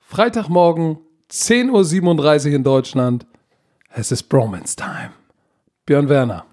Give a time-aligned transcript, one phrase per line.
[0.00, 0.98] Freitagmorgen,
[1.30, 3.26] 10.37 Uhr in Deutschland.
[3.92, 5.10] Es ist Bromance Time.
[5.86, 6.44] Björn Werner.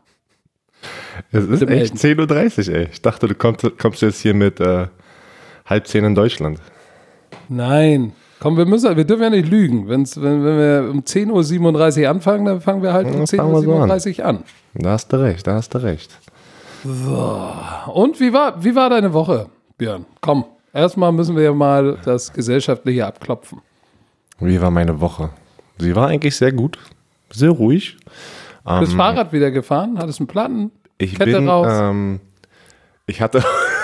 [1.32, 2.88] Es ist echt 10.30 Uhr, ey.
[2.92, 4.88] Ich dachte, du kommst, kommst jetzt hier mit äh,
[5.66, 6.60] halb zehn in Deutschland.
[7.50, 8.14] Nein.
[8.40, 9.88] Komm, wir müssen, wir dürfen ja nicht lügen.
[9.90, 13.54] Wenn's, wenn, wenn wir um 10.37 Uhr anfangen, dann fangen wir halt um Ja, fangen
[13.54, 13.92] wir so an.
[13.92, 14.44] 10.37 Uhr an.
[14.74, 16.18] Da hast du recht, da hast du recht.
[16.84, 19.48] Und wie war, wie war deine Woche,
[19.78, 20.06] Björn?
[20.22, 23.62] Komm, erstmal müssen wir ja mal das Gesellschaftliche abklopfen.
[24.40, 25.32] Wie war meine Woche?
[25.78, 26.78] Sie war eigentlich sehr gut,
[27.32, 27.98] sehr ruhig.
[28.80, 29.98] Bist Fahrrad wieder gefahren?
[29.98, 30.72] Hattest einen Platten?
[30.98, 31.68] Ich Kette bin, raus.
[31.72, 32.20] ähm,
[33.08, 33.44] ich hatte,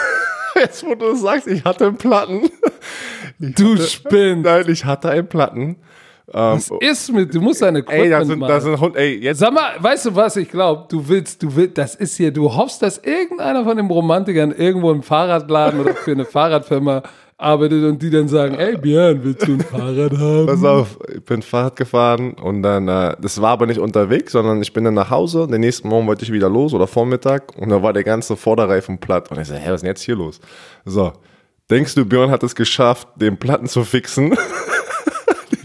[0.55, 2.49] jetzt wo du sagst, ich hatte einen Platten.
[3.39, 4.45] Ich Du hatte, spinnst.
[4.45, 5.77] Nein, ich hatte einen Platten.
[6.33, 9.19] Ähm, Was ist mit, du musst deine ey, das Equipment sind, das sind Hund, ey,
[9.21, 12.31] jetzt, Sag mal, weißt du was, ich glaube, du willst, du willst, das ist hier,
[12.31, 17.03] du hoffst, dass irgendeiner von den Romantikern irgendwo im Fahrradladen oder für eine Fahrradfirma
[17.37, 20.45] arbeitet und die dann sagen, ey Björn, willst du ein Fahrrad haben?
[20.47, 24.61] Pass auf, ich bin Fahrrad gefahren und dann, äh, das war aber nicht unterwegs, sondern
[24.61, 25.47] ich bin dann nach Hause.
[25.47, 28.99] Den nächsten Morgen wollte ich wieder los oder Vormittag und da war der ganze Vorderreifen
[28.99, 29.29] platt.
[29.31, 30.39] Und ich so, hä, was ist denn jetzt hier los?
[30.85, 31.11] So,
[31.69, 34.35] denkst du, Björn hat es geschafft, den Platten zu fixen?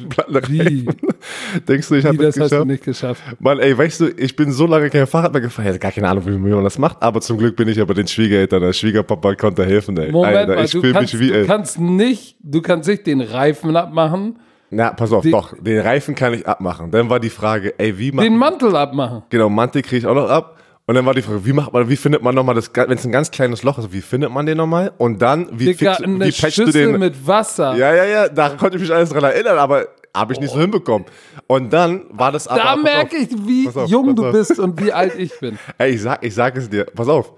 [0.08, 0.48] den.
[0.48, 0.88] Wie?
[1.68, 2.66] Denkst du, ich habe das es hast du geschafft?
[2.66, 3.22] nicht geschafft.
[3.40, 5.66] Mann, ey, weißt du, ich bin so lange kein Fahrrad mehr gefahren.
[5.66, 7.84] Ich hatte gar keine Ahnung, wie man das macht, aber zum Glück bin ich ja
[7.84, 8.62] bei den Schwiegereltern.
[8.62, 10.10] Der Schwiegerpapa konnte helfen, ey.
[10.12, 11.46] Moment Alter, mal, ich du kannst, mich wie, du ey.
[11.46, 14.38] kannst nicht, du kannst nicht den Reifen abmachen,
[14.70, 16.90] Na, pass auf, Die- doch, den Reifen kann ich abmachen.
[16.90, 19.22] Dann war die Frage, ey, wie macht den Mantel abmachen.
[19.30, 20.56] Genau, Mantel kriege ich auch noch ab.
[20.90, 23.04] Und dann war die Frage, wie macht man, wie findet man nochmal das, wenn es
[23.04, 24.90] ein ganz kleines Loch ist, wie findet man den nochmal?
[24.98, 26.98] Und dann, wie, Digga, fix, wie patchst du Schüssel den?
[26.98, 27.76] mit Wasser.
[27.76, 30.58] ja, ja, ja, da konnte ich mich alles dran erinnern, aber habe ich nicht so
[30.58, 31.06] hinbekommen.
[31.46, 32.60] Und dann war das aber.
[32.60, 34.32] da merke auf, ich, wie auf, jung pass du auf.
[34.32, 35.60] bist und wie alt ich bin.
[35.78, 37.34] Ey, ich sag, ich sag es dir, pass auf.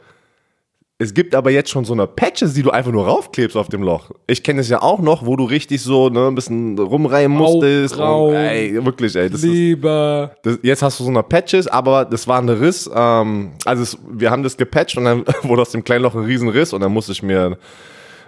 [1.02, 3.82] Es gibt aber jetzt schon so eine Patches, die du einfach nur raufklebst auf dem
[3.82, 4.12] Loch.
[4.28, 7.94] Ich kenne es ja auch noch, wo du richtig so ne, ein bisschen rumreihen musstest.
[7.94, 8.28] Aufrauen.
[8.30, 9.28] Und, ey, wirklich, ey.
[9.28, 10.30] Das ist, Lieber.
[10.44, 12.88] Das, jetzt hast du so eine Patches, aber das war ein Riss.
[12.94, 16.24] Ähm, also es, wir haben das gepatcht und dann wurde aus dem kleinen Loch ein
[16.24, 17.58] Riesenriss und dann musste ich mir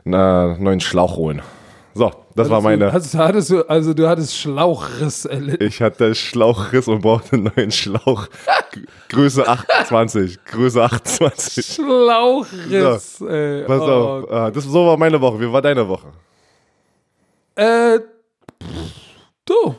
[0.05, 1.43] einen neuen Schlauch holen.
[1.97, 2.93] So, das war meine.
[2.93, 5.65] Hast, hattest du, also du hattest Schlauchriss erlitten.
[5.65, 8.27] Ich hatte Schlauchriss und brauchte einen neuen Schlauch.
[9.11, 10.45] Größe 28.
[10.45, 11.65] Größe 28.
[11.77, 13.21] Schlauchriss.
[13.21, 13.63] ey.
[13.65, 14.49] Pass Oh, auf.
[14.49, 15.41] äh, Das, so war meine Woche.
[15.41, 16.09] Wie war deine Woche?
[17.55, 18.01] Äh,
[19.45, 19.75] du.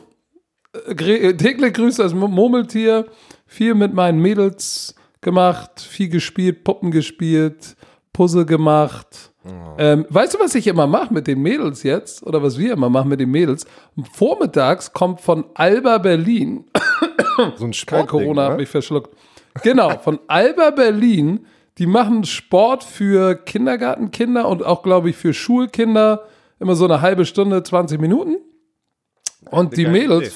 [0.88, 3.06] Äh, Täglich grüßt das Mur- Murmeltier.
[3.46, 7.76] Viel mit meinen Mädels gemacht, viel gespielt, Puppen gespielt,
[8.12, 9.32] Puzzle gemacht.
[9.78, 12.26] Ähm, weißt du, was ich immer mache mit den Mädels jetzt?
[12.26, 13.66] Oder was wir immer machen mit den Mädels?
[14.12, 16.64] Vormittags kommt von Alba Berlin,
[17.36, 18.08] So ein kein Sport.
[18.08, 19.14] Corona hat mich verschluckt.
[19.62, 21.46] Genau, von Alba Berlin,
[21.78, 26.24] die machen Sport für Kindergartenkinder und auch, glaube ich, für Schulkinder.
[26.58, 28.36] Immer so eine halbe Stunde, 20 Minuten.
[29.50, 30.34] Und die Mädels,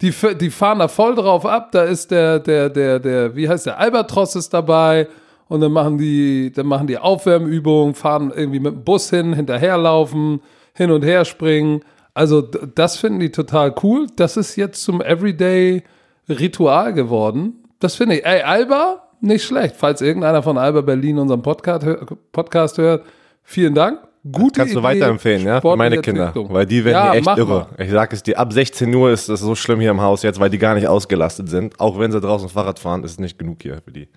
[0.00, 1.72] die, die fahren da voll drauf ab.
[1.72, 5.08] Da ist der, der, der, der, wie heißt der, Albatross ist dabei.
[5.48, 10.40] Und dann machen die, dann machen die Aufwärmübungen, fahren irgendwie mit dem Bus hin, hinterherlaufen,
[10.74, 11.80] hin und her springen.
[12.14, 14.06] Also das finden die total cool.
[14.16, 15.82] Das ist jetzt zum Everyday
[16.28, 17.64] Ritual geworden.
[17.80, 18.26] Das finde ich.
[18.26, 19.76] Ey, Alba, nicht schlecht.
[19.76, 21.86] Falls irgendeiner von Alba Berlin unseren Podcast,
[22.32, 23.04] Podcast hört,
[23.42, 24.00] vielen Dank.
[24.30, 25.60] Gute Kannst du Idee, weiterempfehlen, ja?
[25.60, 26.32] Für meine Kinder.
[26.34, 27.68] Weil die werden Ja, echt irre.
[27.76, 27.82] mal.
[27.82, 30.40] Ich sag es dir, ab 16 Uhr ist es so schlimm hier im Haus jetzt,
[30.40, 31.78] weil die gar nicht ausgelastet sind.
[31.80, 34.08] Auch wenn sie draußen Fahrrad fahren, ist es nicht genug hier für die.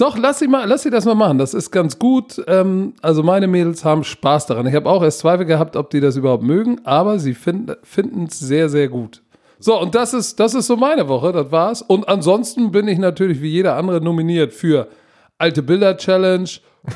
[0.00, 1.36] Doch, lass sie mal, lass sie das mal machen.
[1.36, 2.42] Das ist ganz gut.
[2.46, 4.66] Ähm, also meine Mädels haben Spaß daran.
[4.66, 8.38] Ich habe auch erst Zweifel gehabt, ob die das überhaupt mögen, aber sie finden es
[8.38, 9.20] sehr, sehr gut.
[9.58, 11.82] So, und das ist, das ist so meine Woche, das war's.
[11.82, 14.88] Und ansonsten bin ich natürlich wie jeder andere nominiert für
[15.36, 16.48] Alte Bilder Challenge,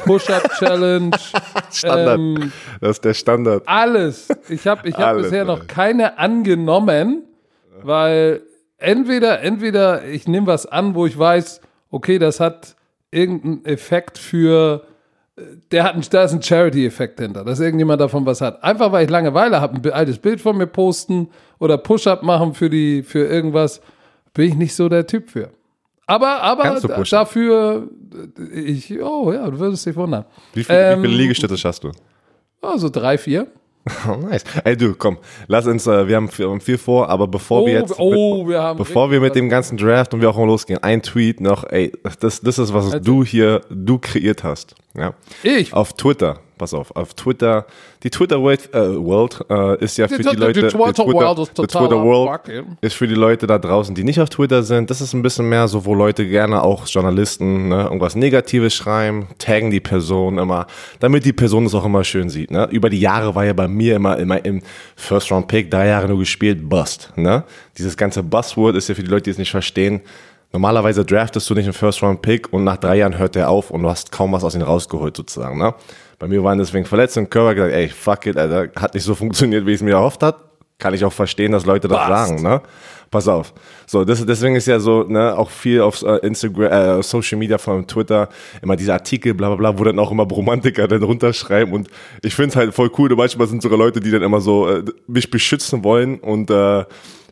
[0.07, 1.11] Push-Up Challenge,
[1.71, 2.19] Standard.
[2.19, 3.65] ähm, das ist der Standard.
[3.67, 4.29] alles.
[4.49, 7.25] Ich habe ich hab bisher noch keine angenommen,
[7.83, 8.41] weil
[8.79, 11.61] entweder, entweder ich nehme was an, wo ich weiß,
[11.91, 12.77] okay, das hat
[13.15, 14.85] irgendeinen Effekt für,
[15.37, 18.63] äh, der hat einen, da ist ein Charity-Effekt hinter, dass irgendjemand davon was hat.
[18.63, 21.29] Einfach weil ich Langeweile habe, ein altes Bild von mir posten
[21.59, 23.81] oder Push-Up machen für die, für irgendwas,
[24.33, 25.51] bin ich nicht so der Typ für.
[26.07, 27.89] Aber, aber dafür,
[28.39, 30.25] äh, ich, oh ja, du würdest dich wundern.
[30.53, 31.93] Wie, viel, Ähm, wie viele Liegestütze schaffst du?
[32.61, 33.47] Also drei, vier.
[34.09, 34.45] Oh, nice.
[34.65, 37.75] Ey, du, komm, lass uns, äh, wir haben viel, viel vor, aber bevor Oh, wir
[37.75, 40.83] jetzt, oh, wir haben bevor wir mit dem ganzen Draft und wir auch mal losgehen,
[40.83, 45.13] ein Tweet noch, ey, das, das ist, was Also du hier, du kreiert hast, ja.
[45.43, 45.73] Ich?
[45.75, 46.41] Auf Twitter.
[46.57, 47.67] Pass auf, auf Twitter,
[48.03, 50.79] die Twitter World, äh, World äh, ist ja für die, Die- die- Leute, die Twitter
[50.79, 52.29] World ist Twitter World
[52.81, 54.91] ist für die Leute da draußen, die nicht auf Twitter sind.
[54.91, 59.29] Das ist ein bisschen mehr so, wo Leute gerne auch Journalisten ne, irgendwas Negatives schreiben,
[59.39, 60.67] taggen die Person immer,
[61.01, 62.51] damit die Person es auch immer schön sieht.
[62.51, 62.69] Ne?
[62.71, 64.63] Über die Jahre war ja bei mir immer, immer im
[64.97, 67.13] First Round Pick drei Jahre nur gespielt, Bust.
[67.17, 67.45] Ne?
[67.79, 70.01] Dieses ganze Buzzword ist ja für die Leute, die es nicht verstehen.
[70.53, 73.89] Normalerweise draftest du nicht einen First-Round-Pick und nach drei Jahren hört der auf und du
[73.91, 75.59] hast kaum was aus ihm rausgeholt sozusagen.
[75.59, 75.75] Ne?
[76.19, 79.67] Bei mir waren deswegen Verletzungen Körper gesagt, ey, fuck it, Alter, hat nicht so funktioniert,
[79.67, 80.37] wie ich es mir erhofft hat.
[80.79, 82.29] Kann ich auch verstehen, dass Leute das Bast.
[82.29, 82.43] sagen.
[82.43, 82.61] Ne?
[83.11, 83.55] Pass auf.
[83.87, 87.59] So, das, deswegen ist ja so, ne, auch viel auf äh, Instagram, äh, Social Media,
[87.59, 88.29] von Twitter,
[88.61, 91.73] immer diese Artikel, bla bla bla, wo dann auch immer Romantiker dann runterschreiben.
[91.73, 91.89] Und
[92.23, 93.15] ich finde es halt voll cool.
[93.15, 96.19] Manchmal sind sogar Leute, die dann immer so äh, mich beschützen wollen.
[96.19, 96.85] Und äh,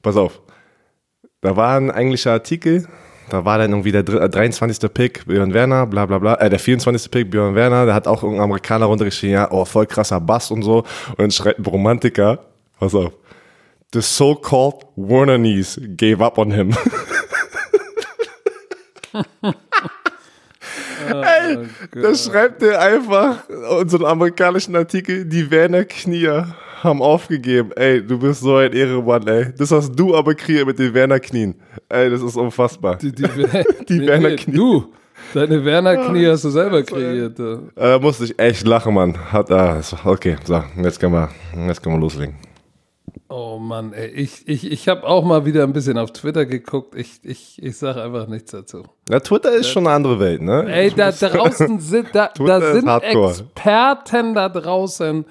[0.03, 0.41] pass auf,
[1.41, 2.87] da war ein englischer Artikel,
[3.33, 4.93] da war dann irgendwie der dr- äh, 23.
[4.93, 7.11] Pick, Björn Werner, bla bla bla, äh, der 24.
[7.11, 10.63] Pick, Björn Werner, der hat auch irgendein Amerikaner runtergeschrieben, ja, oh, voll krasser Bass und
[10.63, 10.79] so.
[11.11, 12.41] Und dann schreibt ein Romantiker,
[12.79, 13.13] pass auf,
[13.95, 16.75] the so-called Warnernese gave up on him.
[21.09, 21.59] Ey,
[21.93, 27.71] da schreibt er einfach in so einem amerikanischen Artikel, die Werner Knier haben aufgegeben.
[27.77, 29.53] Ey, du bist so ein Ehrenmann, ey.
[29.57, 31.55] Das hast du aber kreiert mit den Werner Knien.
[31.89, 32.97] Ey, das ist unfassbar.
[32.97, 33.23] Die, die,
[33.89, 34.57] Die Werner Knie.
[34.57, 34.93] Du,
[35.35, 37.39] deine Werner Knie hast du selber kreiert.
[37.39, 37.53] äh.
[37.53, 39.17] Äh, Da musste ich echt lachen, Mann.
[39.33, 41.29] Hat, ah, okay, so, jetzt können wir,
[41.67, 42.35] jetzt können wir loslegen.
[43.29, 46.95] Oh Mann, ey, ich, ich, ich habe auch mal wieder ein bisschen auf Twitter geguckt.
[46.95, 48.83] Ich, ich, ich sage einfach nichts dazu.
[49.09, 50.67] Na, Twitter ist schon eine andere Welt, ne?
[50.71, 52.87] Ey, da draußen sind, da, da sind.
[52.89, 55.25] Experten da draußen.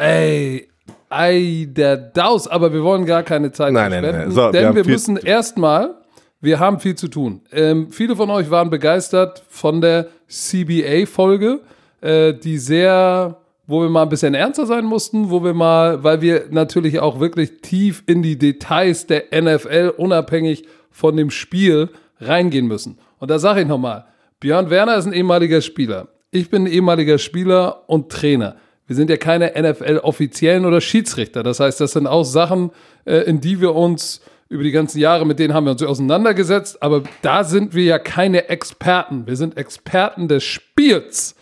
[0.00, 0.68] Ey,
[1.10, 4.34] ey, der Daus, aber wir wollen gar keine Zeit Nein, nein, verschwenden, nein.
[4.34, 5.94] So, wir denn wir viel müssen erstmal,
[6.40, 7.42] wir haben viel zu tun.
[7.52, 11.60] Ähm, viele von euch waren begeistert von der CBA-Folge,
[12.00, 13.36] äh, die sehr,
[13.66, 17.20] wo wir mal ein bisschen ernster sein mussten, wo wir mal, weil wir natürlich auch
[17.20, 22.98] wirklich tief in die Details der NFL unabhängig von dem Spiel reingehen müssen.
[23.18, 24.06] Und da sage ich nochmal,
[24.40, 26.08] Björn Werner ist ein ehemaliger Spieler.
[26.30, 28.56] Ich bin ein ehemaliger Spieler und Trainer.
[28.90, 31.44] Wir sind ja keine NFL-Offiziellen oder Schiedsrichter.
[31.44, 32.72] Das heißt, das sind auch Sachen,
[33.04, 36.82] äh, in die wir uns über die ganzen Jahre, mit denen haben wir uns auseinandergesetzt.
[36.82, 39.28] Aber da sind wir ja keine Experten.
[39.28, 41.36] Wir sind Experten des Spiels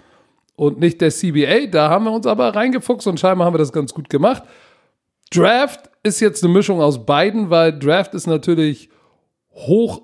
[0.56, 1.69] und nicht der CBA.
[1.71, 4.43] Da haben wir uns aber reingefuchst und scheinbar haben wir das ganz gut gemacht.
[5.31, 8.91] Draft ist jetzt eine Mischung aus beiden, weil Draft ist natürlich
[9.53, 10.03] hoch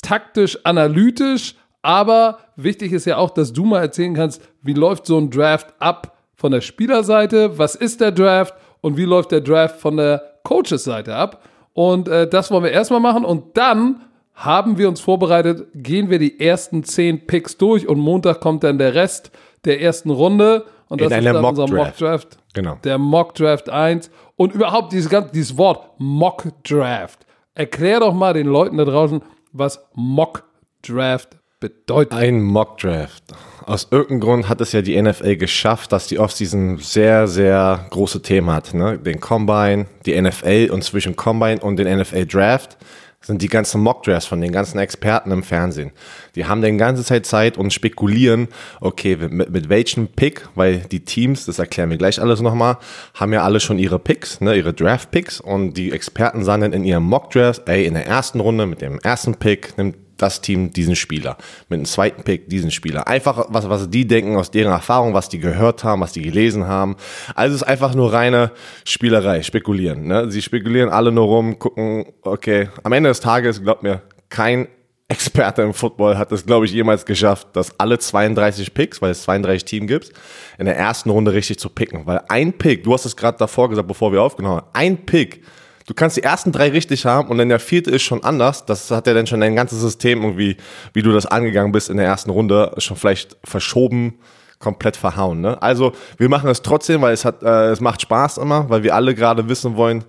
[0.00, 5.18] taktisch, analytisch, aber wichtig ist ja auch, dass du mal erzählen kannst, wie läuft so
[5.18, 9.80] ein Draft ab von der Spielerseite, was ist der Draft und wie läuft der Draft
[9.80, 11.42] von der Coaches-Seite ab.
[11.72, 14.02] Und äh, das wollen wir erstmal machen und dann
[14.34, 18.78] haben wir uns vorbereitet, gehen wir die ersten zehn Picks durch und Montag kommt dann
[18.78, 19.30] der Rest
[19.64, 22.00] der ersten Runde und In das ist einer dann unser Mock-Draft.
[22.00, 22.38] Mock-Draft.
[22.54, 22.78] Genau.
[22.84, 27.26] Der Mock Draft 1 und überhaupt dieses, ganze, dieses Wort Mock Draft.
[27.54, 29.22] Erklär doch mal den Leuten da draußen,
[29.52, 30.44] was Mock
[30.82, 32.12] Draft bedeutet.
[32.12, 33.24] Ein Mock-Draft.
[33.66, 38.22] Aus irgendeinem Grund hat es ja die NFL geschafft, dass die Offseason sehr, sehr große
[38.22, 38.74] Themen hat.
[38.74, 38.96] Ne?
[38.96, 42.76] Den Combine, die NFL und zwischen Combine und den NFL-Draft
[43.20, 45.90] sind die ganzen Mock-Drafts von den ganzen Experten im Fernsehen.
[46.36, 48.46] Die haben die ganze Zeit Zeit und spekulieren,
[48.80, 52.78] okay, mit, mit welchem Pick, weil die Teams, das erklären wir gleich alles nochmal,
[53.14, 56.84] haben ja alle schon ihre Picks, ne, ihre Draft-Picks und die Experten sagen dann in
[56.84, 60.96] ihrem Mock-Drafts, ey, in der ersten Runde mit dem ersten Pick nimmt das Team diesen
[60.96, 61.36] Spieler.
[61.68, 63.06] Mit dem zweiten Pick diesen Spieler.
[63.08, 66.66] Einfach, was, was die denken aus deren Erfahrung, was die gehört haben, was die gelesen
[66.66, 66.96] haben.
[67.34, 68.52] Also es ist einfach nur reine
[68.84, 70.06] Spielerei, spekulieren.
[70.06, 70.30] Ne?
[70.30, 74.68] Sie spekulieren alle nur rum, gucken, okay, am Ende des Tages, glaubt mir, kein
[75.08, 79.22] Experte im Football hat es, glaube ich, jemals geschafft, dass alle 32 Picks, weil es
[79.22, 80.12] 32 Teams gibt,
[80.58, 82.06] in der ersten Runde richtig zu picken.
[82.06, 85.44] Weil ein Pick, du hast es gerade davor gesagt, bevor wir aufgenommen haben, ein Pick
[85.86, 88.66] Du kannst die ersten drei richtig haben und dann der vierte ist schon anders.
[88.66, 90.56] Das hat ja dann schon dein ganzes System irgendwie,
[90.92, 94.18] wie du das angegangen bist in der ersten Runde, schon vielleicht verschoben,
[94.58, 95.40] komplett verhauen.
[95.40, 95.60] Ne?
[95.62, 98.94] Also wir machen es trotzdem, weil es hat, äh, es macht Spaß immer, weil wir
[98.94, 100.04] alle gerade wissen wollen,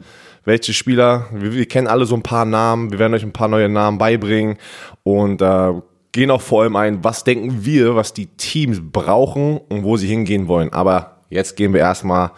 [0.46, 1.28] welche Spieler.
[1.32, 2.92] Wir, wir kennen alle so ein paar Namen.
[2.92, 4.58] Wir werden euch ein paar neue Namen beibringen
[5.04, 5.74] und äh,
[6.12, 10.08] gehen auch vor allem ein, was denken wir, was die Teams brauchen und wo sie
[10.08, 10.74] hingehen wollen.
[10.74, 12.32] Aber jetzt gehen wir erstmal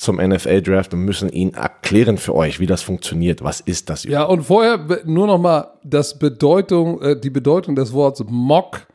[0.00, 3.42] zum NFL-Draft und müssen ihn erklären für euch, wie das funktioniert.
[3.44, 7.92] Was ist das Ja, und vorher nur noch mal das Bedeutung, äh, die Bedeutung des
[7.92, 8.86] Wortes Mock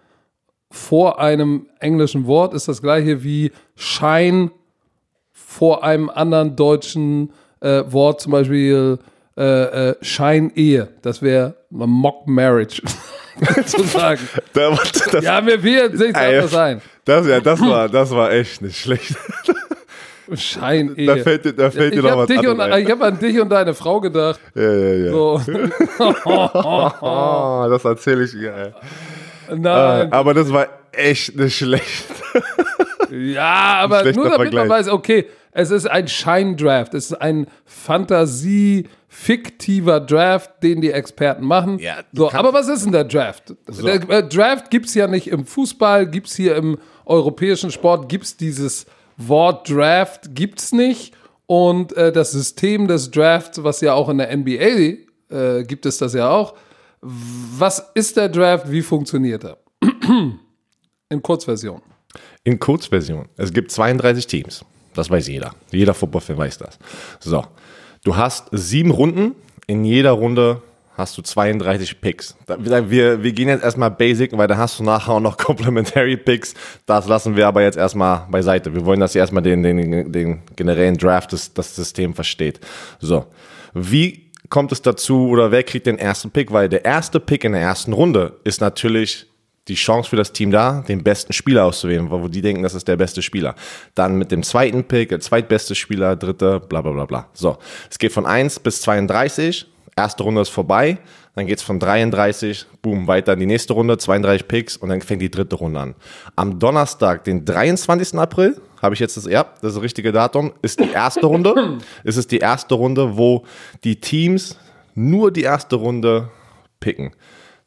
[0.71, 4.49] vor einem englischen Wort ist das gleiche wie Schein
[5.31, 7.31] vor einem anderen deutschen
[7.61, 8.97] äh, Wort, zum Beispiel
[9.37, 10.87] äh, äh, Scheinehe.
[11.01, 12.81] Das wäre Mock Marriage,
[13.65, 14.21] zu sagen.
[14.53, 14.77] Da-
[15.11, 16.81] das, Ja, mir wird nichts anderes ein.
[17.05, 19.15] Das, ja, das war, das war echt nicht schlecht.
[20.33, 23.01] Schein Da fällt, dir- da fällt dir ich noch habe was dich und, ich hab
[23.03, 24.39] an dich und deine Frau gedacht.
[24.55, 25.11] Ja, ja, ja.
[25.11, 25.41] So.
[26.25, 28.53] Oh, das erzähle ich ihr.
[28.53, 28.73] ey.
[29.57, 30.11] Nein.
[30.11, 32.05] Aber das war echt nicht schlecht.
[33.11, 34.69] Ja, aber nur damit man Vergleich.
[34.69, 41.79] weiß, okay, es ist ein Scheindraft, es ist ein Fantasie-fiktiver Draft, den die Experten machen.
[41.79, 43.53] Ja, so, aber was ist denn der Draft?
[43.83, 48.09] Der äh, Draft gibt es ja nicht im Fußball, gibt es hier im europäischen Sport,
[48.09, 48.85] gibt es dieses
[49.17, 51.13] Wort Draft, gibt es nicht.
[51.47, 55.97] Und äh, das System des Drafts, was ja auch in der NBA äh, gibt es
[55.97, 56.55] das ja auch.
[57.01, 58.71] Was ist der Draft?
[58.71, 59.57] Wie funktioniert er?
[61.09, 61.81] In Kurzversion.
[62.43, 63.27] In Kurzversion.
[63.37, 64.65] Es gibt 32 Teams.
[64.95, 65.53] Das weiß jeder.
[65.71, 66.79] Jeder Footballfan weiß das.
[67.19, 67.45] So.
[68.03, 69.35] Du hast sieben Runden.
[69.67, 70.61] In jeder Runde
[70.97, 72.35] hast du 32 Picks.
[72.47, 76.53] Wir, wir gehen jetzt erstmal Basic, weil da hast du nachher auch noch Complementary Picks.
[76.85, 78.73] Das lassen wir aber jetzt erstmal beiseite.
[78.73, 82.59] Wir wollen, dass ihr erstmal den, den, den generellen Draft, das, das System versteht.
[82.99, 83.25] So.
[83.73, 86.51] Wie kommt es dazu oder wer kriegt den ersten Pick?
[86.51, 89.27] Weil der erste Pick in der ersten Runde ist natürlich
[89.67, 92.87] die Chance für das Team da, den besten Spieler auszuwählen, wo die denken, das ist
[92.87, 93.55] der beste Spieler.
[93.95, 97.29] Dann mit dem zweiten Pick, der zweitbeste Spieler, dritte, bla bla bla bla.
[97.33, 97.57] So,
[97.89, 99.65] es geht von 1 bis 32,
[99.97, 100.97] erste Runde ist vorbei,
[101.35, 105.21] dann geht's von 33, boom, weiter in die nächste Runde, 32 Picks und dann fängt
[105.21, 105.95] die dritte Runde an.
[106.35, 108.19] Am Donnerstag, den 23.
[108.19, 111.77] April, habe ich jetzt das, ja, das ist das richtige Datum, ist die erste Runde.
[112.03, 113.45] es ist die erste Runde, wo
[113.83, 114.57] die Teams
[114.95, 116.29] nur die erste Runde
[116.79, 117.13] picken.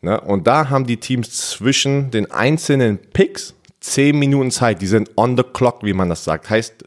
[0.00, 0.20] Ne?
[0.20, 4.82] Und da haben die Teams zwischen den einzelnen Picks 10 Minuten Zeit.
[4.82, 6.50] Die sind on the clock, wie man das sagt.
[6.50, 6.84] Heißt,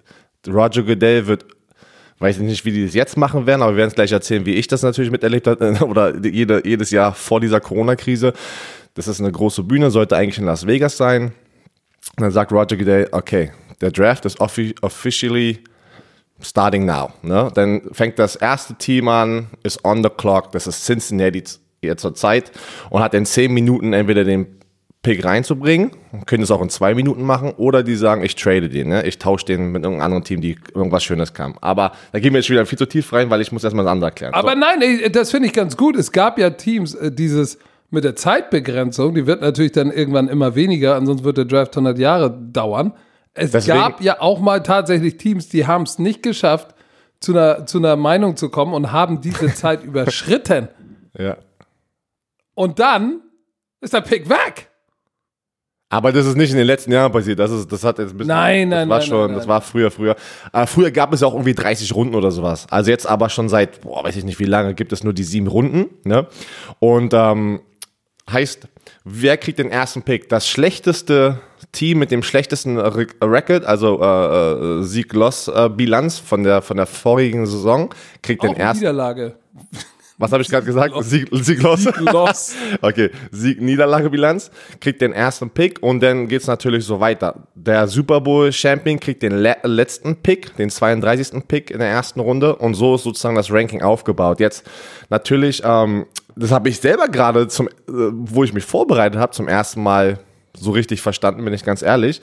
[0.48, 1.46] Roger Goodell wird,
[2.22, 4.46] weiß ich nicht, wie die das jetzt machen werden, aber wir werden es gleich erzählen,
[4.46, 8.34] wie ich das natürlich miterlebt habe, oder jede, jedes Jahr vor dieser Corona-Krise.
[8.94, 11.34] Das ist eine große Bühne, sollte eigentlich in Las Vegas sein.
[12.18, 15.60] Und dann sagt Roger Goodell, okay, der Draft ist offi officially
[16.40, 17.12] starting now.
[17.24, 17.50] Ne?
[17.54, 21.44] Dann fängt das erste Team an, ist on the clock, das ist Cincinnati
[21.82, 22.52] jetzt zur Zeit
[22.92, 24.61] und hat in 10 Minuten entweder den
[25.04, 25.92] Pick reinzubringen,
[26.28, 29.04] können es auch in zwei Minuten machen, oder die sagen, ich trade den, ne?
[29.08, 31.58] ich tausche den mit irgendeinem anderen Team, die irgendwas Schönes kam.
[31.60, 33.92] Aber da gehen wir jetzt wieder viel zu tief rein, weil ich muss erstmal das
[33.92, 34.34] andere erklären.
[34.36, 35.96] Aber nein, ey, das finde ich ganz gut.
[35.96, 37.58] Es gab ja Teams, äh, dieses
[37.90, 41.98] mit der Zeitbegrenzung, die wird natürlich dann irgendwann immer weniger, ansonsten wird der Draft 100
[41.98, 42.94] Jahre dauern.
[43.34, 46.76] Es Deswegen- gab ja auch mal tatsächlich Teams, die haben es nicht geschafft,
[47.20, 50.68] zu einer, zu einer Meinung zu kommen und haben diese Zeit überschritten.
[51.18, 51.24] so.
[51.24, 51.38] ja.
[52.54, 53.22] Und dann
[53.80, 54.68] ist der Pick weg.
[55.92, 57.38] Aber das ist nicht in den letzten Jahren passiert.
[57.38, 58.34] Das, ist, das hat jetzt ein bisschen.
[58.34, 59.50] Nein, nein, das war nein, schon, nein, Das nein.
[59.50, 60.16] war früher, früher.
[60.54, 62.66] Äh, früher gab es ja auch irgendwie 30 Runden oder sowas.
[62.72, 65.24] Also jetzt aber schon seit, boah, weiß ich nicht wie lange, gibt es nur die
[65.26, 65.88] sieben Runden.
[66.06, 66.28] Ne?
[66.80, 67.60] Und ähm,
[68.32, 68.70] heißt,
[69.04, 70.30] wer kriegt den ersten Pick?
[70.30, 71.42] Das schlechteste
[71.74, 77.46] Team mit dem schlechtesten Re Record, also äh, äh, Sieg-Loss-Bilanz von der, von der vorigen
[77.46, 77.94] Saison,
[78.24, 78.80] kriegt den Auch ersten.
[78.80, 79.36] Niederlage.
[80.22, 80.94] Was habe ich gerade gesagt?
[81.04, 81.86] Sieg- Sieg-Loss.
[82.00, 82.56] Loss.
[82.82, 87.48] Okay, Sieg-Niederlage-Bilanz, kriegt den ersten Pick und dann geht's natürlich so weiter.
[87.56, 91.48] Der Super Bowl-Champion kriegt den le letzten Pick, den 32.
[91.48, 94.40] Pick in der ersten Runde und so ist sozusagen das Ranking aufgebaut.
[94.40, 94.64] Jetzt
[95.10, 99.48] natürlich, ähm, das habe ich selber gerade, zum, äh, wo ich mich vorbereitet habe, zum
[99.48, 100.20] ersten Mal
[100.58, 102.22] so richtig verstanden, bin ich ganz ehrlich.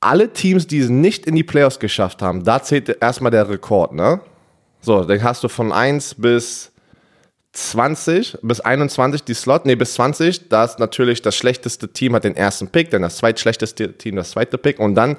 [0.00, 3.92] Alle Teams, die es nicht in die Playoffs geschafft haben, da zählt erstmal der Rekord,
[3.94, 4.20] ne?
[4.80, 6.72] So, dann hast du von 1 bis
[7.52, 12.24] 20 bis 21 die Slot, nee, bis 20, da ist natürlich das schlechteste Team hat
[12.24, 15.16] den ersten Pick, dann das zweitschlechteste Team das zweite Pick und dann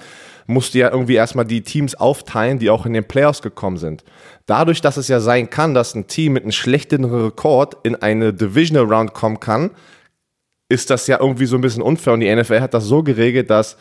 [0.48, 4.04] musst du ja irgendwie erstmal die Teams aufteilen, die auch in den Playoffs gekommen sind.
[4.46, 8.34] Dadurch, dass es ja sein kann, dass ein Team mit einem schlechten Rekord in eine
[8.34, 9.72] Divisional Round kommen kann,
[10.70, 13.50] ist das ja irgendwie so ein bisschen unfair und die NFL hat das so geregelt,
[13.50, 13.78] dass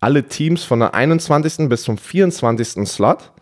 [0.00, 1.68] alle Teams von der 21.
[1.68, 2.88] bis zum 24.
[2.88, 3.32] Slot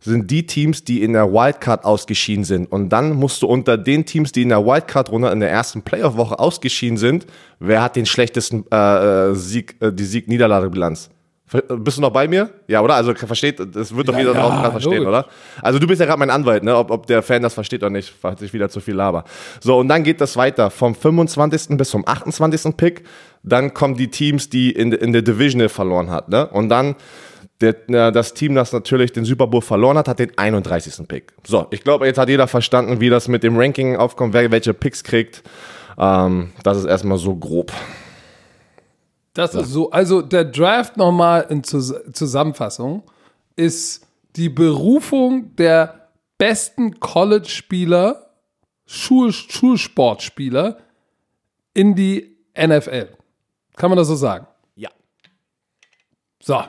[0.00, 2.70] sind die Teams, die in der Wildcard ausgeschieden sind.
[2.70, 6.38] Und dann musst du unter den Teams, die in der Wildcard-Runde in der ersten Playoff-Woche
[6.38, 7.26] ausgeschieden sind,
[7.58, 11.10] wer hat den schlechtesten äh, Sieg, äh, die Sieg-Niederlage-Bilanz?
[11.52, 12.50] Äh, Bist du noch bei mir?
[12.66, 12.94] Ja, oder?
[12.94, 15.26] Also versteht, das wird doch jeder ja, draußen gerade verstehen, oder?
[15.62, 16.76] Also du bist ja gerade mein Anwalt, ne?
[16.76, 19.24] Ob, ob der Fan das versteht oder nicht, falls ich wieder zu viel laber.
[19.60, 21.76] So, und dann geht das weiter vom 25.
[21.76, 22.76] bis zum 28.
[22.76, 23.04] Pick.
[23.42, 26.46] Dann kommen die Teams, die in, in der Divisional verloren hat, ne?
[26.48, 26.96] Und dann
[27.60, 31.06] der, das Team, das natürlich den Super Bowl verloren hat, hat den 31.
[31.08, 31.32] Pick.
[31.44, 34.74] So, ich glaube, jetzt hat jeder verstanden, wie das mit dem Ranking aufkommt, wer welche
[34.74, 35.42] Picks kriegt.
[35.98, 37.72] Ähm, das ist erstmal so grob.
[39.34, 39.90] Das ist so.
[39.90, 43.02] Also der Draft nochmal in Zus Zusammenfassung
[43.56, 48.30] ist die Berufung der besten College-Spieler,
[48.86, 50.78] Schul Schulsportspieler
[51.74, 53.08] in die NFL.
[53.76, 54.46] Kann man das so sagen?
[56.48, 56.62] So.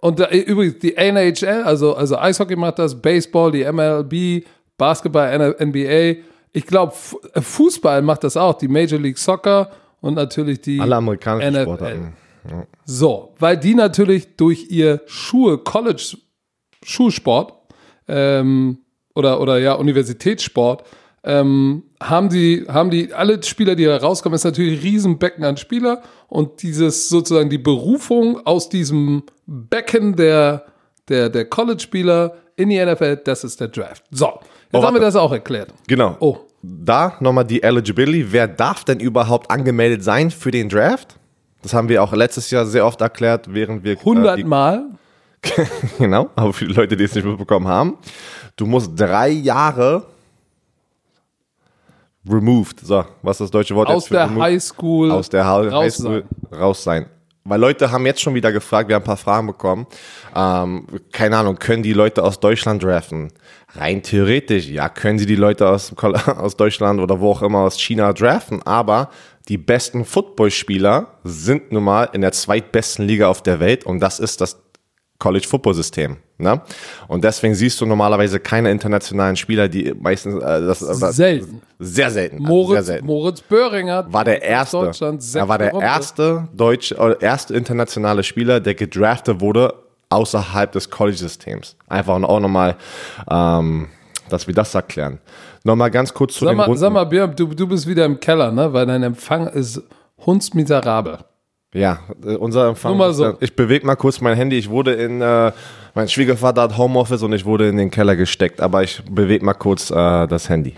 [0.00, 4.46] Und da, übrigens, die NHL, also, also Eishockey macht das, Baseball, die MLB,
[4.78, 6.22] Basketball, NBA.
[6.52, 6.92] Ich glaube,
[7.40, 11.62] Fußball macht das auch, die Major League Soccer und natürlich die Alle amerikanischen NFL.
[11.62, 12.12] Sportarten.
[12.50, 12.66] Ja.
[12.86, 16.16] So, weil die natürlich durch ihr Schuhe, College,
[16.82, 17.52] Schulsport
[18.08, 18.78] ähm,
[19.14, 20.84] oder, oder ja, Universitätssport,
[21.24, 25.56] ähm, haben die, haben die, alle Spieler, die da rauskommen, ist natürlich ein Riesenbecken an
[25.56, 30.64] Spieler und dieses sozusagen die Berufung aus diesem Becken der,
[31.08, 34.04] der, der College-Spieler in die NFL, das ist der Draft.
[34.10, 34.40] So, jetzt
[34.72, 35.72] Oh, haben wir das auch erklärt.
[35.86, 36.16] Genau.
[36.20, 38.32] Oh, Da nochmal die Eligibility.
[38.32, 41.16] Wer darf denn überhaupt angemeldet sein für den Draft?
[41.62, 43.98] Das haben wir auch letztes Jahr sehr oft erklärt, während wir.
[43.98, 44.84] 100 Äh, Mal.
[45.98, 47.96] genau, aber für die Leute, die es nicht mitbekommen haben.
[48.56, 50.04] Du musst drei Jahre
[52.28, 52.80] removed.
[52.80, 54.42] So, was ist das deutsche Wort Aus der removed?
[54.42, 55.10] Highschool.
[55.10, 57.06] aus der High raus Highschool raus sein.
[57.44, 59.86] Weil Leute haben jetzt schon wieder gefragt, wir haben ein paar Fragen bekommen.
[60.36, 63.32] Ähm, keine Ahnung, können die Leute aus Deutschland draften?
[63.74, 67.80] Rein theoretisch, ja, können sie die Leute aus, aus Deutschland oder wo auch immer aus
[67.80, 69.08] China draften, aber
[69.48, 74.20] die besten Footballspieler sind nun mal in der zweitbesten Liga auf der Welt und das
[74.20, 74.60] ist das
[75.20, 76.16] College Football System.
[76.38, 76.60] Ne?
[77.06, 81.60] Und deswegen siehst du normalerweise keine internationalen Spieler, die meistens äh, das, das Selten.
[81.78, 84.78] sehr selten, sehr Moritz, selten Moritz Böhringer war der erste.
[84.78, 89.74] Deutschland, er war der erste deutsche, oder erste internationale Spieler, der gedraftet wurde
[90.08, 91.76] außerhalb des College-Systems.
[91.88, 92.76] Einfach auch nochmal,
[93.30, 93.88] ähm,
[94.30, 95.20] dass wir das erklären.
[95.62, 96.80] Nochmal ganz kurz zu Sag den mal, Runden.
[96.80, 98.72] sag mal Björn, du, du bist wieder im Keller, ne?
[98.72, 99.82] Weil dein Empfang ist
[100.24, 101.18] hundsmiserabel.
[101.72, 102.92] Ja, äh, unser Empfang.
[102.92, 103.36] Nur mal so.
[103.40, 104.58] Ich bewege mal kurz mein Handy.
[104.58, 105.52] Ich wurde in, äh,
[105.94, 109.54] mein Schwiegervater hat Homeoffice und ich wurde in den Keller gesteckt, aber ich bewege mal
[109.54, 110.74] kurz äh, das Handy.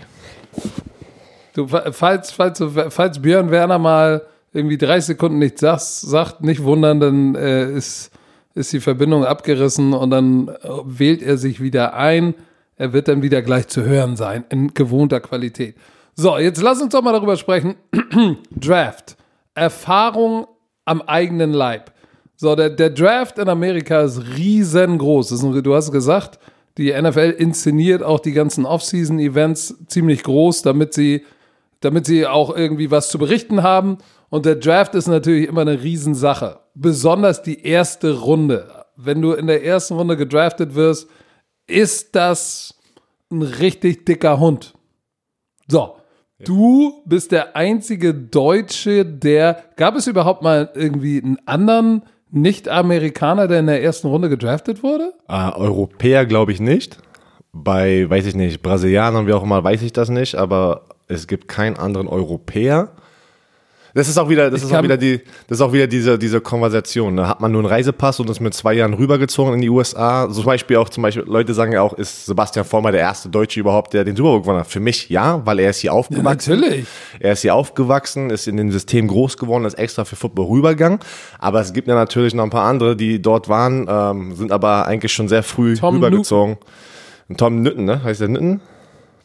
[1.53, 4.23] Du, falls, falls, falls Björn Werner mal
[4.53, 8.11] irgendwie 30 Sekunden nichts sagt, sagt nicht wundern, dann äh, ist,
[8.53, 10.53] ist die Verbindung abgerissen und dann äh,
[10.85, 12.35] wählt er sich wieder ein.
[12.75, 15.75] Er wird dann wieder gleich zu hören sein, in gewohnter Qualität.
[16.15, 17.75] So, jetzt lass uns doch mal darüber sprechen.
[18.51, 19.15] Draft.
[19.55, 20.47] Erfahrung
[20.85, 21.91] am eigenen Leib.
[22.35, 25.31] So, der, der Draft in Amerika ist riesengroß.
[25.31, 26.39] Ist, ein- du hast gesagt,
[26.77, 31.23] die NFL inszeniert auch die ganzen Off-Season-Events ziemlich groß, damit sie,
[31.81, 33.99] damit sie auch irgendwie was zu berichten haben.
[34.29, 36.59] Und der Draft ist natürlich immer eine Riesensache.
[36.73, 38.67] Besonders die erste Runde.
[38.95, 41.07] Wenn du in der ersten Runde gedraftet wirst,
[41.67, 42.75] ist das
[43.31, 44.73] ein richtig dicker Hund.
[45.67, 45.95] So.
[46.45, 49.63] Du bist der einzige Deutsche, der.
[49.75, 55.13] Gab es überhaupt mal irgendwie einen anderen Nicht-Amerikaner, der in der ersten Runde gedraftet wurde?
[55.27, 56.97] Äh, Europäer glaube ich nicht.
[57.51, 61.47] Bei, weiß ich nicht, Brasilianern, wie auch immer, weiß ich das nicht, aber es gibt
[61.47, 62.93] keinen anderen Europäer.
[63.95, 66.17] Das ist auch wieder, das Ich ist auch wieder die, das ist auch wieder diese,
[66.17, 67.13] diese Konversation.
[67.13, 67.27] Ne?
[67.27, 70.27] Hat man nur einen Reisepass und ist mit zwei Jahren rübergezogen in die USA?
[70.29, 73.29] So zum Beispiel auch, zum Beispiel, Leute sagen ja auch, ist Sebastian Vollmer der erste
[73.29, 74.67] Deutsche überhaupt, der den Super Bowl gewonnen hat?
[74.67, 76.59] Für mich ja, weil er ist hier aufgewachsen.
[76.59, 76.85] natürlich.
[77.19, 80.97] Er ist hier aufgewachsen, ist in dem System groß geworden, ist extra für Football rübergegangen.
[81.37, 84.87] Aber es gibt ja natürlich noch ein paar andere, die dort waren, ähm, sind aber
[84.87, 86.57] eigentlich schon sehr früh Tom rübergezogen.
[87.29, 88.03] Und Tom Nütten, ne?
[88.03, 88.59] Heißt der Nütten?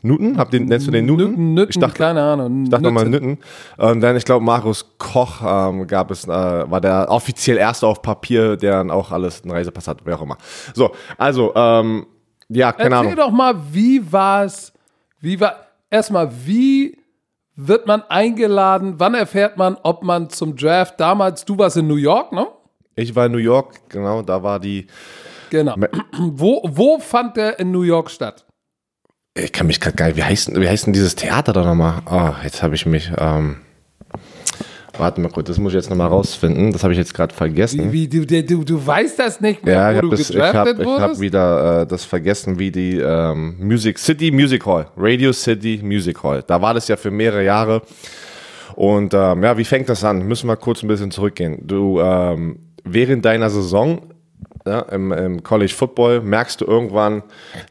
[0.02, 0.38] Newton?
[0.38, 1.30] Habt den, nennst du den Newton?
[1.30, 2.64] Nütten, Nütten, ich dachte, keine Ahnung.
[2.64, 3.38] ich dachte nochmal Nütten.
[3.76, 8.02] Und dann, ich glaube, Markus Koch ähm, gab es, äh, war der offiziell erste auf
[8.02, 10.38] Papier, der dann auch alles einen Reisepass hat, wer auch immer.
[10.74, 12.06] So, also, ähm,
[12.48, 13.16] ja, keine Erzähl Ahnung.
[13.16, 14.72] doch mal, wie war es?
[15.20, 15.56] Wie war
[15.90, 16.96] erstmal, wie
[17.56, 18.94] wird man eingeladen?
[18.98, 22.46] Wann erfährt man, ob man zum Draft damals, du warst in New York, ne?
[22.94, 24.86] Ich war in New York, genau, da war die,
[25.50, 25.74] Genau.
[26.18, 28.44] Wo, wo fand der in New York statt?
[29.42, 31.64] Ich kann mich gerade gar nicht, wie heißt, denn- wie heißt denn dieses Theater da
[31.64, 32.02] nochmal?
[32.10, 33.56] Oh, jetzt habe ich mich, ähm,
[34.96, 37.92] warte mal kurz, das muss ich jetzt nochmal rausfinden, das habe ich jetzt gerade vergessen.
[37.92, 40.78] Wie, du, du, du, du weißt das nicht mehr, Ja, ich wo habe ich hab,
[40.80, 45.80] ich hab wieder äh, das vergessen, wie die ähm, Music City Music Hall, Radio City
[45.82, 46.42] Music Hall.
[46.46, 47.82] Da war das ja für mehrere Jahre.
[48.74, 50.22] Und ähm, ja, wie fängt das an?
[50.26, 51.58] Müssen wir kurz ein bisschen zurückgehen.
[51.66, 54.00] Du ähm, während deiner Saison
[54.68, 57.22] ja, im, im College Football merkst du irgendwann,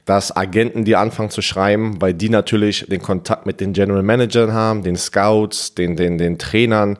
[0.05, 4.53] dass Agenten dir anfangen zu schreiben, weil die natürlich den Kontakt mit den General Managern
[4.53, 6.97] haben, den Scouts, den, den, den Trainern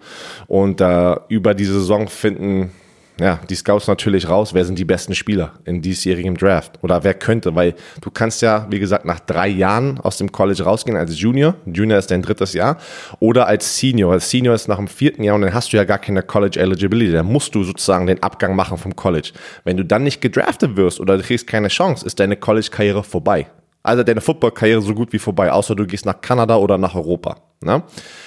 [0.48, 2.72] und äh, über die Saison finden
[3.20, 7.14] ja, die Scouts natürlich raus, wer sind die besten Spieler in diesjährigem Draft oder wer
[7.14, 11.20] könnte, weil du kannst ja, wie gesagt, nach drei Jahren aus dem College rausgehen als
[11.20, 12.78] Junior, Junior ist dein drittes Jahr,
[13.20, 15.84] oder als Senior, als Senior ist nach dem vierten Jahr und dann hast du ja
[15.84, 19.32] gar keine College Eligibility, dann musst du sozusagen den Abgang machen vom College.
[19.64, 23.48] Wenn du dann nicht gedraftet wirst oder du kriegst keine Chance, ist deine College-Karriere vorbei.
[23.88, 27.38] Also deine Football-Karriere so gut wie vorbei, außer du gehst nach Kanada oder nach Europa.
[27.62, 27.84] Ne?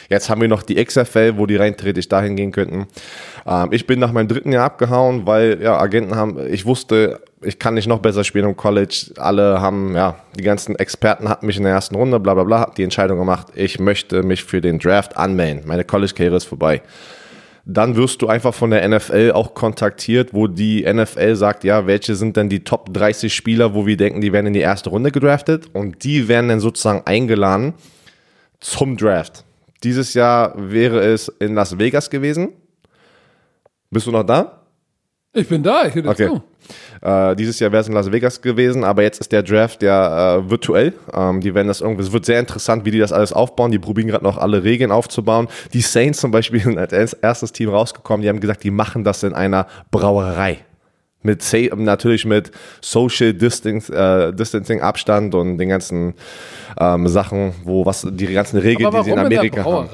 [0.08, 2.86] Jetzt haben wir noch die XFL, wo die rein theoretisch dahin gehen könnten.
[3.46, 7.58] Ähm, ich bin nach meinem dritten Jahr abgehauen, weil ja Agenten haben, ich wusste, ich
[7.58, 9.12] kann nicht noch besser spielen im College.
[9.16, 12.60] Alle haben, ja, die ganzen Experten hatten mich in der ersten Runde, bla bla bla,
[12.60, 15.62] hab die Entscheidung gemacht, ich möchte mich für den Draft anmelden.
[15.66, 16.82] Meine College-Karriere ist vorbei
[17.64, 22.14] dann wirst du einfach von der NFL auch kontaktiert, wo die NFL sagt, ja, welche
[22.14, 25.10] sind denn die Top 30 Spieler, wo wir denken, die werden in die erste Runde
[25.10, 27.74] gedraftet und die werden dann sozusagen eingeladen
[28.60, 29.44] zum Draft.
[29.82, 32.50] Dieses Jahr wäre es in Las Vegas gewesen.
[33.90, 34.60] Bist du noch da?
[35.32, 36.28] Ich bin da, ich höre okay.
[36.28, 36.42] zu.
[37.02, 40.36] Äh, dieses Jahr wäre es in Las Vegas gewesen, aber jetzt ist der Draft ja
[40.36, 40.92] äh, virtuell.
[41.12, 43.70] Ähm, die werden das irgendwie, es wird sehr interessant, wie die das alles aufbauen.
[43.70, 45.48] Die probieren gerade noch alle Regeln aufzubauen.
[45.72, 49.22] Die Saints zum Beispiel sind als erstes Team rausgekommen, die haben gesagt, die machen das
[49.22, 50.58] in einer Brauerei
[51.22, 51.44] mit
[51.76, 52.50] natürlich mit
[52.80, 56.14] Social Distance, äh, Distancing Abstand und den ganzen
[56.78, 59.88] ähm, Sachen, wo was die ganzen Regeln, die sie in Amerika haben.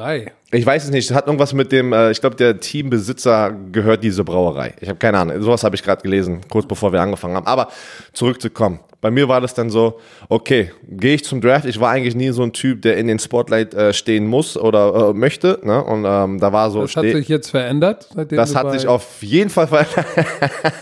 [0.52, 1.11] Ich weiß es nicht.
[1.11, 4.74] Es hat irgendwas mit dem, äh, ich glaube, der Teambesitzer gehört diese Brauerei.
[4.80, 5.42] Ich habe keine Ahnung.
[5.42, 7.46] Sowas habe ich gerade gelesen, kurz bevor wir angefangen haben.
[7.46, 7.68] Aber
[8.12, 8.78] zurückzukommen.
[9.00, 11.66] Bei mir war das dann so, okay, gehe ich zum Draft.
[11.66, 15.11] Ich war eigentlich nie so ein Typ, der in den Spotlight äh, stehen muss oder
[15.11, 15.59] äh, möchte.
[15.62, 15.82] Ne?
[15.82, 16.82] Und ähm, da war so.
[16.82, 18.09] Das hat sich jetzt verändert.
[18.30, 20.06] das hat sich auf jeden Fall verändert.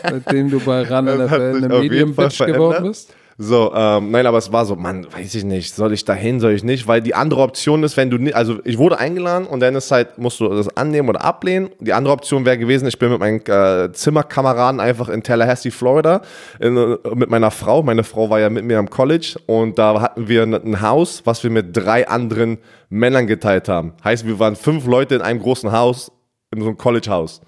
[0.03, 3.15] seitdem du bei RAN NFL eine Medium-Bitch geworden bist.
[3.37, 6.53] So, ähm, nein, aber es war so, man, weiß ich nicht, soll ich dahin, soll
[6.53, 9.59] ich nicht, weil die andere Option ist, wenn du nicht, also ich wurde eingeladen und
[9.59, 11.71] dann ist halt, musst du das annehmen oder ablehnen.
[11.81, 16.23] Die andere Option wäre gewesen, ich bin mit meinen äh, Zimmerkameraden einfach in Tallahassee, Florida,
[16.61, 17.83] in, äh, mit meiner Frau.
[17.83, 21.43] Meine Frau war ja mit mir am College und da hatten wir ein Haus, was
[21.43, 23.95] wir mit drei anderen Männern geteilt haben.
[24.05, 26.13] Heißt, wir waren fünf Leute in einem großen Haus,
[26.55, 27.41] in so einem College-Haus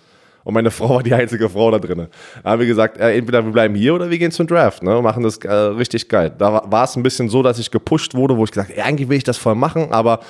[0.47, 2.07] und meine Frau war die einzige Frau da drin.
[2.45, 4.97] Da haben wir gesagt, äh, entweder wir bleiben hier oder wir gehen zum Draft ne,
[4.97, 6.33] und machen das äh, richtig geil.
[6.39, 9.09] Da war es ein bisschen so, dass ich gepusht wurde, wo ich gesagt habe, eigentlich
[9.09, 10.21] will ich das voll machen, aber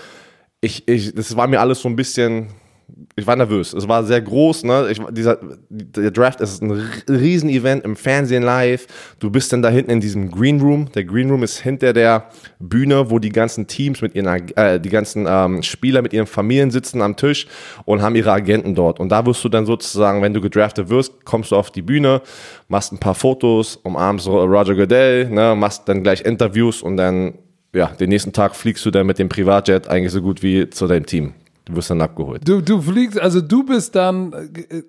[0.63, 2.49] ich, ich, das war mir alles so ein bisschen
[3.19, 3.73] ich war nervös.
[3.73, 4.65] Es war sehr groß.
[4.65, 4.89] Ne?
[4.91, 5.39] Ich, dieser,
[5.71, 6.71] der Draft ist ein
[7.09, 8.87] Riesenevent im Fernsehen live.
[9.19, 10.93] Du bist dann da hinten in diesem Green Room.
[10.93, 14.27] Der Green Room ist hinter der Bühne, wo die ganzen Teams mit ihren,
[14.57, 17.47] äh, die ganzen ähm, Spieler mit ihren Familien sitzen am Tisch
[17.87, 19.01] und haben ihre Agenten dort.
[19.01, 22.21] Und da wirst du dann sozusagen, wenn du gedraftet wirst, kommst du auf die Bühne,
[22.69, 25.55] machst ein paar Fotos, umarmst Roger Goodell, ne?
[25.57, 27.39] machst dann gleich Interviews und dann,
[27.75, 30.87] ja, den nächsten Tag fliegst du dann mit dem Privatjet eigentlich so gut wie zu
[30.87, 31.33] deinem Team.
[31.67, 32.47] Du wirst dann abgeholt.
[32.47, 34.33] Du, du fliegst, also du bist dann.
[34.33, 34.83] Äh,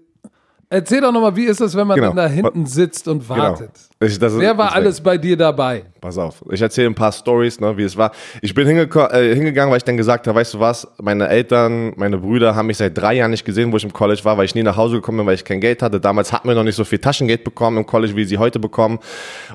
[0.70, 2.10] erzähl doch nochmal, wie ist das, wenn man genau.
[2.10, 3.42] dann da hinten sitzt und genau.
[3.42, 3.72] wartet?
[4.00, 5.86] Ich, Wer war alles bei dir dabei?
[6.00, 8.12] Pass auf, ich erzähle ein paar Stories, ne, wie es war.
[8.44, 12.20] Ich bin äh, hingegangen, weil ich dann gesagt habe, weißt du was, meine Eltern, meine
[12.20, 14.54] Brüder haben mich seit drei Jahren nicht gesehen, wo ich im College war, weil ich
[14.54, 16.00] nie nach Hause gekommen bin, weil ich kein Geld hatte.
[16.00, 19.00] Damals hatten wir noch nicht so viel Taschengeld bekommen im College, wie sie heute bekommen.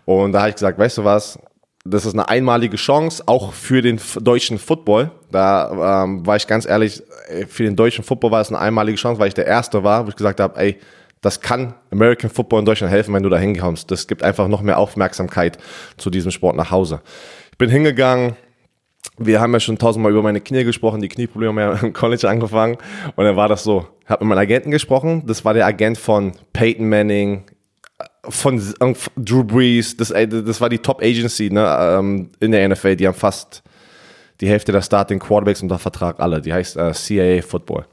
[0.06, 1.38] Und da habe ich gesagt, weißt du was,
[1.84, 5.10] das ist eine einmalige Chance, auch für den deutschen Football.
[5.30, 7.02] Da ähm, war ich ganz ehrlich,
[7.48, 10.10] für den deutschen Football war es eine einmalige Chance, weil ich der Erste war, wo
[10.10, 10.78] ich gesagt habe, ey,
[11.22, 13.90] das kann American Football in Deutschland helfen, wenn du da hinkommst.
[13.90, 15.58] Das gibt einfach noch mehr Aufmerksamkeit
[15.96, 17.00] zu diesem Sport nach Hause.
[17.50, 18.36] Ich bin hingegangen,
[19.18, 22.28] wir haben ja schon tausendmal über meine Knie gesprochen, die Knieprobleme haben ja im College
[22.28, 22.76] angefangen.
[23.16, 25.98] Und dann war das so, ich habe mit meinem Agenten gesprochen, das war der Agent
[25.98, 27.44] von Peyton Manning,
[28.28, 28.62] von
[29.16, 33.14] Drew Brees, das, das war die Top Agency ne, ähm, in der NFL, die haben
[33.14, 33.62] fast
[34.40, 36.40] die Hälfte der Starting Quarterbacks unter Vertrag alle.
[36.40, 37.86] Die heißt äh, CIA Football.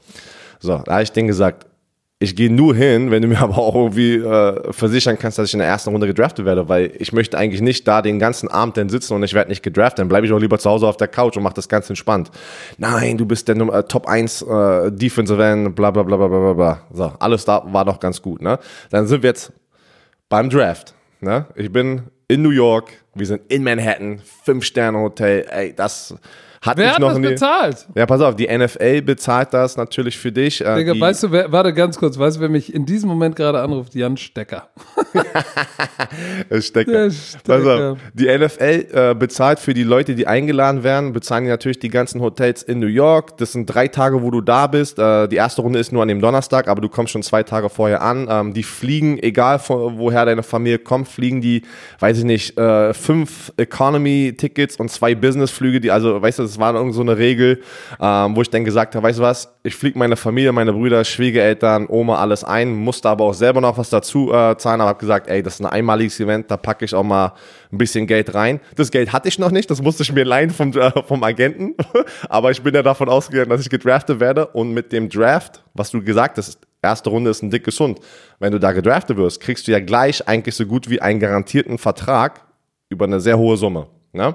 [0.58, 1.66] So, da habe ich denen gesagt,
[2.22, 5.54] ich gehe nur hin, wenn du mir aber auch irgendwie äh, versichern kannst, dass ich
[5.54, 8.76] in der ersten Runde gedraftet werde, weil ich möchte eigentlich nicht da den ganzen Abend
[8.76, 10.00] dann sitzen und ich werde nicht gedraftet.
[10.00, 12.30] Dann bleibe ich auch lieber zu Hause auf der Couch und mache das ganz entspannt.
[12.78, 16.52] Nein, du bist der äh, Top 1 äh, Defensive End, bla bla bla bla bla
[16.52, 16.82] bla.
[16.92, 18.42] So, alles da war doch ganz gut.
[18.42, 18.58] Ne?
[18.90, 19.52] Dann sind wir jetzt
[20.30, 20.94] beim Draft.
[21.20, 21.44] Ne?
[21.56, 26.14] Ich bin in New York, wir sind in Manhattan, Fünf-Sterne-Hotel, ey, das
[26.62, 27.28] hat wer hat noch das nie.
[27.28, 27.86] bezahlt?
[27.94, 30.60] Ja, pass auf, die NFL bezahlt das natürlich für dich.
[30.60, 33.34] Äh, Digga, weißt du, wer, warte ganz kurz, weißt du, wer mich in diesem Moment
[33.34, 33.94] gerade anruft?
[33.94, 34.68] Jan Stecker.
[36.60, 37.10] Stecker.
[37.10, 37.42] Stecker.
[37.44, 41.78] Pass auf, die NFL äh, bezahlt für die Leute, die eingeladen werden, bezahlen die natürlich
[41.78, 43.38] die ganzen Hotels in New York.
[43.38, 44.98] Das sind drei Tage, wo du da bist.
[44.98, 47.70] Äh, die erste Runde ist nur an dem Donnerstag, aber du kommst schon zwei Tage
[47.70, 48.28] vorher an.
[48.30, 51.62] Ähm, die fliegen, egal von woher deine Familie kommt, fliegen die,
[52.00, 56.74] weiß ich nicht, äh, fünf Economy-Tickets und zwei Business-Flüge, die, also, weißt du, das war
[56.74, 57.62] irgend so eine Regel,
[58.00, 61.04] ähm, wo ich dann gesagt habe, weißt du was, ich fliege meine Familie, meine Brüder,
[61.04, 64.98] Schwiegereltern, Oma, alles ein, musste aber auch selber noch was dazu äh, zahlen, aber habe
[64.98, 67.34] gesagt, ey, das ist ein einmaliges Event, da packe ich auch mal
[67.72, 68.60] ein bisschen Geld rein.
[68.74, 71.74] Das Geld hatte ich noch nicht, das musste ich mir leihen vom, äh, vom Agenten,
[72.28, 75.90] aber ich bin ja davon ausgegangen, dass ich gedraftet werde und mit dem Draft, was
[75.90, 78.00] du gesagt hast, erste Runde ist ein dickes Hund.
[78.38, 81.78] Wenn du da gedraftet wirst, kriegst du ja gleich eigentlich so gut wie einen garantierten
[81.78, 82.40] Vertrag
[82.88, 83.86] über eine sehr hohe Summe.
[84.12, 84.34] Ne?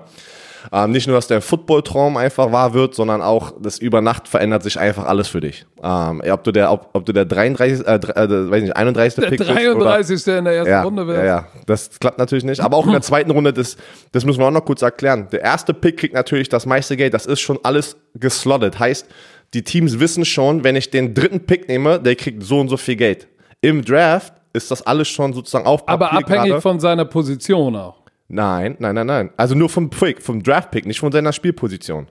[0.71, 4.63] Ähm, nicht nur, dass der Football-Traum einfach wahr wird, sondern auch, das über Nacht verändert
[4.63, 5.65] sich einfach alles für dich.
[5.84, 9.21] Ähm, ob du der, ob, ob du der 33, äh, äh, weiß nicht, 31.
[9.21, 10.28] Der Pick bist 33.
[10.28, 11.19] oder, in der ersten ja, Runde wäre.
[11.19, 12.62] ja, ja, das klappt natürlich nicht.
[12.62, 13.78] Aber auch in der zweiten Runde, das,
[14.12, 15.28] das müssen wir auch noch kurz erklären.
[15.32, 17.13] Der erste Pick kriegt natürlich das meiste Geld.
[17.13, 18.80] Das ist schon alles geslottet.
[18.80, 19.08] Heißt,
[19.54, 22.78] die Teams wissen schon, wenn ich den dritten Pick nehme, der kriegt so und so
[22.78, 23.28] viel Geld.
[23.62, 26.62] Im Draft ist das alles schon sozusagen auf Aber Papier abhängig gerade.
[26.62, 28.05] von seiner Position auch.
[28.28, 29.30] Nein, nein, nein, nein.
[29.38, 32.08] Also nur vom Pick, vom Draft-Pick, nicht von seiner Spielposition.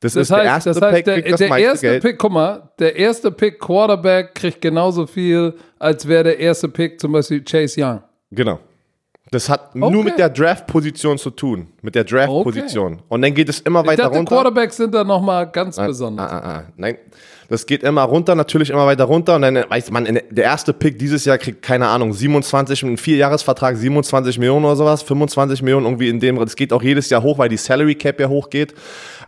[0.00, 2.02] Das, Das ist der heißt, erste das heißt Pick, der, kriegt das der erste Geld.
[2.02, 6.98] Pick, guck mal, der erste Pick Quarterback kriegt genauso viel, als wäre der erste Pick
[6.98, 8.02] zum Beispiel Chase Young.
[8.30, 8.58] Genau.
[9.30, 9.90] Das hat Okay.
[9.90, 11.68] nur mit der Draft-Position zu tun.
[11.82, 13.00] Mit der Draft-Position.
[13.08, 14.34] Und dann geht es immer Ich weiter dachte, runter.
[14.34, 16.30] Quarterbacks sind da nochmal ganz Ah, besonders.
[16.30, 16.98] ah, ah, nein,
[17.52, 19.36] das geht immer runter, natürlich immer weiter runter.
[19.36, 22.82] Und dann äh, weiß man, in- der erste Pick dieses Jahr kriegt, keine Ahnung, 27,
[22.84, 26.38] einen Vierjahresvertrag, 27 Millionen oder sowas, 25 Millionen irgendwie in dem.
[26.38, 28.74] Das geht auch jedes Jahr hoch, weil die Salary Cap ja hochgeht.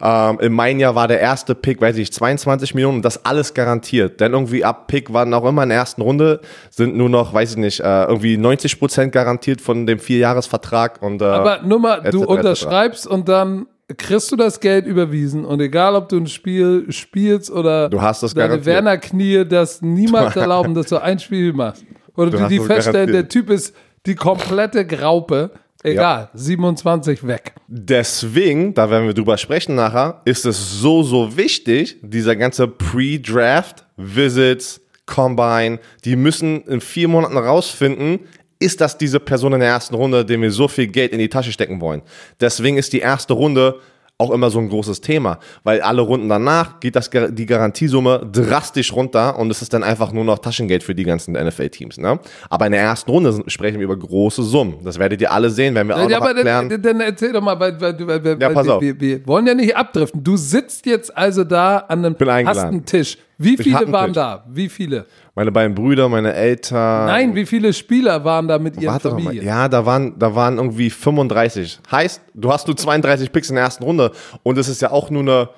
[0.02, 3.54] Ähm, Im mein Jahr war der erste Pick, weiß ich, 22 Millionen und das alles
[3.54, 4.20] garantiert.
[4.20, 7.52] Denn irgendwie ab Pick waren auch immer in der ersten Runde, sind nur noch, weiß
[7.52, 11.02] ich nicht, äh, irgendwie 90 Prozent garantiert von dem Vierjahresvertrag.
[11.02, 13.66] Und, äh, Aber nur mal, etc., du unterschreibst und dann
[13.97, 18.23] kriegst du das Geld überwiesen und egal, ob du ein Spiel spielst oder Du hast
[18.23, 18.66] das deine garantiert.
[18.66, 21.85] Werner-Knie das niemals erlauben, dass du ein Spiel machst.
[22.16, 23.33] Oder Du du, die feststellen, der garantiert.
[23.33, 23.75] Typ ist
[24.07, 25.51] die komplette Graupe.
[25.83, 27.53] Egal, 27 weg.
[27.68, 33.85] Deswegen, da werden wir drüber sprechen nachher, ist es so, so wichtig, dieser ganze Pre-Draft,
[33.99, 38.20] Visits, Combine, die müssen in vier Monaten rausfinden,
[38.64, 41.29] ist das diese Person in der ersten Runde, dem wir so viel Geld in die
[41.29, 42.03] Tasche stecken wollen.
[42.40, 43.77] Deswegen ist die erste Runde
[44.16, 48.92] auch immer so ein großes Thema, weil alle Runden danach geht das, die Garantiesumme drastisch
[48.92, 51.98] runter und es ist dann einfach nur noch Taschengeld für die ganzen NFL-Teams.
[51.98, 52.20] Ne?
[52.48, 54.77] Aber in der ersten Runde sprechen wir über große Summen.
[54.85, 56.68] Das werdet ihr alle sehen, werden wir auch Ja, noch erklären.
[56.68, 58.83] dann, dann erzähl doch mal, weil, weil, weil, Ja, pass wir, auf.
[58.83, 60.22] Wir, wir wollen ja nicht abdriften.
[60.22, 63.18] Du sitzt jetzt also da an einem Tisch.
[63.37, 64.44] Wie viele waren da?
[64.48, 65.07] Wie viele?
[65.37, 67.07] Meine beiden Brüder, meine Eltern.
[67.07, 69.25] Nein, wie viele Spieler waren da mit ihren Warte doch mal.
[69.25, 69.44] Familien?
[69.44, 71.81] Ja, da waren, da waren irgendwie 35.
[71.90, 74.12] Heißt, du hast nur 32 Picks in der ersten Runde.
[74.44, 75.49] Und es ist ja auch nur eine.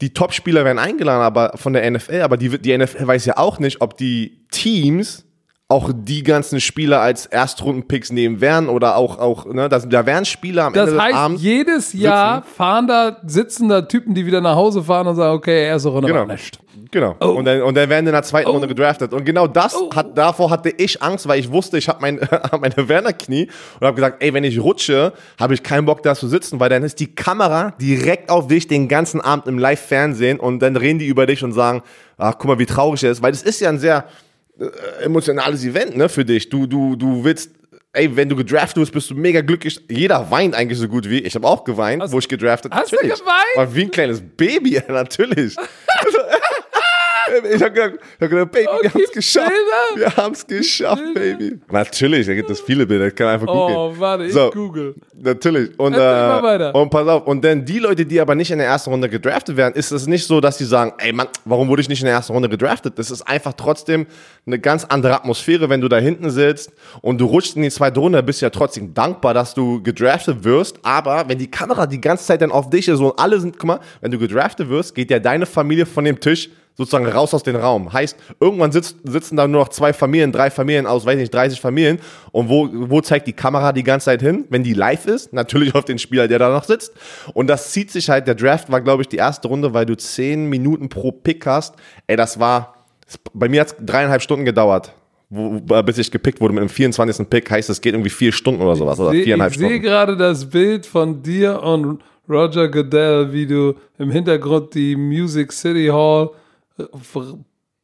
[0.00, 3.58] Die Top-Spieler werden eingeladen, aber von der NFL, aber die, die NFL weiß ja auch
[3.58, 5.26] nicht, ob die Teams
[5.70, 10.24] auch die ganzen Spieler als Erstrunden-Picks nehmen werden oder auch, auch ne, das, da werden
[10.24, 11.42] Spieler am Das Ende des heißt, Abends.
[11.42, 15.66] jedes Jahr fahren da, sitzen da Typen, die wieder nach Hause fahren und sagen, okay,
[15.66, 16.20] erste Runde Genau.
[16.20, 16.58] war nicht.
[16.90, 17.14] Genau.
[17.20, 17.26] Oh.
[17.28, 19.12] Und, dann, und dann werden in der zweiten Runde gedraftet.
[19.14, 22.18] Und genau das hat, davor hatte ich Angst, weil ich wusste, ich habe mein,
[22.60, 26.26] meine Werner-Knie und habe gesagt, ey, wenn ich rutsche, habe ich keinen Bock da zu
[26.26, 30.58] sitzen, weil dann ist die Kamera direkt auf dich den ganzen Abend im Live-Fernsehen und
[30.60, 31.82] dann reden die über dich und sagen,
[32.18, 33.22] ach, guck mal, wie traurig er ist.
[33.22, 34.04] Weil das ist ja ein sehr
[35.02, 36.48] emotionales Event, ne, für dich.
[36.48, 37.50] Du, du, du willst,
[37.92, 39.80] ey, wenn du gedraftet wirst, bist du mega glücklich.
[39.90, 41.26] Jeder weint eigentlich so gut wie ich.
[41.26, 43.18] Ich habe auch geweint, wo ich gedraftet hast du Natürlich.
[43.18, 43.56] geweint?
[43.56, 45.56] War wie ein kleines Baby, natürlich.
[47.52, 49.48] Ich habe gedacht, ich hab gedacht, Baby, Oh, wir haben es geschafft.
[49.94, 50.10] Bilder?
[50.10, 51.58] Wir haben es geschafft, Baby.
[51.70, 53.76] Natürlich, da gibt es viele Bilder, ich kann einfach googeln.
[53.76, 54.50] Oh, warte, ich So.
[54.50, 54.94] google.
[55.14, 55.78] Natürlich.
[55.78, 58.90] Und, äh, und pass auf, und dann die Leute, die aber nicht in der ersten
[58.90, 61.88] Runde gedraftet werden, ist es nicht so, dass sie sagen, ey Mann, warum wurde ich
[61.88, 62.98] nicht in der ersten Runde gedraftet?
[62.98, 64.06] Das ist einfach trotzdem
[64.46, 68.00] eine ganz andere Atmosphäre, wenn du da hinten sitzt und du rutschst in die zweite
[68.00, 70.78] Runde, bist du ja trotzdem dankbar, dass du gedraftet wirst.
[70.82, 73.66] Aber wenn die Kamera die ganze Zeit dann auf dich ist und alle sind, guck
[73.66, 76.48] mal, wenn du gedraftet wirst, geht ja deine Familie von dem Tisch
[76.80, 77.92] sozusagen raus aus dem Raum.
[77.92, 81.60] Heißt, irgendwann sitzt, sitzen da nur noch zwei Familien, drei Familien aus, weiß nicht, 30
[81.60, 81.98] Familien.
[82.32, 84.46] Und wo, wo zeigt die Kamera die ganze Zeit hin?
[84.48, 86.94] Wenn die live ist, natürlich auf den Spieler, der da noch sitzt.
[87.34, 89.94] Und das zieht sich halt, der Draft war, glaube ich, die erste Runde, weil du
[89.94, 91.74] 10 Minuten pro Pick hast.
[92.06, 92.74] Ey, das war,
[93.34, 94.94] bei mir hat es dreieinhalb Stunden gedauert.
[95.28, 97.28] Wo, bis ich gepickt wurde mit dem 24.
[97.28, 100.16] Pick, heißt es geht irgendwie vier Stunden oder sowas, oder Seh- viereinhalb Ich sehe gerade
[100.16, 106.30] das Bild von dir und Roger Goodell, wie du im Hintergrund die Music City Hall
[106.30, 106.39] äh,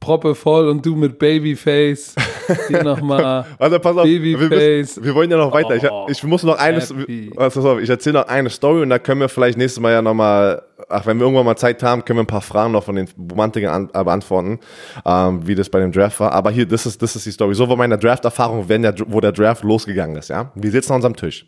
[0.01, 2.15] proppe voll und du mit Babyface
[2.69, 3.45] hier nochmal.
[3.59, 4.97] Also pass auf, wir, Babyface.
[4.97, 5.75] müssen, wir wollen ja noch weiter.
[5.75, 7.33] Ich, Oh, ich muss noch eine, happy.
[7.37, 9.93] also, pass auf, ich erzähle noch eine Story und da können wir vielleicht nächstes Mal
[9.93, 12.85] ja nochmal, ach, wenn wir irgendwann mal Zeit haben, können wir ein paar Fragen noch
[12.85, 14.61] von den Romantikern an, äh, beantworten,
[15.05, 16.31] ähm, wie das bei dem Draft war.
[16.33, 17.55] Aber hier, das ist, das ist die Story.
[17.55, 20.53] So war meine Draft-Erfahrung, wenn der, wo der Draft losgegangen ist, ja.
[20.55, 21.47] Wir sitzen an unserem Tisch.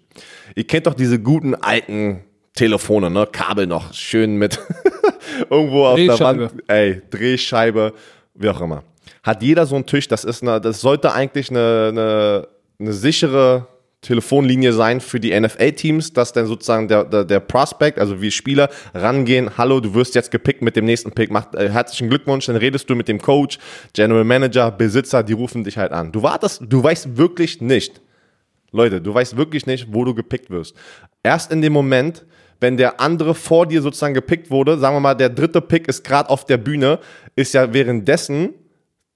[0.57, 3.29] Ihr kennt doch diese guten alten Telefone, ne?
[3.31, 4.59] Kabel noch schön mit
[5.51, 6.21] irgendwo auf der.
[6.21, 6.53] Wand.
[6.67, 7.93] Ey, Drehscheibe,
[8.35, 8.83] wie auch immer.
[9.23, 13.67] Hat jeder so einen Tisch, das ist eine, das sollte eigentlich eine, eine, eine sichere
[14.01, 18.71] Telefonlinie sein für die NFL-Teams, dass dann sozusagen der, der, der Prospect, also wir Spieler,
[18.95, 22.57] rangehen, hallo, du wirst jetzt gepickt mit dem nächsten Pick, macht, äh, herzlichen Glückwunsch, dann
[22.57, 23.59] redest du mit dem Coach,
[23.95, 26.13] General Manager, Besitzer, die rufen dich halt an.
[26.13, 28.01] Du wartest, du weißt wirklich nicht,
[28.71, 30.77] Leute, du weißt wirklich nicht, wo du gepickt wirst.
[31.25, 32.25] Erst in dem Moment,
[32.61, 36.05] wenn der andere vor dir sozusagen gepickt wurde, sagen wir mal, der dritte Pick ist
[36.05, 36.99] gerade auf der Bühne,
[37.37, 38.55] ist ja währenddessen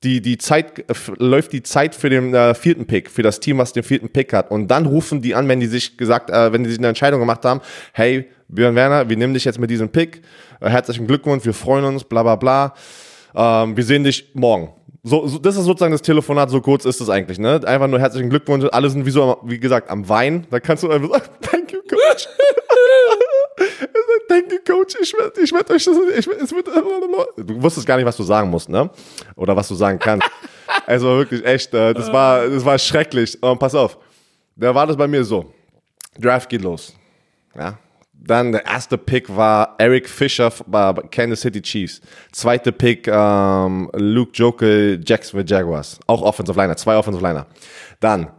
[0.02, 3.58] die, die Zeit, äh, läuft die Zeit für den äh, vierten Pick, für das Team,
[3.58, 4.50] was den vierten Pick hat.
[4.50, 7.20] Und dann rufen die an, wenn die sich gesagt, äh, wenn die sich eine Entscheidung
[7.20, 7.60] gemacht haben,
[7.92, 10.22] hey, Björn Werner, wir nehmen dich jetzt mit diesem Pick,
[10.60, 12.74] äh, herzlichen Glückwunsch, wir freuen uns, bla bla bla.
[13.34, 14.72] Ähm, wir sehen dich morgen.
[15.04, 17.60] So, so, das ist sozusagen das Telefonat, so kurz ist es eigentlich, ne?
[17.64, 20.46] Einfach nur herzlichen Glückwunsch, alle sind wie so, wie gesagt, am Wein.
[20.50, 22.28] Da kannst du einfach sagen, thank you, Coach.
[24.34, 28.06] You, Coach, ich werde ich werd euch das, ich es wird, du wusstest gar nicht,
[28.06, 28.90] was du sagen musst, ne?
[29.36, 30.28] Oder was du sagen kannst.
[30.86, 33.40] Also wirklich echt, äh, das war, das war schrecklich.
[33.42, 33.98] Und pass auf,
[34.56, 35.52] da war das bei mir so.
[36.18, 36.94] Draft geht los.
[37.54, 37.78] Ja,
[38.14, 42.00] dann der erste Pick war Eric Fisher bei Kansas City Chiefs.
[42.30, 45.98] Zweite Pick ähm, Luke Jokel, Jacksonville Jaguars.
[46.06, 47.46] Auch Offensive Liner, zwei Offensive Liner.
[48.00, 48.30] Dann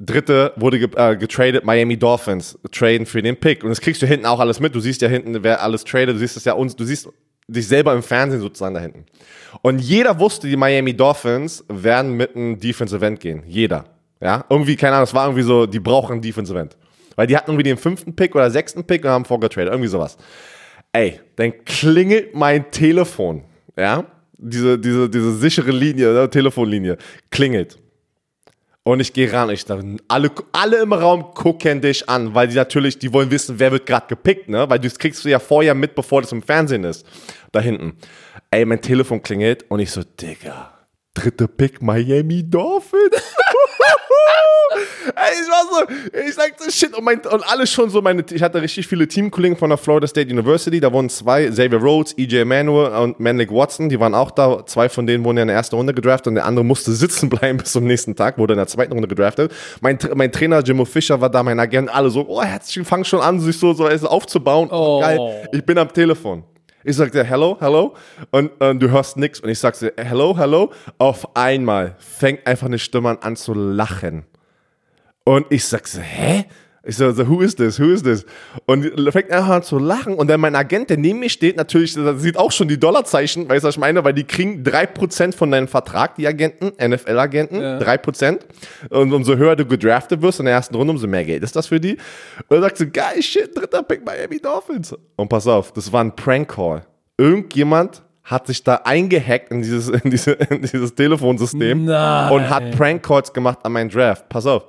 [0.00, 3.62] dritte wurde ge äh, getradet Miami Dolphins, traden für den Pick.
[3.62, 4.74] Und das kriegst du hinten auch alles mit.
[4.74, 6.14] Du siehst ja hinten, wer alles tradet.
[6.14, 7.08] Du siehst es ja uns, du siehst
[7.46, 9.04] dich selber im Fernsehen sozusagen da hinten.
[9.62, 13.42] Und jeder wusste, die Miami Dolphins werden mit einem Defensive End gehen.
[13.46, 13.84] Jeder.
[14.20, 16.76] Ja, irgendwie, keine Ahnung, es war irgendwie so, die brauchen ein Defensive End.
[17.16, 19.72] Weil die hatten irgendwie den fünften Pick oder sechsten Pick und haben vorgetradet.
[19.72, 20.16] Irgendwie sowas.
[20.92, 23.44] Ey, dann klingelt mein Telefon.
[23.76, 24.04] Ja?
[24.38, 26.30] Diese, diese, diese sichere Linie, ne?
[26.30, 26.96] Telefonlinie,
[27.30, 27.78] klingelt.
[28.82, 29.50] Und ich gehe ran.
[29.50, 33.58] Ich dachte, alle, alle im Raum gucken dich an, weil die natürlich, die wollen wissen,
[33.58, 34.68] wer wird gerade gepickt, ne?
[34.70, 37.06] Weil das kriegst du ja vorher mit, bevor das im Fernsehen ist.
[37.52, 37.98] Da hinten.
[38.50, 40.79] Ey, mein Telefon klingelt und ich so, Digga,
[41.20, 43.00] dritte Pick Miami Dolphins.
[45.14, 48.42] Ey, ich war so, ich sagte shit und, mein, und alles schon so meine, ich
[48.42, 52.44] hatte richtig viele Teamkollegen von der Florida State University, da wurden zwei, Xavier Rhodes, EJ
[52.44, 55.56] Manuel und Manlik Watson, die waren auch da, zwei von denen wurden ja in der
[55.56, 58.58] ersten Runde gedraftet und der andere musste sitzen bleiben bis zum nächsten Tag, wurde in
[58.58, 59.52] der zweiten Runde gedraftet.
[59.80, 63.20] Mein, mein Trainer Jimmo Fischer war da, mein Agent, alle so, oh, herzlich, fang schon
[63.20, 64.68] an, sich so, so aufzubauen.
[64.70, 65.00] Oh.
[65.00, 66.44] Geil, ich bin am Telefon.
[66.82, 67.94] Ich sagte, hello, hello.
[68.30, 69.40] Und, und du hörst nichts.
[69.40, 70.72] Und ich sagte, hello, hello.
[70.98, 74.24] Auf einmal fängt einfach eine Stimme an zu lachen.
[75.24, 76.46] Und ich sag so, hä?
[76.82, 77.78] Ich so, so, who is this?
[77.78, 78.24] Who is this?
[78.64, 80.14] Und fängt einfach an zu lachen.
[80.14, 83.64] Und dann mein Agent, der neben mir steht, natürlich, sieht auch schon die Dollarzeichen, weißt
[83.64, 84.02] du, was ich meine?
[84.02, 87.78] Weil die kriegen 3% von deinem Vertrag, die Agenten, NFL-Agenten, ja.
[87.78, 88.38] 3%.
[88.88, 91.66] Und umso höher du gedraftet wirst in der ersten Runde, umso mehr Geld ist das
[91.66, 91.98] für die.
[92.48, 94.96] Und er sagt so, geil, shit, dritter Pick Miami Dolphins.
[95.16, 96.82] Und pass auf, das war ein Prank-Call.
[97.18, 102.32] Irgendjemand hat sich da eingehackt in dieses, in diese, in dieses Telefonsystem Nein.
[102.32, 104.28] und hat Prank-Calls gemacht an meinen Draft.
[104.30, 104.64] Pass auf.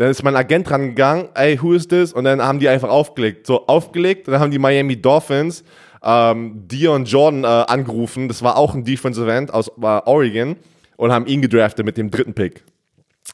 [0.00, 2.14] Dann ist mein Agent dran gegangen, ey, who is this?
[2.14, 3.46] Und dann haben die einfach aufgelegt.
[3.46, 5.62] So, aufgelegt, dann haben die Miami Dolphins
[6.02, 8.26] ähm, Dion Jordan äh, angerufen.
[8.26, 10.56] Das war auch ein Defensive End aus äh, Oregon
[10.96, 12.64] und haben ihn gedraftet mit dem dritten Pick.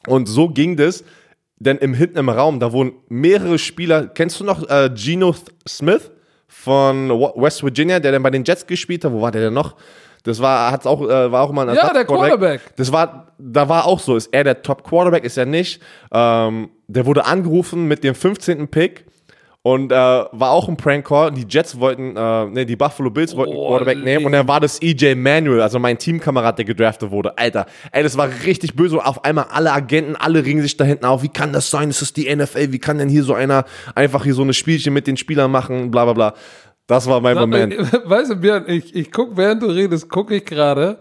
[0.08, 1.04] Und so ging das.
[1.60, 4.08] Denn im hinten im Raum, da wurden mehrere Spieler.
[4.08, 5.36] Kennst du noch äh, Geno
[5.68, 6.10] Smith
[6.48, 9.12] von West Virginia, der dann bei den Jets gespielt hat?
[9.12, 9.76] Wo war der denn noch?
[10.26, 12.60] Das war, hat's auch, äh, war auch mal ein Ja, der Quarterback.
[12.76, 15.80] Das war, da war auch so, ist er der Top Quarterback, ist er nicht.
[16.12, 18.68] Ähm, der wurde angerufen mit dem 15.
[18.68, 19.04] Pick
[19.66, 21.32] und äh, war auch ein Prank Call.
[21.32, 24.60] Die Jets wollten, äh, nee, die Buffalo Bills wollten oh, Quarterback nehmen und dann war
[24.60, 27.36] das EJ Manuel, also mein Teamkamerad, der gedraftet wurde.
[27.36, 30.84] Alter, ey, das war richtig böse und auf einmal alle Agenten, alle ringen sich da
[30.84, 31.24] hinten auf.
[31.24, 31.88] Wie kann das sein?
[31.88, 32.72] Das ist die NFL.
[32.72, 33.64] Wie kann denn hier so einer
[33.96, 35.90] einfach hier so eine Spielchen mit den Spielern machen?
[35.90, 36.34] Bla bla bla.
[36.86, 37.74] Das war mein Sag, Moment.
[38.04, 40.98] Weißt du, Björn, ich, ich gucke, während du redest, gucke ich gerade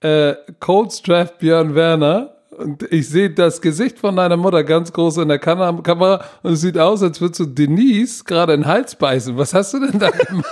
[0.00, 5.18] äh, Colts Draft Björn Werner und ich sehe das Gesicht von deiner Mutter ganz groß
[5.18, 8.66] in der Kam Kamera und es sieht aus, als würdest du Denise gerade in den
[8.66, 9.36] Hals beißen.
[9.38, 10.46] Was hast du denn da gemacht?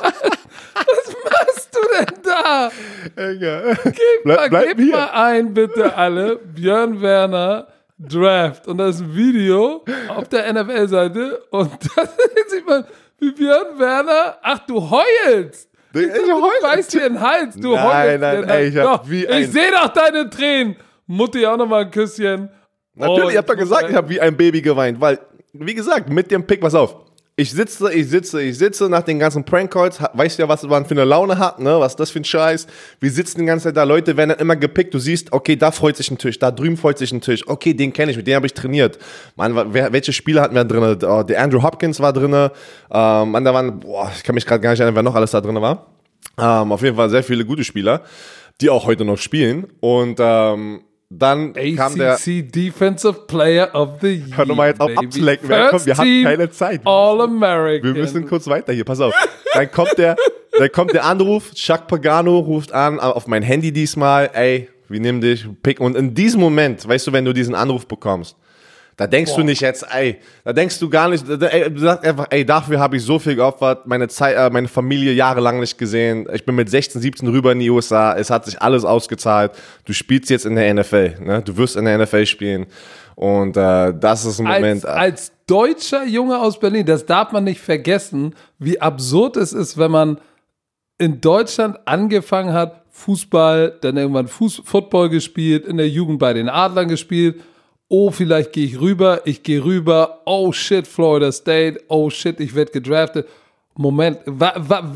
[0.75, 2.71] Was machst du denn da?
[3.16, 3.77] Egal.
[3.85, 6.37] Gib, bleib, mal, bleib gib mal ein, bitte alle.
[6.37, 7.66] Björn Werner
[7.99, 8.66] Draft.
[8.66, 12.03] Und da ist ein Video auf der NFL-Seite und da
[12.49, 12.85] sieht man
[13.21, 14.39] Björn Werner?
[14.43, 15.71] Ach, du heulst!
[15.93, 18.21] Ich, ich du beißt dir den Hals, du nein, heulst.
[18.21, 20.77] Nein, nein, ey, ich, hab wie ich sehe doch deine Tränen.
[21.07, 22.49] Mutti auch nochmal ein Küsschen.
[22.95, 25.19] Natürlich, oh, ich hab doch gesagt, ich habe wie ein Baby geweint, weil,
[25.53, 26.97] wie gesagt, mit dem Pick, pass auf,
[27.40, 30.90] ich sitze, ich sitze, ich sitze nach den ganzen Prank-Calls, weißt ja, was man für
[30.90, 31.81] eine Laune hat, ne?
[31.81, 32.66] Was das für ein Scheiß.
[33.00, 34.92] Wir sitzen die ganze Zeit da, Leute werden dann immer gepickt.
[34.92, 37.48] Du siehst, okay, da freut sich ein Tisch, da drüben freut sich ein Tisch.
[37.48, 38.98] Okay, den kenne ich, mit dem habe ich trainiert.
[39.37, 40.98] Mann, wer, welche Spieler hatten wir drin?
[41.03, 42.33] Oh, der Andrew Hopkins war drin.
[42.35, 42.50] Ähm,
[42.90, 45.40] Mann, da waren, boah, ich kann mich gerade gar nicht erinnern, wer noch alles da
[45.40, 45.87] drin war.
[46.38, 48.03] Ähm, auf jeden Fall sehr viele gute Spieler,
[48.61, 49.66] die auch heute noch spielen.
[49.80, 50.82] Und ähm,
[51.13, 54.37] dann ACC kam der Defensive Player of the Year.
[54.37, 55.49] Hör doch mal jetzt auf abzulenken.
[55.71, 56.81] Komm, wir haben keine Zeit.
[56.85, 57.95] All American.
[57.95, 58.85] Wir müssen kurz weiter hier.
[58.85, 59.13] Pass auf.
[59.53, 60.15] Dann kommt der,
[60.57, 61.53] dann kommt der Anruf.
[61.53, 64.31] Chuck Pagano ruft an auf mein Handy diesmal.
[64.33, 65.49] Ey, wir nehmen dich.
[65.65, 65.81] Pick.
[65.81, 68.37] Und in diesem Moment, weißt du, wenn du diesen Anruf bekommst,
[69.01, 72.26] Da denkst du nicht jetzt, ey, da denkst du gar nicht, ey, du sagst einfach,
[72.28, 76.28] ey, dafür habe ich so viel geopfert, meine Zeit, äh, meine Familie jahrelang nicht gesehen.
[76.34, 79.53] Ich bin mit 16, 17 rüber in die USA, es hat sich alles ausgezahlt.
[79.86, 81.40] Du spielst jetzt in der NFL, ne?
[81.40, 82.66] Du wirst in der NFL spielen.
[83.14, 84.84] Und äh, das ist ein Moment.
[84.84, 89.78] als, als deutscher Junge aus Berlin, das darf man nicht vergessen, wie absurd es ist,
[89.78, 90.20] wenn man
[90.98, 96.51] in Deutschland angefangen hat, Fußball, dann irgendwann Fuß, Football gespielt, in der Jugend bei den
[96.51, 97.40] Adlern gespielt.
[97.93, 100.20] Oh, vielleicht gehe ich rüber, ich gehe rüber.
[100.24, 101.80] Oh shit, Florida State.
[101.88, 103.26] Oh shit, ich werde gedraftet.
[103.76, 104.93] Moment, wa, wa,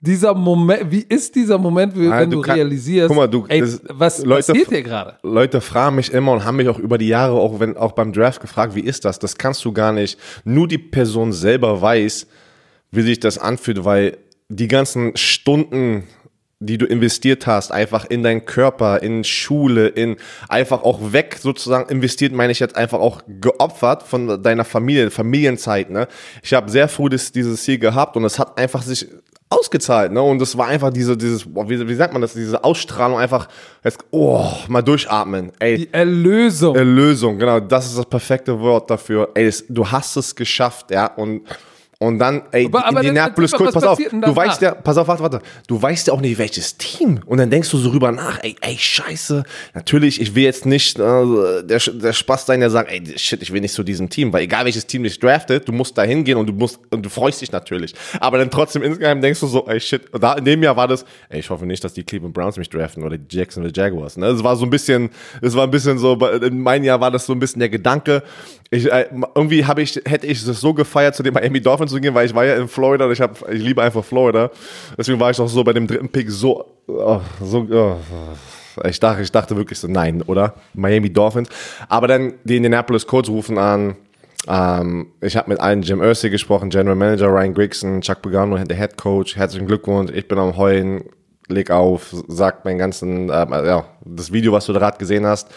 [0.00, 3.44] dieser Moment, wie ist dieser Moment, wenn Nein, du, du kann- realisierst, guck mal, du-
[3.48, 5.14] ey, das- was Leute- passiert hier gerade?
[5.22, 8.12] Leute fragen mich immer und haben mich auch über die Jahre, auch wenn auch beim
[8.12, 9.18] Draft gefragt, wie ist das?
[9.20, 10.18] Das kannst du gar nicht.
[10.44, 12.26] Nur die Person selber weiß,
[12.90, 14.16] wie sich das anfühlt, weil
[14.48, 16.04] die ganzen Stunden,
[16.58, 20.16] die du investiert hast, einfach in deinen Körper, in Schule, in
[20.48, 25.90] einfach auch weg sozusagen investiert, meine ich jetzt einfach auch geopfert von deiner Familie, Familienzeit.
[25.90, 26.08] Ne?
[26.42, 29.06] Ich habe sehr früh das, dieses Ziel gehabt und es hat einfach sich
[29.48, 30.20] ausgezahlt, ne?
[30.20, 33.48] Und es war einfach diese, dieses, wie, wie sagt man das, diese Ausstrahlung einfach,
[33.84, 35.52] jetzt, oh, mal durchatmen.
[35.60, 36.74] Ey, Die Erlösung.
[36.74, 39.30] Erlösung, genau, das ist das perfekte Wort dafür.
[39.34, 41.42] Ey, es, du hast es geschafft, ja, und
[41.98, 45.22] und dann, ey, Aber- aber Indianapolis was pass auf, du weißt ja, pass auf, warte,
[45.22, 47.20] warte, du weißt ja auch nicht, welches Team.
[47.24, 50.98] Und dann denkst du so rüber nach, ey, ey, scheiße, natürlich, ich will jetzt nicht
[50.98, 54.30] äh, der, der Spaß sein, der sagt, ey, shit, ich will nicht zu diesem Team,
[54.32, 57.08] weil egal welches Team dich draftet, du musst da hingehen und du musst, und du
[57.08, 57.94] freust dich natürlich.
[58.20, 61.06] Aber dann trotzdem insgeheim denkst du so, ey, shit, da in dem Jahr war das,
[61.30, 64.18] ey, ich hoffe nicht, dass die Cleveland Browns mich draften oder die Jacksonville Jaguars.
[64.18, 64.26] Ne?
[64.26, 65.08] Es war so ein bisschen,
[65.40, 68.22] es war ein bisschen so, in meinem Jahr war das so ein bisschen der Gedanke,
[68.70, 72.00] ich, äh, irgendwie habe ich, hätte ich es so gefeiert, zu den Miami Dolphins zu
[72.00, 74.50] gehen, weil ich war ja in Florida und ich, hab, ich liebe einfach Florida.
[74.96, 77.96] Deswegen war ich auch so bei dem dritten Pick so, oh, so, oh,
[78.84, 80.54] ich dachte, ich dachte wirklich so, nein, oder?
[80.74, 81.48] Miami Dolphins.
[81.88, 83.96] Aber dann die Indianapolis Colts rufen an.
[84.48, 88.76] Ähm, ich habe mit allen Jim Irsay gesprochen, General Manager Ryan Grigson, Chuck Pagano, der
[88.76, 89.36] Head Coach.
[89.36, 91.04] Herzlichen Glückwunsch, ich bin am Heulen.
[91.48, 95.48] Leg auf, sagt meinen ganzen, äh, ja, das Video, was du gerade gesehen hast,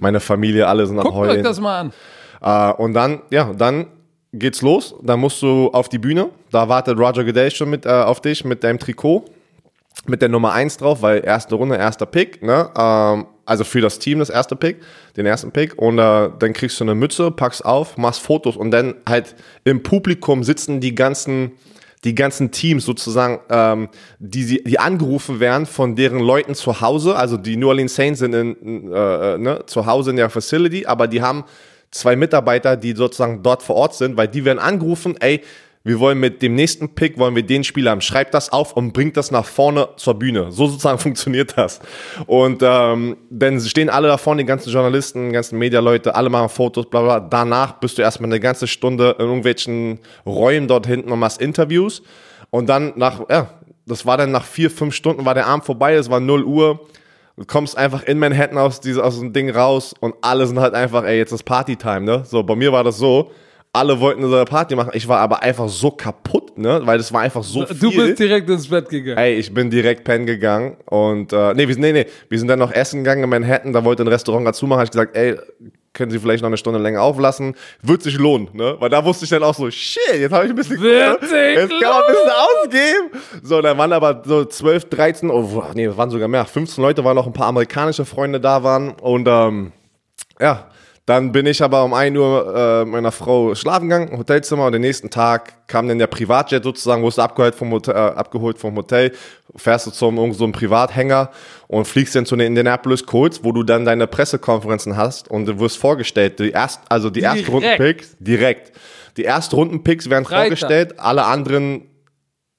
[0.00, 1.44] meine Familie, alle sind am Guckt euch Heulen.
[1.44, 1.92] das mal an.
[2.42, 3.86] Äh, und dann, ja, dann
[4.38, 4.94] geht's los.
[5.02, 6.30] Dann musst du auf die Bühne.
[6.50, 9.24] Da wartet Roger Goodell schon mit, äh, auf dich mit deinem Trikot.
[10.06, 12.70] Mit der Nummer 1 drauf, weil erste Runde, erster Pick, ne?
[12.76, 14.82] Ähm, also für das Team das erste Pick,
[15.16, 15.78] den ersten Pick.
[15.78, 19.34] Und äh, dann kriegst du eine Mütze, packst auf, machst Fotos und dann halt
[19.64, 21.52] im Publikum sitzen die ganzen
[22.04, 23.88] die ganzen Teams sozusagen, ähm,
[24.20, 28.32] die, die angerufen werden von deren Leuten zu Hause, also die New Orleans Saints sind
[28.32, 31.44] in, äh, äh, ne, zu Hause in der Facility, aber die haben
[31.98, 35.42] zwei Mitarbeiter, die sozusagen dort vor Ort sind, weil die werden angerufen, ey,
[35.86, 38.00] wir wollen mit dem nächsten Pick, wollen wir den Spieler haben.
[38.00, 40.50] Schreibt das auf und bringt das nach vorne zur Bühne.
[40.50, 41.78] So sozusagen funktioniert das.
[42.26, 46.48] Und ähm, dann stehen alle da vorne, die ganzen Journalisten, die ganzen Medialeute, alle machen
[46.48, 47.20] Fotos, bla bla.
[47.20, 52.02] Danach bist du erstmal eine ganze Stunde in irgendwelchen Räumen dort hinten und machst Interviews.
[52.50, 53.50] Und dann nach, ja,
[53.86, 56.80] das war dann nach vier, fünf Stunden war der Abend vorbei, es war 0 Uhr.
[57.38, 60.72] Du kommst einfach in Manhattan aus, diese, aus dem Ding raus und alle sind halt
[60.72, 62.22] einfach, ey, jetzt ist Partytime, ne?
[62.24, 63.30] So, bei mir war das so,
[63.74, 66.80] alle wollten eine Party machen, ich war aber einfach so kaputt, ne?
[66.84, 67.76] Weil das war einfach so viel.
[67.76, 69.18] Du bist direkt ins Bett gegangen.
[69.18, 72.58] Ey, ich bin direkt pennen gegangen und äh, nee, wir nee, nee, wir sind dann
[72.58, 75.36] noch essen gegangen in Manhattan, da wollte ein Restaurant dazu machen, hab ich gesagt, ey,
[75.96, 77.56] können Sie vielleicht noch eine Stunde länger auflassen?
[77.82, 78.76] Wird sich lohnen, ne?
[78.78, 81.30] Weil da wusste ich dann auch so, shit, jetzt habe ich ein bisschen Wird sich
[81.32, 83.24] jetzt kann man ein bisschen ausgeben.
[83.42, 87.02] So, dann waren aber so 12, 13, oh, nee, es waren sogar mehr, 15 Leute,
[87.04, 89.72] waren noch ein paar amerikanische Freunde da waren und ähm,
[90.38, 90.68] ja,
[91.06, 94.82] dann bin ich aber um 1 Uhr äh, meiner Frau schlafen gegangen, Hotelzimmer und den
[94.82, 98.74] nächsten Tag kam dann der Privatjet sozusagen, wurdest du abgeholt vom Hotel, äh, abgeholt vom
[98.74, 99.12] Hotel,
[99.54, 101.30] fährst du zum irgend so einem Privathänger
[101.68, 105.60] und fliegst dann zu den Indianapolis Colts, wo du dann deine Pressekonferenzen hast und du
[105.60, 107.38] wirst vorgestellt, die erst, also die Direkt.
[107.38, 108.72] ersten Rundenpicks, direkt.
[109.16, 110.42] Die ersten Rundenpicks werden Freitag.
[110.58, 111.82] vorgestellt, alle anderen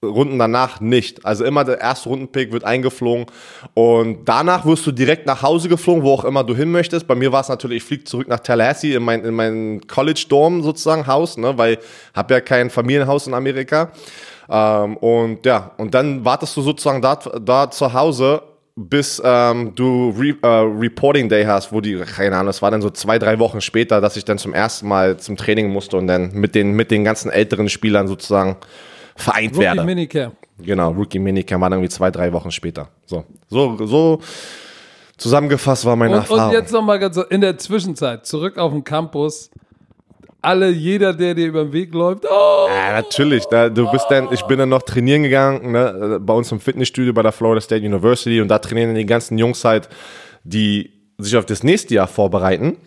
[0.06, 1.26] Runden danach nicht.
[1.26, 3.26] Also immer der erste Rundenpick wird eingeflogen
[3.74, 7.08] und danach wirst du direkt nach Hause geflogen, wo auch immer du hin möchtest.
[7.08, 10.26] Bei mir war es natürlich, ich fliege zurück nach Tallahassee in mein, in mein College
[10.30, 11.80] Dorm sozusagen Haus, ne, weil
[12.14, 13.92] habe ja kein Familienhaus in Amerika.
[14.48, 18.44] Ähm, und ja, und dann wartest du sozusagen da, da zu Hause
[18.76, 22.84] bis ähm, du Re äh, Reporting Day hast, wo die, keine Ahnung, das war dann
[22.84, 26.06] so zwei, drei Wochen später, dass ich dann zum ersten Mal zum Training musste und
[26.06, 28.58] dann mit den, mit den ganzen älteren Spielern sozusagen
[29.18, 29.84] vereint Rookie werde.
[29.84, 30.36] Minicamp.
[30.60, 32.88] Genau, Rookie Minicamp war dann irgendwie zwei, drei Wochen später.
[33.06, 34.22] So, so, so
[35.18, 36.46] zusammengefasst war meine Und, Erfahrung.
[36.46, 39.52] und jetzt nochmal ganz so, in der Zwischenzeit, zurück auf den Campus.
[40.42, 43.44] Alle, jeder, der dir über den Weg läuft, oh, Ja, natürlich.
[43.46, 47.12] Da, du bist dann, ich bin dann noch trainieren gegangen, ne, bei uns im Fitnessstudio
[47.12, 49.90] bei der Florida State University und da trainieren dann die ganzen Jungs halt,
[50.44, 52.78] die sich auf das nächste Jahr vorbereiten.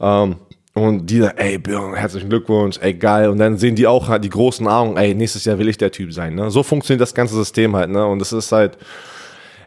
[0.00, 0.36] Ähm,
[0.74, 3.28] Und die sagen, ey, Björn, herzlichen Glückwunsch, ey, geil.
[3.28, 5.90] Und dann sehen die auch halt die großen Augen, ey, nächstes Jahr will ich der
[5.90, 6.34] Typ sein.
[6.34, 6.50] Ne?
[6.50, 7.90] So funktioniert das ganze System halt.
[7.90, 8.06] Ne?
[8.06, 8.78] Und es ist halt,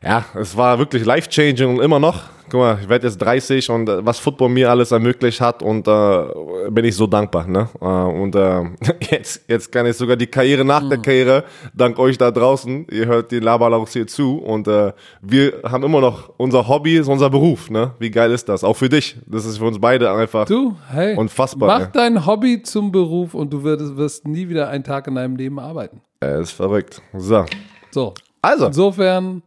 [0.04, 2.24] ja, es war wirklich life-changing und immer noch.
[2.56, 5.90] Guck mal, ich werde jetzt 30 und äh, was Football mir alles ermöglicht hat und
[5.90, 7.46] äh, bin ich so dankbar.
[7.48, 7.68] Ne?
[7.82, 8.64] Äh, und äh,
[9.12, 10.90] jetzt, jetzt kann ich sogar die Karriere nach mhm.
[10.90, 11.44] der Karriere,
[11.74, 16.00] dank euch da draußen, ihr hört die Laberlauchs hier zu und äh, wir haben immer
[16.00, 17.70] noch unser Hobby, ist unser Beruf.
[17.70, 17.92] Ne?
[18.00, 18.64] Wie geil ist das?
[18.64, 19.18] Auch für dich.
[19.26, 21.68] Das ist für uns beide einfach du, hey, unfassbar.
[21.68, 21.90] Mach ne?
[21.92, 25.60] dein Hobby zum Beruf und du wirst, wirst nie wieder einen Tag in deinem Leben
[25.60, 26.00] arbeiten.
[26.24, 27.02] Äh, ist verrückt.
[27.18, 27.44] So.
[27.92, 28.14] So.
[28.42, 28.68] Also.
[28.68, 29.42] Insofern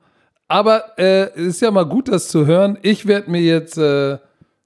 [0.49, 2.79] aber äh, ist ja mal gut, das zu hören.
[2.83, 4.19] Ich werde mir jetzt, äh,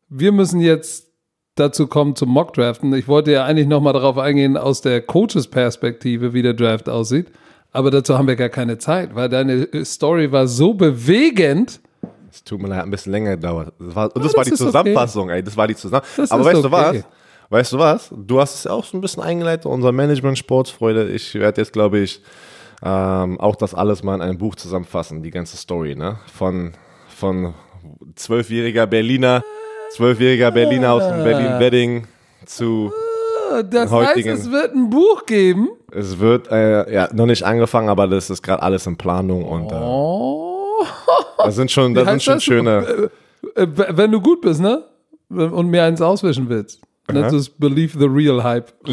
[0.09, 1.09] wir müssen jetzt
[1.57, 2.95] dazu kommen zum Mock-Draften.
[2.95, 7.30] Ich wollte ja eigentlich nochmal darauf eingehen, aus der Coaches-Perspektive, wie der Draft aussieht.
[7.72, 11.80] Aber dazu haben wir gar keine Zeit, weil deine Story war so bewegend.
[12.30, 13.72] Es tut mir leid, ein bisschen länger gedauert.
[13.78, 15.37] Das war, und das, ja, war das die Zusammenfassung, okay.
[15.37, 15.43] ey.
[15.43, 16.39] Das war die Zusammenfassung.
[16.39, 16.68] Aber weißt okay.
[16.68, 17.05] du was?
[17.51, 18.14] Weißt du was?
[18.16, 21.09] Du hast es auch so ein bisschen eingeleitet, unser Management Sportsfreude.
[21.09, 22.22] Ich werde jetzt, glaube ich,
[22.85, 26.18] ähm, auch das alles mal in einem Buch zusammenfassen, die ganze Story, ne?
[26.33, 26.72] Von,
[27.09, 27.55] von
[28.16, 29.45] zwölfjähriger Berliner,
[29.91, 32.07] zwölfjähriger Berliner aus dem Berlin-Wedding
[32.47, 32.93] zu
[33.53, 35.68] ah, das heutigen, heißt, es wird ein Buch geben?
[35.93, 39.70] Es wird, äh, ja, noch nicht angefangen, aber das ist gerade alles in Planung und
[39.70, 40.85] äh, oh.
[41.39, 42.45] das sind schon, das sind schon das?
[42.45, 43.11] schöne.
[43.55, 44.85] Äh, äh, wenn du gut bist, ne?
[45.28, 46.80] Und mir eins auswischen willst.
[47.07, 48.72] Das ist Believe the Real Hype.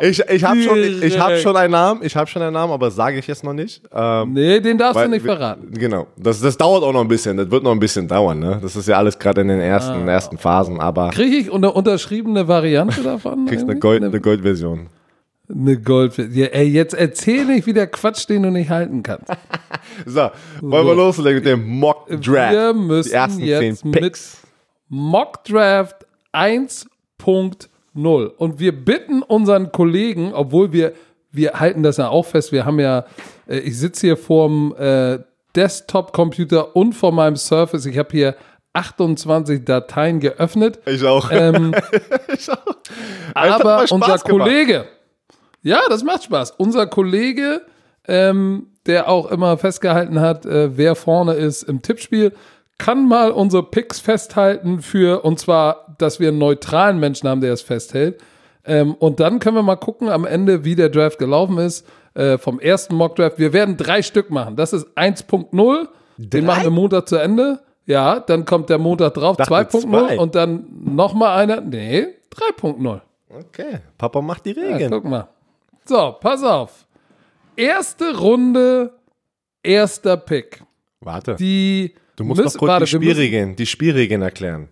[0.00, 2.72] ich ich habe schon, ich, ich hab schon einen Namen, ich habe schon einen Namen,
[2.72, 3.82] aber sage ich jetzt noch nicht.
[3.92, 5.70] Ähm, nee, den darfst weil, du nicht verraten.
[5.72, 8.38] Genau, das, das dauert auch noch ein bisschen, das wird noch ein bisschen dauern.
[8.38, 8.58] Ne?
[8.62, 10.12] Das ist ja alles gerade in den ersten, ah.
[10.12, 10.80] ersten Phasen.
[10.80, 13.44] Aber Kriege ich eine unterschriebene Variante davon?
[13.48, 14.88] Kriegst eine, Gold, eine Goldversion.
[15.48, 16.34] Eine Goldversion.
[16.34, 19.30] Ja, ey, jetzt erzähl nicht wieder Quatsch, den du nicht halten kannst.
[20.06, 20.30] so,
[20.62, 22.52] wollen wir loslegen mit dem Mock Draft.
[22.52, 24.16] Wir müssen Die ersten jetzt mit
[24.88, 28.26] Mock Draft 1.0.
[28.26, 30.92] Und wir bitten unseren Kollegen, obwohl wir,
[31.30, 33.04] wir halten das ja auch fest, wir haben ja,
[33.46, 35.18] äh, ich sitze hier vorm äh,
[35.54, 37.86] Desktop-Computer und vor meinem Surface.
[37.86, 38.36] Ich habe hier
[38.72, 40.80] 28 Dateien geöffnet.
[40.86, 41.30] Ich auch.
[41.30, 41.74] Ähm,
[42.32, 42.76] ich auch.
[43.34, 44.24] Aber unser gemacht.
[44.24, 44.86] Kollege,
[45.62, 46.52] ja, das macht Spaß.
[46.52, 47.62] Unser Kollege,
[48.06, 52.32] ähm, der auch immer festgehalten hat, äh, wer vorne ist im Tippspiel,
[52.78, 57.52] kann mal unsere Picks festhalten für, und zwar, dass wir einen neutralen Menschen haben, der
[57.52, 58.20] es festhält.
[58.64, 61.86] Ähm, und dann können wir mal gucken am Ende, wie der Draft gelaufen ist.
[62.14, 63.38] Äh, vom ersten Mock Draft.
[63.38, 64.54] Wir werden drei Stück machen.
[64.56, 65.88] Das ist 1.0.
[66.16, 67.60] Den machen wir Montag zu Ende.
[67.86, 71.60] Ja, dann kommt der Montag drauf 2.0 und dann nochmal einer.
[71.60, 73.00] Nee, 3.0.
[73.28, 74.80] Okay, Papa macht die Regeln.
[74.80, 75.28] Ja, guck mal.
[75.84, 76.86] So, pass auf.
[77.56, 78.92] Erste Runde,
[79.62, 80.62] erster Pick.
[81.00, 81.34] Warte.
[81.34, 84.68] Die Du musst doch kurz warte, die, Spielregeln, die Spielregeln erklären.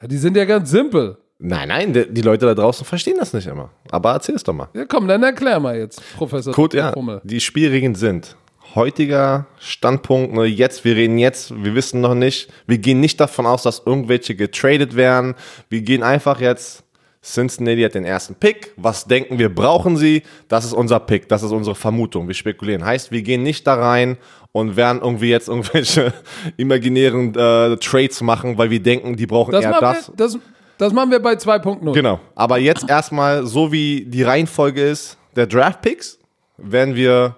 [0.00, 1.18] Ja, die sind ja ganz simpel.
[1.38, 3.70] Nein, nein, die, die, Leute da draußen verstehen das nicht immer.
[3.90, 4.68] Aber erzähl es doch mal.
[4.74, 6.92] Ja, komm, dann erklär mal jetzt, Professor Gut, ja.
[7.22, 8.36] Die Spielregeln sind
[8.74, 13.46] heutiger Standpunkt, ne, jetzt, wir reden jetzt, wir wissen noch nicht, wir gehen nicht davon
[13.46, 15.34] aus, dass irgendwelche getradet werden.
[15.70, 16.84] Wir gehen einfach jetzt,
[17.22, 18.72] Cincinnati hat den ersten Pick.
[18.76, 20.22] Was denken wir, brauchen sie?
[20.48, 22.28] Das ist unser Pick, das ist unsere Vermutung.
[22.28, 22.84] Wir spekulieren.
[22.84, 24.16] Heißt, wir gehen nicht da rein
[24.58, 26.12] und werden irgendwie jetzt irgendwelche
[26.56, 30.08] imaginären äh, Trades machen, weil wir denken, die brauchen das eher das.
[30.08, 30.38] Wir, das.
[30.78, 31.92] Das machen wir bei 2.0.
[31.92, 32.20] Genau.
[32.36, 36.18] Aber jetzt erstmal, so wie die Reihenfolge ist, der Draft Picks,
[36.56, 37.36] werden wir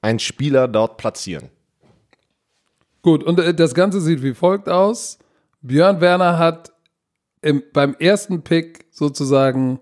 [0.00, 1.50] einen Spieler dort platzieren.
[3.02, 5.18] Gut, und äh, das Ganze sieht wie folgt aus.
[5.60, 6.72] Björn Werner hat
[7.42, 9.80] im, beim ersten Pick sozusagen,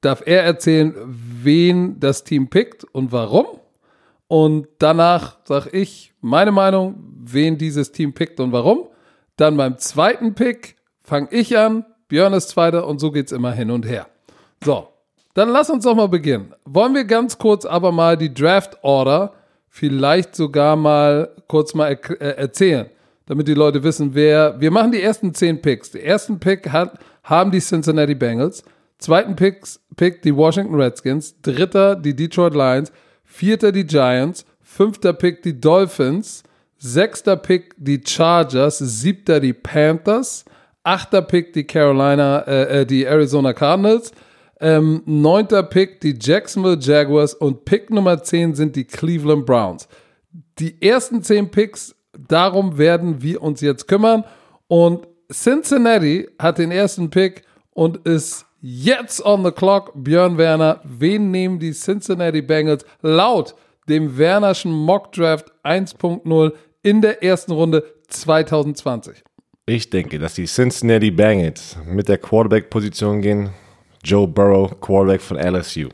[0.00, 3.46] darf er erzählen, wen das Team pickt und warum.
[4.30, 8.86] Und danach sage ich meine Meinung, wen dieses Team pickt und warum.
[9.34, 13.50] Dann beim zweiten Pick fange ich an, Björn ist Zweiter und so geht es immer
[13.50, 14.06] hin und her.
[14.64, 14.86] So,
[15.34, 16.54] dann lass uns doch mal beginnen.
[16.64, 19.32] Wollen wir ganz kurz aber mal die Draft Order
[19.68, 22.86] vielleicht sogar mal kurz mal er äh, erzählen,
[23.26, 24.60] damit die Leute wissen, wer.
[24.60, 25.90] Wir machen die ersten zehn Picks.
[25.90, 28.62] Den ersten Pick hat, haben die Cincinnati Bengals,
[28.98, 32.92] zweiten Picks, Pick die Washington Redskins, dritter die Detroit Lions,
[33.30, 36.42] Vierter die Giants, fünfter Pick die Dolphins,
[36.78, 40.44] sechster Pick die Chargers, siebter die Panthers,
[40.82, 44.10] achter Pick die Carolina, äh, äh, die Arizona Cardinals,
[44.58, 49.88] ähm, neunter Pick die Jacksonville Jaguars und Pick Nummer zehn sind die Cleveland Browns.
[50.58, 54.24] Die ersten zehn Picks, darum werden wir uns jetzt kümmern.
[54.66, 60.80] Und Cincinnati hat den ersten Pick und ist Jetzt on the clock, Björn Werner.
[60.84, 63.54] Wen nehmen die Cincinnati Bengals laut
[63.88, 66.52] dem Wernerschen Mock Draft 1.0
[66.82, 69.22] in der ersten Runde 2020?
[69.64, 73.50] Ich denke, dass die Cincinnati Bengals mit der Quarterback-Position gehen.
[74.04, 75.88] Joe Burrow, Quarterback von LSU.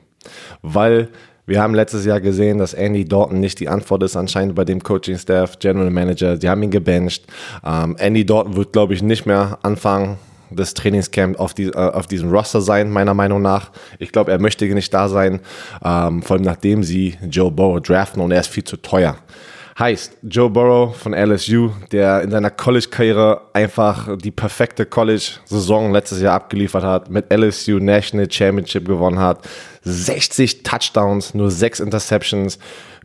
[0.63, 1.11] Weil
[1.47, 4.83] wir haben letztes Jahr gesehen, dass Andy Dalton nicht die Antwort ist anscheinend bei dem
[4.83, 6.37] Coaching-Staff, General Manager.
[6.37, 7.27] Sie haben ihn gebencht.
[7.65, 10.19] Ähm, Andy Dalton wird, glaube ich, nicht mehr anfangen,
[10.51, 13.71] das Trainingscamp auf, die, äh, auf diesem Roster sein, meiner Meinung nach.
[13.99, 15.41] Ich glaube, er möchte nicht da sein,
[15.85, 19.17] ähm, vor allem nachdem sie Joe Burrow draften und er ist viel zu teuer.
[19.79, 26.35] Heißt, Joe Burrow von LSU, der in seiner College-Karriere einfach die perfekte College-Saison letztes Jahr
[26.37, 29.47] abgeliefert hat, mit LSU National Championship gewonnen hat,
[29.83, 32.59] 60 Touchdowns, nur 6 Interceptions,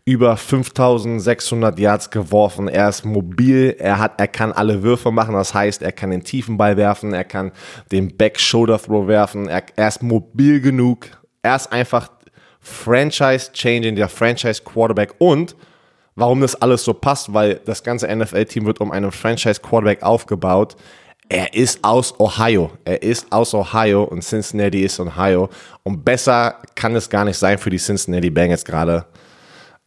[0.06, 2.68] über 5600 Yards geworfen.
[2.68, 5.36] Er ist mobil, er hat, er kann alle Würfe machen.
[5.36, 7.52] Das heißt, er kann den tiefen Ball werfen, er kann
[7.92, 9.48] den Back-Shoulder-Throw werfen.
[9.48, 11.08] Er, er ist mobil genug.
[11.44, 12.10] Er ist einfach
[12.62, 15.16] Franchise-Changing, der Franchise-Quarterback.
[15.20, 15.56] Und
[16.16, 20.76] warum das alles so passt, weil das ganze NFL-Team wird um einen Franchise-Quarterback aufgebaut.
[21.30, 22.72] Er ist aus Ohio.
[22.84, 25.50] Er ist aus Ohio und Cincinnati ist Ohio.
[25.84, 29.06] Und besser kann es gar nicht sein für die Cincinnati Bengals gerade.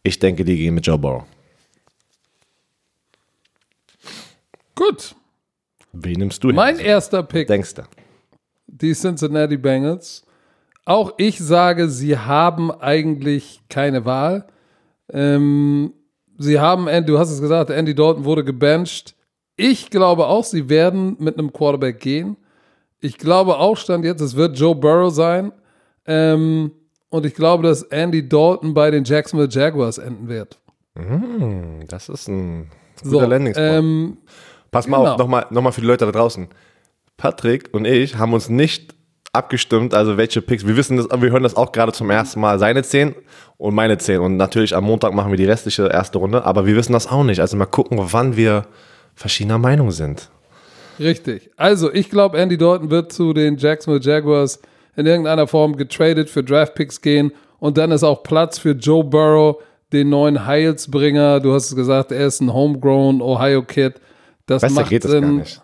[0.05, 1.23] Ich denke, die gehen mit Joe Burrow.
[4.75, 5.15] Gut.
[5.93, 6.49] Wen nimmst du?
[6.49, 7.47] Mein erster Pick.
[7.47, 7.81] Denkst du?
[8.67, 10.23] Die Cincinnati Bengals.
[10.85, 14.45] Auch ich sage, sie haben eigentlich keine Wahl.
[15.11, 15.93] Ähm,
[16.37, 19.15] sie haben, du hast es gesagt, Andy Dalton wurde gebencht.
[19.55, 22.37] Ich glaube auch, sie werden mit einem Quarterback gehen.
[22.99, 25.51] Ich glaube auch, stand jetzt, es wird Joe Burrow sein.
[26.05, 26.71] Ähm,
[27.09, 30.59] und ich glaube, dass Andy Dalton bei den Jacksonville Jaguars enden wird.
[30.95, 32.69] Mm, das ist ein
[33.03, 34.17] So, guter Landing ähm,
[34.71, 35.13] Pass mal genau.
[35.13, 36.47] auf, nochmal noch mal für die Leute da draußen.
[37.17, 38.93] Patrick und ich haben uns nicht
[39.31, 40.65] abgestimmt, also welche Picks.
[40.65, 43.15] Wir wissen das, wir hören das auch gerade zum ersten Mal, seine 10
[43.57, 44.19] und meine 10.
[44.19, 47.23] Und natürlich am Montag machen wir die restliche erste Runde, aber wir wissen das auch
[47.23, 47.39] nicht.
[47.39, 48.65] Also mal gucken, wann wir
[49.13, 50.29] verschiedener Meinung sind.
[50.99, 51.51] Richtig.
[51.57, 54.61] Also, ich glaube, Andy Dalton wird zu den Jacksonville Jaguars
[54.95, 59.61] in irgendeiner Form getradet für Draftpicks gehen und dann ist auch Platz für Joe Burrow,
[59.91, 61.39] den neuen Heilsbringer.
[61.39, 63.95] Du hast es gesagt, er ist ein homegrown Ohio Kid.
[64.45, 65.21] Das Besser macht geht Sinn.
[65.21, 65.61] gar nicht.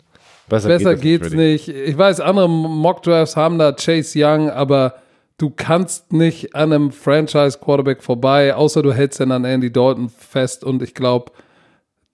[0.50, 1.70] Besser, Besser geht geht's es nicht.
[1.70, 4.96] Ich weiß, andere Mockdrafts haben da Chase Young, aber
[5.38, 10.64] du kannst nicht an einem Franchise-Quarterback vorbei, außer du hältst dann an Andy Dalton fest
[10.64, 11.32] und ich glaube,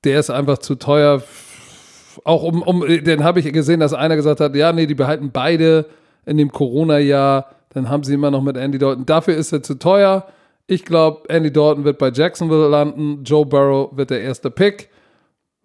[0.03, 1.23] der ist einfach zu teuer.
[2.23, 5.31] Auch um, um den habe ich gesehen, dass einer gesagt hat, ja, nee, die behalten
[5.31, 5.85] beide
[6.27, 7.49] in dem Corona-Jahr.
[7.69, 9.05] Dann haben sie immer noch mit Andy Dalton.
[9.05, 10.27] Dafür ist er zu teuer.
[10.67, 13.23] Ich glaube, Andy Dalton wird bei Jacksonville landen.
[13.23, 14.89] Joe Burrow wird der erste Pick.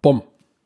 [0.01, 0.23] Bumm.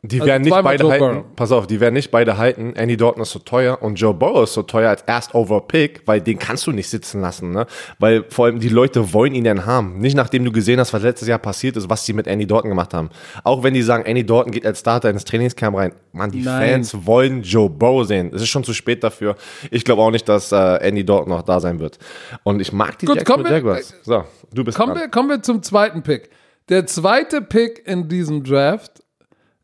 [0.08, 1.06] Die Also werden nicht zweimal beide Joe halten.
[1.06, 1.36] Burrow.
[1.36, 2.74] Pass auf, die werden nicht beide halten.
[2.76, 6.02] Andy Dalton ist so teuer und Joe Burrow ist so teuer als erst over Pick,
[6.06, 7.66] weil den kannst du nicht sitzen lassen, ne?
[8.00, 10.00] Weil vor allem die Leute wollen ihn dann haben.
[10.00, 12.70] Nicht nachdem du gesehen hast, was letztes Jahr passiert ist, was sie mit Andy Dalton
[12.70, 13.10] gemacht haben.
[13.44, 15.94] Auch wenn die sagen, Andy Dalton geht als Starter ins Trainingscamp rein.
[16.14, 16.70] Mann, die Nein.
[16.72, 18.32] Fans wollen Joe Burrow sehen.
[18.34, 19.36] Es ist schon zu spät dafür.
[19.72, 20.56] Ich glaube auch nicht, dass äh,
[20.88, 21.98] Andy Dalton noch da sein wird.
[22.44, 23.94] Und ich mag die Gut, Jacksonville Jaguars.
[24.04, 25.04] So, du bist Kommen dran.
[25.04, 26.30] wir, kommen wir zum zweiten Pick.
[26.70, 29.04] Der zweite Pick in diesem Draft,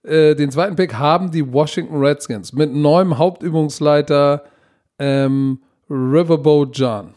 [0.04, 4.44] äh, den zweiten Pick haben die Washington Redskins mit neuem Hauptübungsleiter
[5.00, 7.14] ähm, Riverboat John,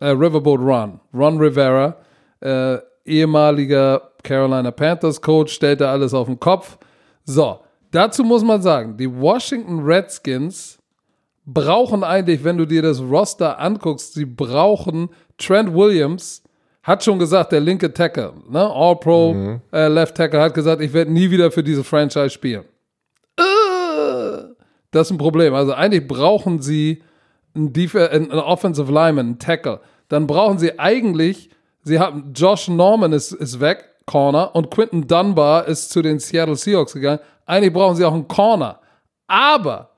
[0.00, 1.96] äh, Riverboat Ron, Ron Rivera,
[2.40, 6.78] äh, ehemaliger Carolina Panthers Coach, stellt da alles auf den Kopf.
[7.24, 7.60] So,
[7.90, 10.78] dazu muss man sagen, die Washington Redskins
[11.46, 16.42] brauchen eigentlich, wenn du dir das Roster anguckst, sie brauchen Trent Williams,
[16.84, 18.60] hat schon gesagt, der linke Tackle, ne?
[18.60, 19.32] All-Pro
[19.72, 22.64] äh, Left Tackle, hat gesagt, ich werde nie wieder für diese Franchise spielen.
[23.36, 23.42] Äh,
[24.90, 25.54] Das ist ein Problem.
[25.54, 27.02] Also eigentlich brauchen sie
[27.54, 29.80] einen, Def einen Offensive Lineman, einen Tackle.
[30.08, 31.50] Dann brauchen sie eigentlich,
[31.82, 36.56] sie haben, Josh Norman ist, ist weg, Corner, und Quinton Dunbar ist zu den Seattle
[36.56, 37.20] Seahawks gegangen.
[37.46, 38.78] Eigentlich brauchen sie auch einen Corner.
[39.26, 39.90] Aber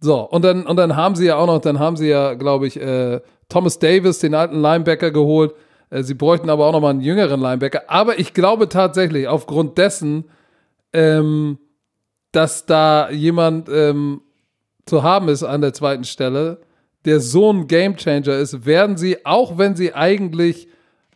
[0.00, 2.66] so, und dann, und dann haben sie ja auch noch, dann haben sie ja, glaube
[2.66, 5.54] ich, äh, Thomas Davis, den alten Linebacker, geholt.
[5.90, 7.82] Äh, sie bräuchten aber auch noch mal einen jüngeren Linebacker.
[7.88, 10.24] Aber ich glaube tatsächlich, aufgrund dessen,
[10.92, 11.58] ähm,
[12.32, 14.22] dass da jemand ähm,
[14.86, 16.60] zu haben ist an der zweiten Stelle,
[17.04, 20.68] der so ein Gamechanger ist, werden sie, auch wenn sie eigentlich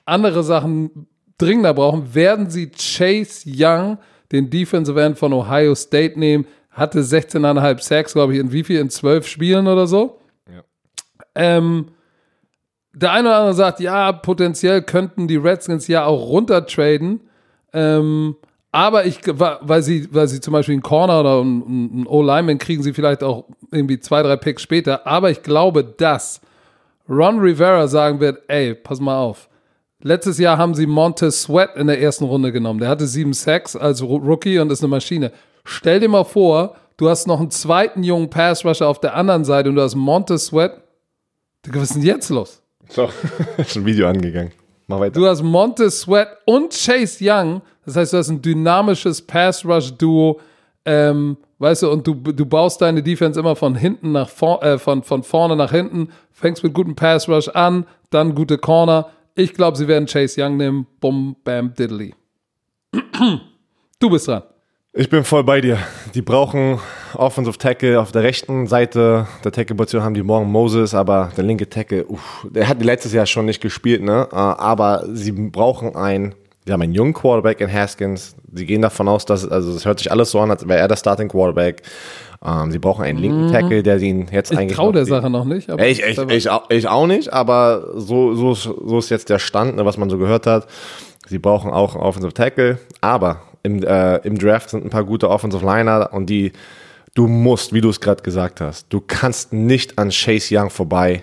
[0.04, 1.06] andere Sachen
[1.38, 3.98] dringender brauchen, werden sie Chase Young,
[4.30, 6.46] den Defensive End von Ohio State, nehmen.
[6.70, 8.80] Hatte 16,5 Sacks, glaube ich, in wie viel?
[8.80, 10.18] In zwölf Spielen oder so.
[10.50, 10.62] Ja.
[11.34, 11.88] Ähm,
[12.94, 17.20] der eine oder andere sagt, ja, potenziell könnten die Redskins ja auch runtertraden.
[17.72, 18.36] Ähm,
[18.70, 22.92] aber ich, weil sie, weil sie zum Beispiel einen Corner oder einen, O-Lineman kriegen sie
[22.92, 25.06] vielleicht auch irgendwie zwei, drei Picks später.
[25.06, 26.40] Aber ich glaube, dass
[27.08, 29.48] Ron Rivera sagen wird, ey, pass mal auf.
[30.02, 32.80] Letztes Jahr haben sie Montez Sweat in der ersten Runde genommen.
[32.80, 35.32] Der hatte sieben Sacks als Rookie und ist eine Maschine.
[35.64, 39.68] Stell dir mal vor, du hast noch einen zweiten jungen Pass-Rusher auf der anderen Seite
[39.68, 40.82] und du hast Montez Sweat.
[41.68, 42.61] Was ist denn jetzt los?
[42.92, 43.08] So,
[43.56, 44.52] ist ein Video angegangen.
[44.86, 45.18] Mach weiter.
[45.18, 47.62] Du hast Montez Sweat und Chase Young.
[47.86, 50.40] Das heißt, du hast ein dynamisches Pass-Rush-Duo.
[50.84, 54.78] Ähm, weißt du, und du, du baust deine Defense immer von hinten nach vor, äh,
[54.78, 59.10] von, von vorne nach hinten, fängst mit gutem Pass-Rush an, dann gute Corner.
[59.34, 60.86] Ich glaube, sie werden Chase Young nehmen.
[61.00, 62.14] Bum, bam, diddly.
[63.98, 64.42] Du bist dran.
[64.94, 65.78] Ich bin voll bei dir.
[66.14, 66.78] Die brauchen
[67.14, 71.68] Offensive Tackle auf der rechten Seite der Tackle-Position haben die morgen Moses, aber der linke
[71.68, 74.28] Tackle, uff, der hat letztes Jahr schon nicht gespielt, ne?
[74.30, 76.34] Äh, aber sie brauchen einen,
[76.66, 78.36] sie haben einen jungen Quarterback in Haskins.
[78.52, 80.88] Sie gehen davon aus, dass, also es hört sich alles so an, als wäre er
[80.88, 81.80] der Starting Quarterback.
[82.44, 84.76] Ähm, sie brauchen einen linken Tackle, der ihn jetzt Ich eigentlich.
[84.76, 85.70] traue noch der die- Sache noch nicht.
[85.70, 89.38] Aber ich, ich, ich, auch- ich auch nicht, aber so, so, so ist jetzt der
[89.38, 90.66] Stand, ne, was man so gehört hat.
[91.26, 95.28] Sie brauchen auch einen Offensive Tackle, aber im, äh, im Draft sind ein paar gute
[95.28, 96.52] Offensive Liner und die,
[97.14, 101.22] du musst, wie du es gerade gesagt hast, du kannst nicht an Chase Young vorbei,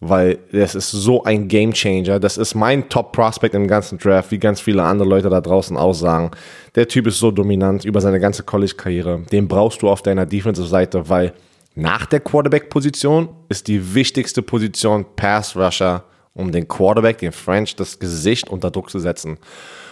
[0.00, 2.20] weil das ist so ein Game Changer.
[2.20, 5.76] Das ist mein Top Prospect im ganzen Draft, wie ganz viele andere Leute da draußen
[5.76, 6.30] aussagen.
[6.76, 9.22] Der Typ ist so dominant über seine ganze College-Karriere.
[9.32, 11.32] Den brauchst du auf deiner Defensive-Seite, weil
[11.74, 16.04] nach der Quarterback-Position ist die wichtigste Position Pass Rusher,
[16.34, 19.38] um den Quarterback, den French, das Gesicht unter Druck zu setzen.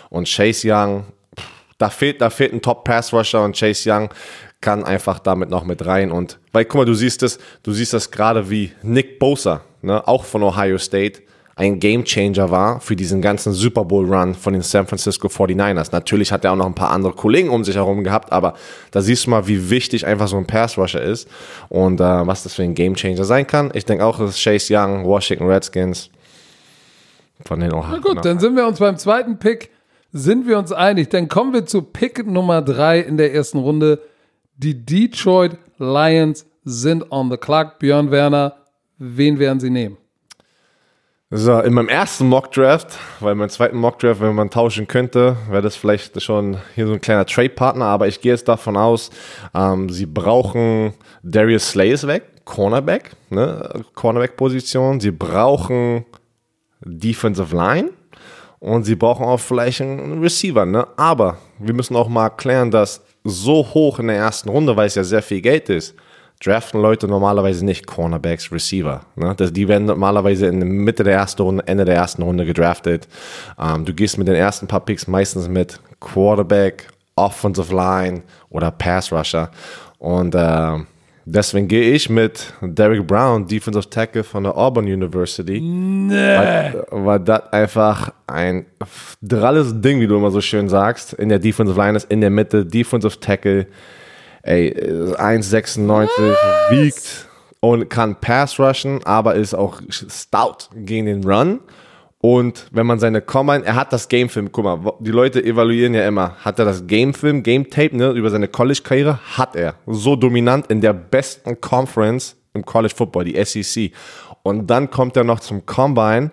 [0.09, 1.05] Und Chase Young,
[1.79, 4.11] da fehlt, da fehlt ein Top Pass Rusher und Chase Young
[4.61, 6.11] kann einfach damit noch mit rein.
[6.11, 10.07] Und weil, guck mal, du siehst es, du siehst das gerade wie Nick Bosa, ne,
[10.07, 11.23] auch von Ohio State,
[11.59, 15.89] ein Game Changer war für diesen ganzen Super Bowl Run von den San Francisco 49ers.
[15.91, 18.55] Natürlich hat er auch noch ein paar andere Kollegen um sich herum gehabt, aber
[18.91, 21.27] da siehst du mal, wie wichtig einfach so ein Pass Rusher ist
[21.71, 23.71] und äh, was das für ein Game Changer sein kann.
[23.73, 26.11] Ich denke auch, ist Chase Young, Washington Redskins.
[27.45, 27.93] Von den Ohio.
[27.93, 29.71] Na gut, dann sind wir uns beim zweiten Pick,
[30.17, 31.11] sind wir uns einig.
[31.11, 34.01] Dann kommen wir zu Pick Nummer drei in der ersten Runde.
[34.57, 37.79] Die Detroit Lions sind on the clock.
[37.79, 38.57] Björn Werner,
[38.99, 39.99] wen werden sie nehmen?
[41.29, 45.75] So, in meinem ersten Mock-Draft, weil mein zweiten Mock-Draft, wenn man tauschen könnte, wäre das
[45.75, 49.11] vielleicht schon hier so ein kleiner Trade-Partner, aber ich gehe jetzt davon aus,
[49.53, 50.95] ähm, sie brauchen
[51.25, 56.07] Darius Slay weg, Cornerback, ne, Cornerback-Position, sie brauchen
[56.81, 57.91] Defensive Line
[58.59, 63.03] und sie brauchen auch vielleicht einen Receiver, ne, aber wir müssen auch mal klären, dass
[63.25, 65.95] so hoch in der ersten Runde, weil es ja sehr viel Geld ist,
[66.43, 69.03] draften Leute normalerweise nicht Cornerbacks, Receiver.
[69.17, 69.35] Ne?
[69.37, 73.09] Das, die werden normalerweise in der Mitte der ersten Runde, Ende der ersten Runde gedraftet.
[73.59, 79.13] Ähm, du gehst mit den ersten paar Picks meistens mit Quarterback, Offensive Line oder Pass
[79.13, 79.51] Rusher.
[79.99, 80.79] Und äh,
[81.27, 85.61] deswegen gehe ich mit Derek Brown, Defensive Tackle von der Auburn University.
[86.09, 88.65] Weil, weil das einfach ein
[89.21, 92.31] dralles Ding, wie du immer so schön sagst, in der Defensive Line ist, in der
[92.31, 93.67] Mitte, Defensive Tackle
[94.43, 96.09] ey, ist 1,96,
[96.71, 97.29] wiegt
[97.61, 101.61] und kann Pass rushen, aber ist auch stout gegen den Run.
[102.21, 106.07] Und wenn man seine Combine, er hat das Gamefilm, guck mal, die Leute evaluieren ja
[106.09, 109.21] immer, hat er das Gamefilm, Game Tape, ne, über seine College-Karriere?
[109.37, 109.75] Hat er.
[109.87, 113.93] So dominant in der besten Conference im College Football, die SEC.
[114.43, 116.31] Und dann kommt er noch zum Combine,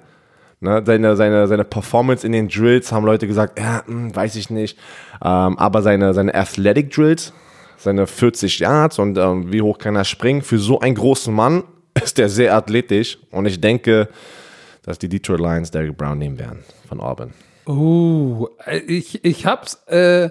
[0.63, 4.49] Ne, seine, seine, seine Performance in den Drills haben Leute gesagt, ja, hm, weiß ich
[4.49, 4.77] nicht.
[5.21, 7.34] Ähm, aber seine, seine Athletic Drills,
[7.75, 11.63] seine 40 Yards und ähm, wie hoch kann er springen, für so einen großen Mann
[12.01, 13.17] ist er sehr athletisch.
[13.29, 14.07] Und ich denke,
[14.84, 17.31] dass die Detroit Lions Derrick Brown nehmen werden von Auburn.
[17.67, 18.47] Uh,
[18.88, 20.29] ich, ich hab's, äh,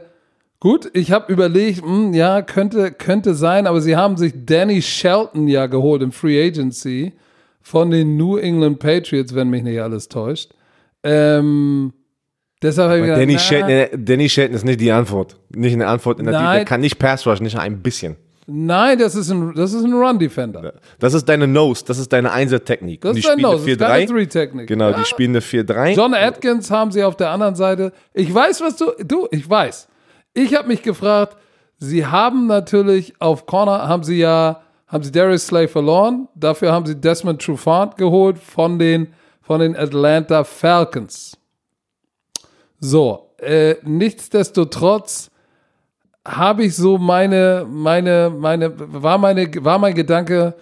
[0.61, 5.49] gut, ich hab überlegt, hm, ja, könnte, könnte sein, aber sie haben sich Danny Shelton
[5.49, 7.15] ja geholt im Free Agency
[7.63, 10.53] von den New England Patriots, wenn mich nicht alles täuscht.
[11.03, 11.95] Ähm,
[12.61, 15.37] deshalb habe ich gedacht, Danny na, Shelton, äh, Danny Shelton ist nicht die Antwort.
[15.49, 16.57] Nicht eine Antwort in der Nein.
[16.57, 18.17] Der kann nicht Pass Rush, nicht ein bisschen.
[18.47, 20.75] Nein, das ist ein, das ist ein Run-Defender.
[20.99, 23.01] Das ist deine Nose, das ist deine Einser-Technik.
[23.03, 24.09] Das ist die dein spielen Nose, eine das ist keine 4-3.
[24.09, 24.67] Three-Technik.
[24.67, 24.99] Genau, Ja.
[24.99, 25.95] die spielen eine 4-3.
[25.95, 27.93] John Atkins haben sie auf der anderen Seite.
[28.15, 29.89] Ich weiß, was du, du, ich weiß.
[30.35, 31.37] Ich habe mich gefragt,
[31.79, 36.27] sie haben natürlich auf Corner, haben sie ja, haben sie Darius Slay verloren.
[36.35, 41.39] Dafür haben sie Desmond Trufant geholt von den, von den Atlanta Falcons.
[42.81, 45.31] So, äh, nichtsdestotrotz
[46.27, 50.55] habe ich so meine, meine, meine, war meine, war mein Gedanke,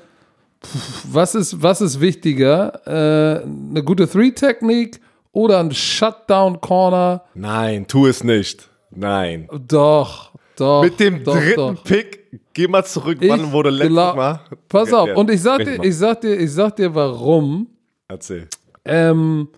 [1.05, 2.81] was ist, was ist wichtiger?
[2.87, 5.01] Äh, eine gute Three-Technik
[5.33, 7.25] oder ein Shutdown-Corner?
[7.35, 8.69] Nein, tu es nicht.
[8.91, 9.49] Nein.
[9.69, 10.83] Doch, doch.
[10.83, 11.85] Mit dem doch, dritten doch.
[11.85, 14.41] Pick, geh mal zurück, Ich wann wurde letztes Mal?
[14.69, 15.15] Pass auf, ja.
[15.15, 15.87] und ich sag, dir, mal.
[15.87, 17.69] ich sag dir, ich sag dir, warum.
[18.09, 18.49] Erzähl.
[18.85, 19.49] Ähm,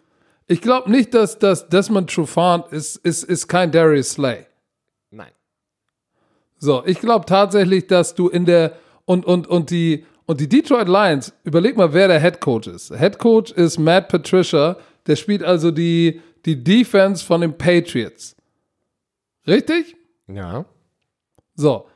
[0.47, 4.47] ich glaube nicht, dass das Desmond Trufant ist, ist, ist kein Darius Slay.
[6.63, 10.87] So, ich glaube tatsächlich, dass du in der und und und die und die Detroit
[10.87, 12.97] Lions, überleg mal, wer der Head Coach ist.
[12.97, 14.77] Head Coach ist Matt Patricia,
[15.09, 18.37] der spielt also die die Defense von den Patriots.
[19.45, 19.97] Richtig?
[20.29, 20.65] Ja.
[21.57, 21.87] So.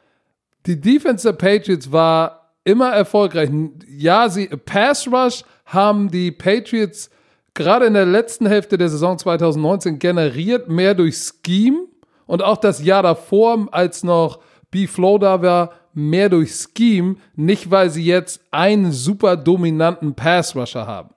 [0.66, 3.50] Die Defense der Patriots war immer erfolgreich.
[3.86, 7.08] Ja, sie Pass Rush haben die Patriots
[7.54, 11.86] gerade in der letzten Hälfte der Saison 2019 generiert, mehr durch Scheme
[12.26, 14.40] und auch das Jahr davor, als noch
[14.76, 21.10] B-Flow da war, mehr durch Scheme, nicht weil sie jetzt einen super dominanten Pass-Rusher haben.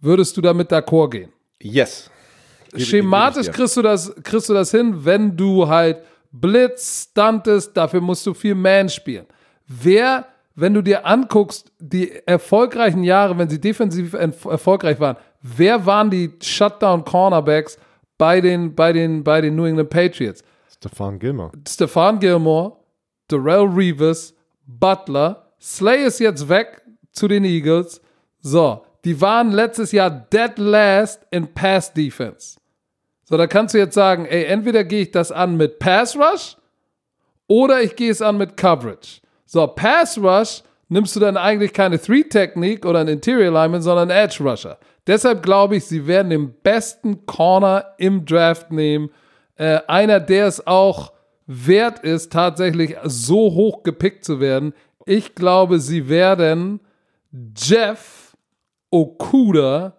[0.00, 1.32] Würdest du damit d'accord gehen?
[1.60, 2.08] Yes.
[2.76, 5.98] Schematisch kriegst du, das, kriegst du das hin, wenn du halt
[6.30, 9.26] Blitz, stuntest, dafür musst du viel Man spielen.
[9.66, 16.10] Wer, wenn du dir anguckst, die erfolgreichen Jahre, wenn sie defensiv erfolgreich waren, wer waren
[16.10, 17.76] die Shutdown-Cornerbacks
[18.18, 20.44] bei den, bei, den, bei den New England Patriots?
[20.78, 21.50] Stefan Gilmore.
[21.66, 22.76] Stefan Gilmore,
[23.28, 24.34] Darrell Reeves,
[24.66, 25.52] Butler.
[25.60, 28.00] Slay ist jetzt weg zu den Eagles.
[28.40, 32.58] So, die waren letztes Jahr dead last in Pass Defense.
[33.24, 36.56] So, da kannst du jetzt sagen, ey, entweder gehe ich das an mit Pass Rush
[37.48, 39.20] oder ich gehe es an mit Coverage.
[39.46, 44.42] So, Pass Rush nimmst du dann eigentlich keine Three-Technik oder ein Interior Lineman, sondern Edge
[44.42, 44.78] Rusher.
[45.06, 49.10] Deshalb glaube ich, sie werden den besten Corner im Draft nehmen.
[49.58, 51.12] Äh, einer, der es auch
[51.46, 54.72] wert ist, tatsächlich so hoch gepickt zu werden.
[55.04, 56.80] Ich glaube, sie werden
[57.56, 58.34] Jeff
[58.90, 59.94] Okuda,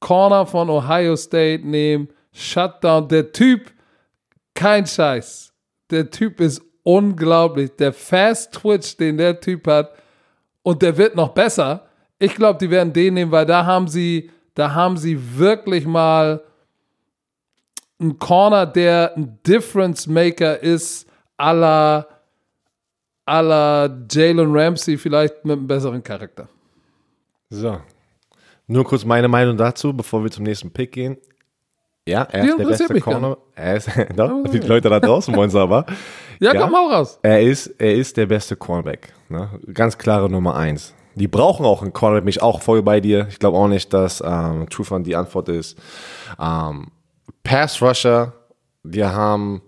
[0.00, 2.08] Corner von Ohio State, nehmen.
[2.32, 3.06] Shutdown.
[3.06, 3.70] Der Typ,
[4.54, 5.52] kein Scheiß.
[5.90, 7.70] Der Typ ist unglaublich.
[7.78, 9.92] Der Fast Twitch, den der Typ hat,
[10.64, 11.86] und der wird noch besser
[12.22, 16.40] ich glaube, die werden den nehmen, weil da haben sie, da haben sie wirklich mal
[18.02, 21.06] einen Corner, der ein Difference Maker ist,
[21.38, 22.06] à la,
[23.26, 26.48] à la Jalen Ramsey, vielleicht mit einem besseren Charakter.
[27.50, 27.78] So.
[28.66, 31.16] Nur kurz meine Meinung dazu, bevor wir zum nächsten Pick gehen.
[32.06, 33.38] Ja, er ist der beste Corner.
[33.54, 35.86] Er ist, doch, die Leute da draußen wollen es aber.
[36.40, 37.18] Ja, ja, komm auch raus.
[37.22, 39.12] Er ist, er ist der beste Cornerback.
[39.28, 39.48] Ne?
[39.72, 40.94] Ganz klare Nummer eins.
[41.14, 43.26] Die brauchen auch einen Cornerback, mich auch voll bei dir.
[43.28, 45.78] Ich glaube auch nicht, dass ähm, Trufan die Antwort ist.
[46.40, 46.88] Ähm,
[47.42, 48.32] Pass Rusher,
[48.82, 49.62] wir haben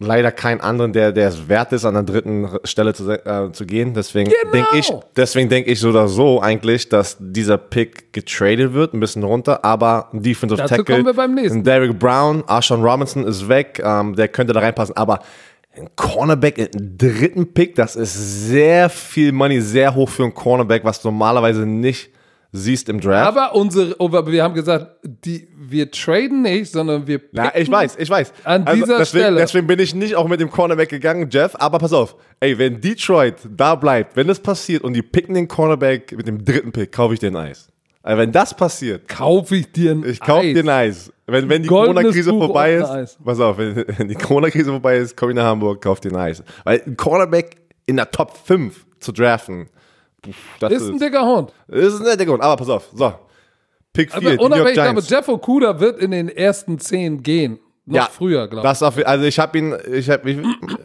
[0.00, 3.66] leider keinen anderen, der, der es wert ist, an der dritten Stelle zu, äh, zu
[3.66, 3.94] gehen.
[3.94, 4.52] Deswegen genau.
[4.52, 9.00] denke ich, deswegen denke ich so oder so eigentlich, dass dieser Pick getradet wird, ein
[9.00, 11.64] bisschen runter, aber ein Defensive Dazu Tackle, kommen wir beim nächsten.
[11.64, 15.20] Derek Brown, Arshawn Robinson ist weg, ähm, der könnte da reinpassen, aber
[15.76, 20.84] ein Cornerback im dritten Pick, das ist sehr viel Money, sehr hoch für einen Cornerback,
[20.84, 22.10] was normalerweise nicht
[22.52, 23.28] siehst im Draft.
[23.28, 27.96] Aber unsere, oh, wir haben gesagt, die, wir traden nicht, sondern wir Na, ich weiß,
[27.98, 28.32] ich weiß.
[28.44, 29.40] An also dieser deswegen, Stelle.
[29.40, 31.54] Deswegen bin ich nicht auch mit dem Cornerback gegangen, Jeff.
[31.58, 35.48] Aber pass auf, ey, wenn Detroit da bleibt, wenn das passiert und die picken den
[35.48, 37.68] Cornerback mit dem dritten Pick, kaufe ich den Eis.
[38.02, 41.12] Also wenn das passiert, kaufe ich dir ein Ich kaufe dir ein Eis.
[41.26, 45.30] Wenn, wenn die Corona-Krise vorbei ist, pass auf, wenn, wenn die Corona-Krise vorbei ist, komm
[45.30, 46.42] ich nach Hamburg, kauf dir ein Eis.
[46.64, 49.68] Weil ein Cornerback in der Top 5 zu draften,
[50.60, 51.52] das ist, ist ein dicker Hund.
[51.68, 53.12] Ist ein dicker Hund, aber pass auf, so.
[53.92, 57.58] Pick 4, aber unabhängig, ich glaube, Jeff Okuda wird in den ersten 10 gehen.
[57.86, 59.06] Noch ja, früher, glaube ich.
[59.06, 60.36] also ich habe ihn, ich, hab, ich,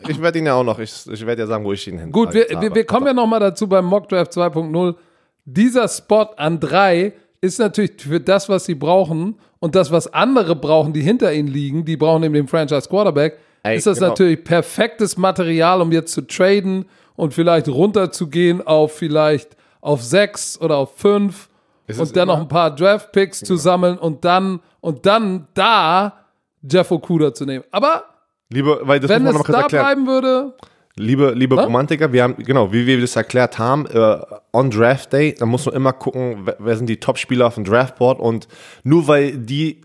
[0.07, 2.11] ich werde ihn ja auch noch, ich, ich werde ja sagen, wo ich ihn hin
[2.13, 4.95] Gut, wir, wir, wir kommen ja nochmal dazu beim Mock Draft 2.0.
[5.43, 7.11] Dieser Spot an 3
[7.41, 11.49] ist natürlich für das, was sie brauchen und das, was andere brauchen, die hinter ihnen
[11.49, 14.11] liegen, die brauchen eben den Franchise Quarterback, Ey, ist das genau.
[14.11, 16.85] natürlich perfektes Material, um jetzt zu traden
[17.15, 21.49] und vielleicht runterzugehen auf vielleicht auf sechs oder auf fünf
[21.87, 23.47] ist und dann noch ein paar Draft Picks genau.
[23.47, 26.13] zu sammeln und dann und dann da
[26.61, 27.65] Jeff Okuda zu nehmen.
[27.71, 28.05] Aber
[28.49, 29.83] Liebe, weil das wenn es da erklären.
[29.83, 30.53] bleiben würde,
[30.95, 34.17] Liebe, liebe Romantiker, wir haben, genau, wie wir das erklärt haben, äh,
[34.51, 37.63] on Draft Day, da muss man immer gucken, wer, wer sind die Top-Spieler auf dem
[37.63, 38.47] Draftboard und
[38.83, 39.81] nur weil die,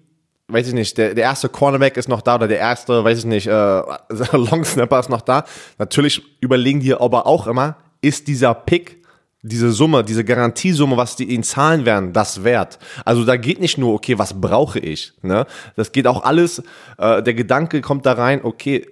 [0.49, 3.24] weiß ich nicht, der, der erste Cornerback ist noch da oder der erste, weiß ich
[3.26, 3.53] nicht, äh,
[4.32, 5.44] Long Snapper ist noch da,
[5.78, 8.99] natürlich überlegen die aber auch immer, ist dieser Pick
[9.42, 12.78] diese Summe, diese Garantiesumme, was die ihnen zahlen werden, das wert.
[13.05, 15.12] Also da geht nicht nur, okay, was brauche ich?
[15.22, 15.46] Ne?
[15.76, 16.62] Das geht auch alles,
[16.99, 18.86] äh, der Gedanke kommt da rein, okay,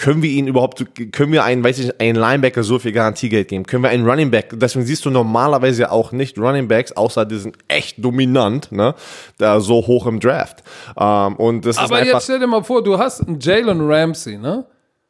[0.00, 0.82] können wir ihn überhaupt,
[1.12, 3.64] können wir einen, weiß ich, einen Linebacker so viel Garantiegeld geben?
[3.64, 7.26] Können wir einen Running Back, deswegen siehst du normalerweise ja auch nicht Running Backs, außer
[7.26, 8.94] die sind echt dominant, ne,
[9.36, 10.64] da so hoch im Draft.
[10.96, 14.38] Ähm, und das Aber ist jetzt stell dir mal vor, du hast einen Jalen Ramsey,
[14.38, 14.64] ne?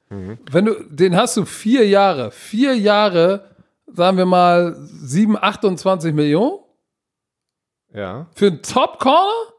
[0.08, 0.38] Mhm.
[0.50, 3.44] Wenn du, den hast du vier Jahre, vier Jahre,
[3.86, 6.58] sagen wir mal, 7, 28 Millionen?
[7.94, 8.26] Ja.
[8.34, 9.52] Für einen Top-Corner?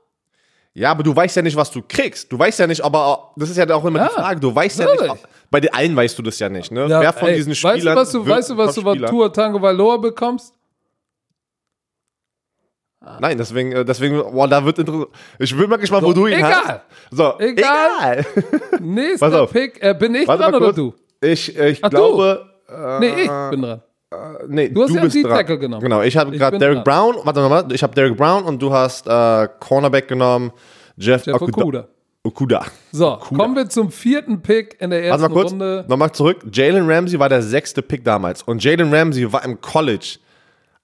[0.73, 2.31] Ja, aber du weißt ja nicht, was du kriegst.
[2.31, 4.39] Du weißt ja nicht, aber das ist ja auch immer Ja, die Frage.
[4.39, 6.87] Du weißt ja nicht, bei den allen weißt du das ja nicht, ne?
[6.87, 8.81] Ja, Wer von ey, diesen weißt du, Spielern was du, wird weißt du, was du
[8.81, 9.09] Top-Spieler?
[9.09, 10.53] Tour Tango Valor bekommst?
[13.19, 15.09] Nein, deswegen, äh, deswegen, boah, da wird interessant.
[15.39, 16.53] Ich bin mal gespannt, wo du ihn egal.
[16.53, 16.81] hast.
[17.09, 18.19] So, Egal.
[18.19, 18.79] egal.
[18.79, 19.47] Nächster.
[19.47, 19.81] Pick.
[19.81, 20.93] Äh, bin ich Warte dran oder du?
[21.19, 21.95] Ich, äh, ich Ach, du.
[21.97, 22.45] glaube.
[22.69, 23.81] Äh, Nee, ich bin dran.
[24.47, 25.31] Nee, Du hast ja bist dran.
[25.31, 25.81] Tackle genommen.
[25.83, 27.13] Genau, ich habe gerade Derek dran.
[27.13, 27.15] Brown.
[27.23, 30.51] Warte mal, ich habe Derek Brown und du hast äh, Cornerback genommen.
[30.97, 31.61] Jeff, Jeff Okuda.
[31.61, 31.87] Okuda.
[32.23, 32.65] Okuda.
[32.91, 35.85] So, kommen wir zum vierten Pick in der Warte ersten mal kurz, Runde.
[35.87, 36.45] nochmal zurück.
[36.51, 38.43] Jalen Ramsey war der sechste Pick damals.
[38.43, 40.17] Und Jalen Ramsey war im College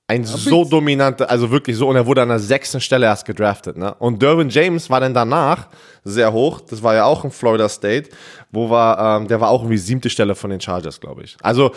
[0.10, 3.76] ein so dominanter, also wirklich so, und er wurde an der sechsten Stelle erst gedraftet.
[3.78, 3.94] Ne?
[4.00, 5.68] Und Derwin James war dann danach
[6.06, 6.62] sehr hoch.
[6.62, 8.10] Das war ja auch in Florida State,
[8.52, 11.36] wo war, ähm, der war auch irgendwie siebte Stelle von den Chargers, glaube ich.
[11.44, 11.72] Also,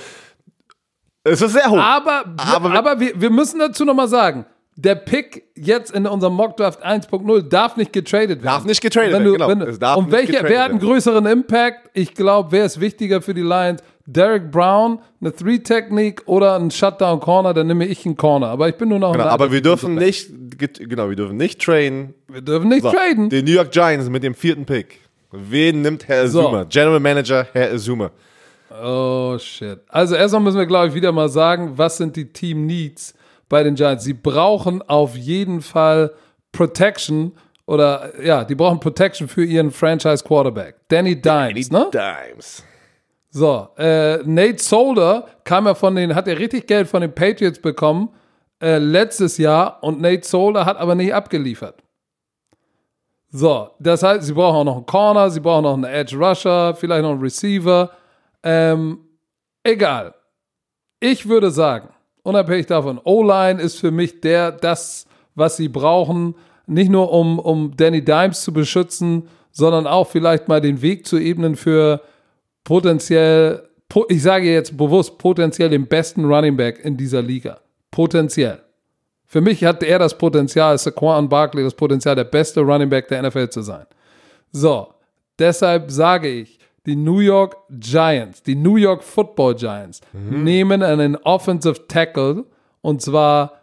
[1.24, 1.78] es ist sehr hoch.
[1.78, 4.46] Aber, Aber aber, wir, wir müssen dazu nochmal sagen,
[4.76, 8.44] der Pick jetzt in unserem Mockdraft 1.0 darf nicht getradet werden.
[8.44, 9.48] Darf nicht getradet Wenn werden, du, genau.
[9.48, 10.88] wenn Es darf und getradet wer hat einen werden.
[10.88, 11.90] größeren Impact?
[11.92, 13.82] Ich glaube, wer ist wichtiger für die Lions?
[14.06, 17.52] Derek Brown, eine Three-Technique oder ein Shutdown-Corner?
[17.54, 18.48] Dann nehme ich einen Corner.
[18.48, 22.14] Aber ich bin nur noch genau, aber wir dürfen nicht, genau, wir dürfen nicht traden.
[22.28, 23.28] Wir dürfen nicht So, traden.
[23.28, 24.98] Die New York Giants mit dem vierten Pick.
[25.30, 26.40] Wen nimmt Herr So.
[26.40, 26.64] Azuma?
[26.64, 28.10] General Manager Herr Azuma.
[28.70, 29.80] Oh shit.
[29.88, 33.14] Also erstmal müssen wir, glaube ich, wieder mal sagen, was sind die Team Needs
[33.48, 34.04] bei den Giants?
[34.04, 36.12] Sie brauchen auf jeden Fall
[36.52, 37.32] Protection
[37.66, 40.76] oder ja, die brauchen Protection für ihren Franchise Quarterback.
[40.88, 41.90] Danny Dimes, ne?
[41.92, 42.64] Dimes.
[43.30, 47.60] So, äh, Nate Solder kam ja von den, hat ja richtig Geld von den Patriots
[47.60, 48.10] bekommen
[48.60, 51.82] äh, letztes Jahr und Nate Solder hat aber nicht abgeliefert.
[53.30, 56.74] So, das heißt, sie brauchen auch noch einen Corner, sie brauchen noch einen Edge Rusher,
[56.74, 57.90] vielleicht noch einen Receiver.
[58.42, 58.98] Ähm,
[59.62, 60.14] egal.
[61.00, 61.88] Ich würde sagen,
[62.22, 66.34] unabhängig davon, O-Line ist für mich der, das, was sie brauchen,
[66.66, 71.18] nicht nur um, um Danny Dimes zu beschützen, sondern auch vielleicht mal den Weg zu
[71.18, 72.00] ebnen für
[72.64, 77.58] potenziell, po- ich sage jetzt bewusst, potenziell den besten Running Back in dieser Liga.
[77.90, 78.60] Potenziell.
[79.26, 83.22] Für mich hat er das Potenzial, Saquon Barkley, das Potenzial, der beste Running Back der
[83.22, 83.86] NFL zu sein.
[84.52, 84.88] So,
[85.38, 91.86] deshalb sage ich, die New York Giants, die New York Football Giants, nehmen einen Offensive
[91.88, 92.44] Tackle
[92.80, 93.60] und zwar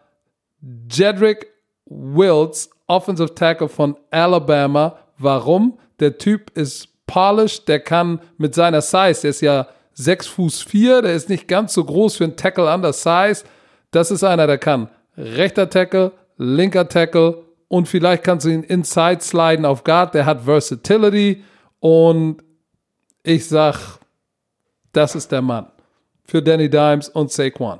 [0.91, 1.47] Jedrick
[1.85, 4.97] Wills, Offensive Tackle von Alabama.
[5.17, 5.79] Warum?
[5.99, 11.01] Der Typ ist polished, der kann mit seiner Size, der ist ja 6 Fuß 4,
[11.01, 13.43] der ist nicht ganz so groß für einen Tackle under Size.
[13.91, 19.21] Das ist einer, der kann rechter Tackle, linker Tackle und vielleicht kannst du ihn inside
[19.21, 20.13] sliden auf Guard.
[20.13, 21.43] Der hat Versatility
[21.79, 22.43] und
[23.27, 23.99] ich sag,
[24.93, 25.67] das ist der Mann
[26.25, 27.79] für Danny Dimes und Saquon.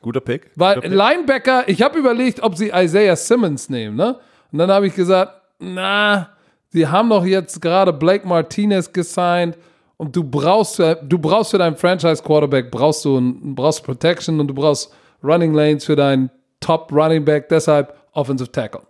[0.00, 0.50] Guter Pick.
[0.56, 0.96] Weil Guter Pick.
[0.98, 4.18] Linebacker, ich habe überlegt, ob sie Isaiah Simmons nehmen, ne?
[4.50, 6.30] Und dann habe ich gesagt, na,
[6.70, 9.56] sie haben doch jetzt gerade Blake Martinez gesigned
[9.96, 13.20] und du brauchst, für- du brauchst für deinen Franchise Quarterback brauchst du
[13.54, 16.30] brauchst Protection und du brauchst Running Lanes für deinen
[16.60, 18.82] Top Running Back, deshalb Offensive Tackle.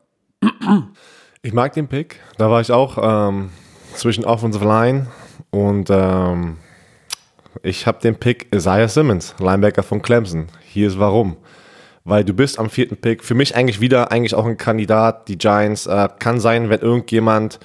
[1.42, 2.20] Ich mag den Pick.
[2.38, 3.50] Da war ich auch ähm,
[3.94, 5.06] zwischen Offensive Line
[5.52, 6.56] und ähm,
[7.62, 10.46] ich habe den Pick Isaiah Simmons, Linebacker von Clemson.
[10.66, 11.36] Hier ist warum.
[12.04, 13.22] Weil du bist am vierten Pick.
[13.22, 15.28] Für mich eigentlich wieder eigentlich auch ein Kandidat.
[15.28, 17.60] Die Giants äh, kann sein, wenn irgendjemand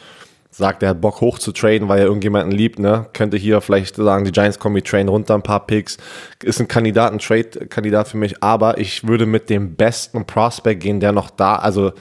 [0.52, 3.08] sagt, er hat Bock hoch zu traden, weil er irgendjemanden liebt, ne?
[3.14, 5.98] Könnte hier vielleicht sagen, die Giants kommen, wir traden runter ein paar Picks.
[6.44, 11.00] Ist ein Kandidat, ein Trade-Kandidat für mich, aber ich würde mit dem besten Prospect gehen,
[11.00, 11.94] der noch da, also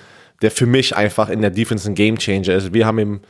[0.43, 2.75] der für mich einfach in der Defense ein Game Changer ist.
[2.75, 3.21] Wir haben ihn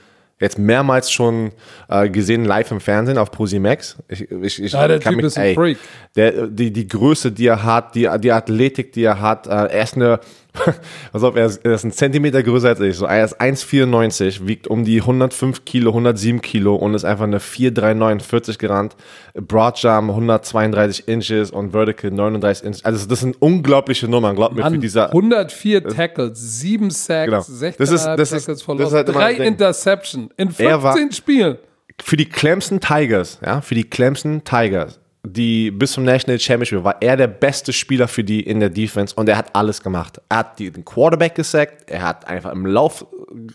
[0.41, 1.53] jetzt mehrmals schon
[1.89, 3.97] äh, gesehen live im Fernsehen auf ProSimax.
[4.09, 5.79] Ich, ich, ich Ja, der kann Typ ist ein Freak.
[6.15, 9.83] Der, die, die Größe, die er hat, die, die Athletik, die er hat, äh, er
[9.83, 10.21] ist eine,
[11.13, 12.97] pass auf, er ist, er ist ein Zentimeter größer als ich.
[12.97, 17.41] So, er ist 1,94, wiegt um die 105 Kilo, 107 Kilo und ist einfach eine
[17.41, 18.97] 4,349 gerannt.
[19.35, 22.85] Broadjump 132 Inches und Vertical 39 Inches.
[22.85, 27.41] Also das sind unglaubliche Nummern, glaubt mir, für Mann, dieser 104 Tackles, 7 Sacks, Genau.
[27.43, 29.47] 16 Das ist- das ist- Tackles das verloren, ist halt immer 3 das Ding.
[29.47, 31.59] Interception in Er war- 15 Spielen.
[32.03, 36.97] für die Clemson Tigers, ja, für die Clemson Tigers, die bis zum National Championship war
[37.01, 40.21] er der beste Spieler für die in der Defense und er hat alles gemacht.
[40.29, 43.05] Er hat den Quarterback gesackt, er hat einfach im Lauf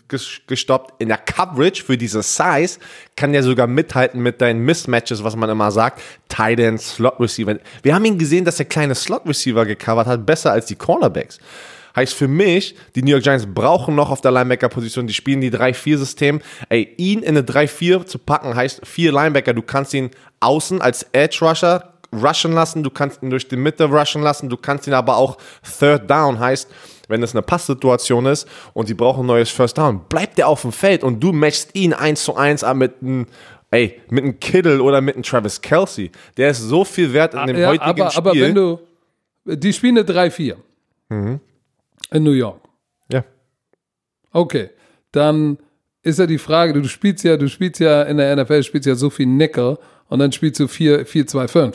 [0.08, 1.00] ges- gestoppt.
[1.00, 2.78] In der Coverage für diese Size
[3.16, 6.02] kann er sogar mithalten mit deinen Mismatches, was man immer sagt.
[6.28, 7.56] Tight End, Slot Receiver.
[7.82, 11.38] Wir haben ihn gesehen, dass er kleine Slot Receiver gecovert hat, besser als die Cornerbacks.
[11.94, 15.50] Heißt für mich, die New York Giants brauchen noch auf der Linebacker-Position, die spielen die
[15.50, 16.40] 3-4-System.
[16.68, 19.52] Ey, ihn in eine 3-4 zu packen, heißt vier Linebacker.
[19.54, 24.22] Du kannst ihn außen als Edge-Rusher rushen lassen, du kannst ihn durch die Mitte rushen
[24.22, 25.38] lassen, du kannst ihn aber auch
[25.78, 26.68] Third Down, heißt,
[27.08, 30.62] wenn es eine Passsituation ist und sie brauchen ein neues First Down, bleibt der auf
[30.62, 33.26] dem Feld und du matchst ihn eins zu eins an mit einem
[33.70, 37.46] Ey, mit einem Kittle oder mit einem Travis Kelsey, der ist so viel wert in
[37.46, 38.18] dem ja, heutigen aber, Spiel.
[38.18, 38.78] aber wenn du,
[39.46, 40.56] die spielen eine 3-4
[41.08, 41.40] Mhm.
[42.12, 42.60] In New York.
[43.10, 43.24] ja.
[44.32, 44.70] Okay,
[45.12, 45.58] dann
[46.02, 48.94] ist ja die Frage, du spielst ja, du spielst ja in der NFL, spielst ja
[48.94, 51.74] so viel Nickel und dann spielst du 4-2-5.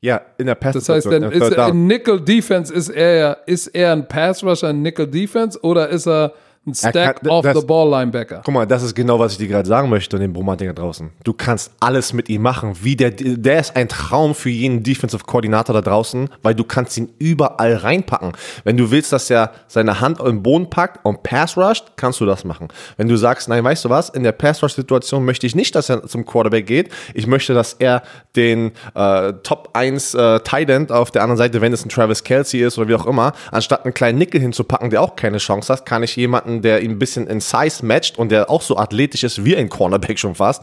[0.00, 3.68] ja, in der Pass Das heißt, dann ist er in Nickel Defense ist er ist
[3.68, 6.34] er ein Pass Rusher in Nickel Defense oder ist er
[6.66, 8.42] ein Stack kann- off das- the ball Linebacker?
[8.44, 11.10] Guck mal, das ist genau, was ich dir gerade sagen möchte, den Bromantiker draußen.
[11.24, 12.72] Du kannst alles mit ihm machen.
[12.82, 16.96] Wie der, der ist ein Traum für jeden Defensive Koordinator da draußen, weil du kannst
[16.96, 18.32] ihn überall reinpacken.
[18.64, 22.26] Wenn du willst, dass er seine Hand im Boden packt und Pass rusht, kannst du
[22.26, 22.68] das machen.
[22.96, 25.74] Wenn du sagst, nein, weißt du was, in der Pass Rush Situation möchte ich nicht,
[25.74, 26.90] dass er zum Quarterback geht.
[27.14, 28.02] Ich möchte, dass er
[28.36, 32.24] den äh, Top 1 äh, Tight End auf der anderen Seite, wenn es ein Travis
[32.24, 35.72] Kelsey ist oder wie auch immer, anstatt einen kleinen Nickel hinzupacken, der auch keine Chance
[35.72, 38.76] hat, kann ich jemanden, der ihn ein bisschen in Size matcht und der auch so
[38.76, 40.62] athletisch ist wie ein Cornerback schon fast,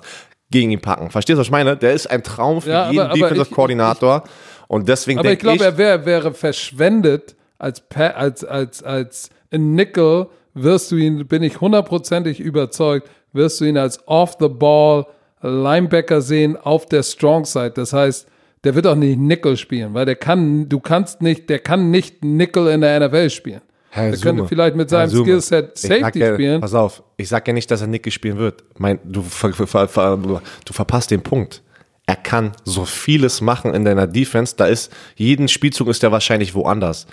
[0.50, 1.10] gegen ihn packen.
[1.12, 1.78] Verstehst du, was ich meine?
[1.78, 4.24] Der ist ein Traum für Ja, aber- jeden aber Defensive ich- Koordinator
[4.68, 10.92] und deswegen Aber ich glaube, er wär, wäre verschwendet als, als, als, als Nickel wirst
[10.92, 15.06] du ihn, bin ich hundertprozentig überzeugt, wirst du ihn als off-the-ball
[15.42, 17.72] Linebacker sehen auf der Strong Side.
[17.72, 18.28] Das heißt,
[18.64, 22.24] der wird auch nicht Nickel spielen, weil der kann, du kannst nicht, der kann nicht
[22.24, 23.62] Nickel in der NFL spielen.
[23.94, 24.48] Herr der könnte Summe.
[24.48, 25.10] vielleicht mit seinem.
[25.10, 26.62] Skillset Safety ja, spielen.
[26.62, 28.64] Pass auf, ich sag ja nicht, dass er Nick spielen wird.
[28.78, 31.62] Mein, du, ver, ver, ver, du verpasst den Punkt.
[32.06, 34.56] Er kann so vieles machen in deiner Defense.
[34.56, 37.06] Da ist, jeden Spielzug ist er wahrscheinlich woanders.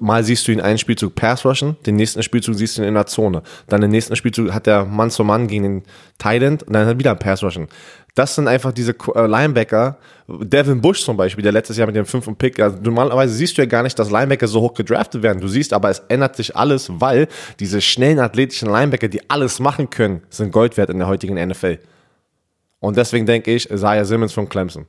[0.00, 2.94] Mal siehst du ihn einen Spielzug Pass rushen, den nächsten Spielzug siehst du ihn in
[2.94, 3.42] der Zone.
[3.68, 6.94] Dann den nächsten Spielzug hat er Mann zu Mann gegen den End und dann hat
[6.94, 7.68] er wieder ein Pass rushen.
[8.16, 9.98] Das sind einfach diese äh, Linebacker.
[10.26, 13.62] Devin Bush zum Beispiel, der letztes Jahr mit dem fünften Pick, also normalerweise siehst du
[13.62, 15.38] ja gar nicht, dass Linebacker so hoch gedraftet werden.
[15.38, 17.28] Du siehst aber, es ändert sich alles, weil
[17.60, 21.78] diese schnellen athletischen Linebacker, die alles machen können, sind Gold wert in der heutigen NFL.
[22.80, 24.86] Und deswegen denke ich, Isaiah Simmons von Clemson.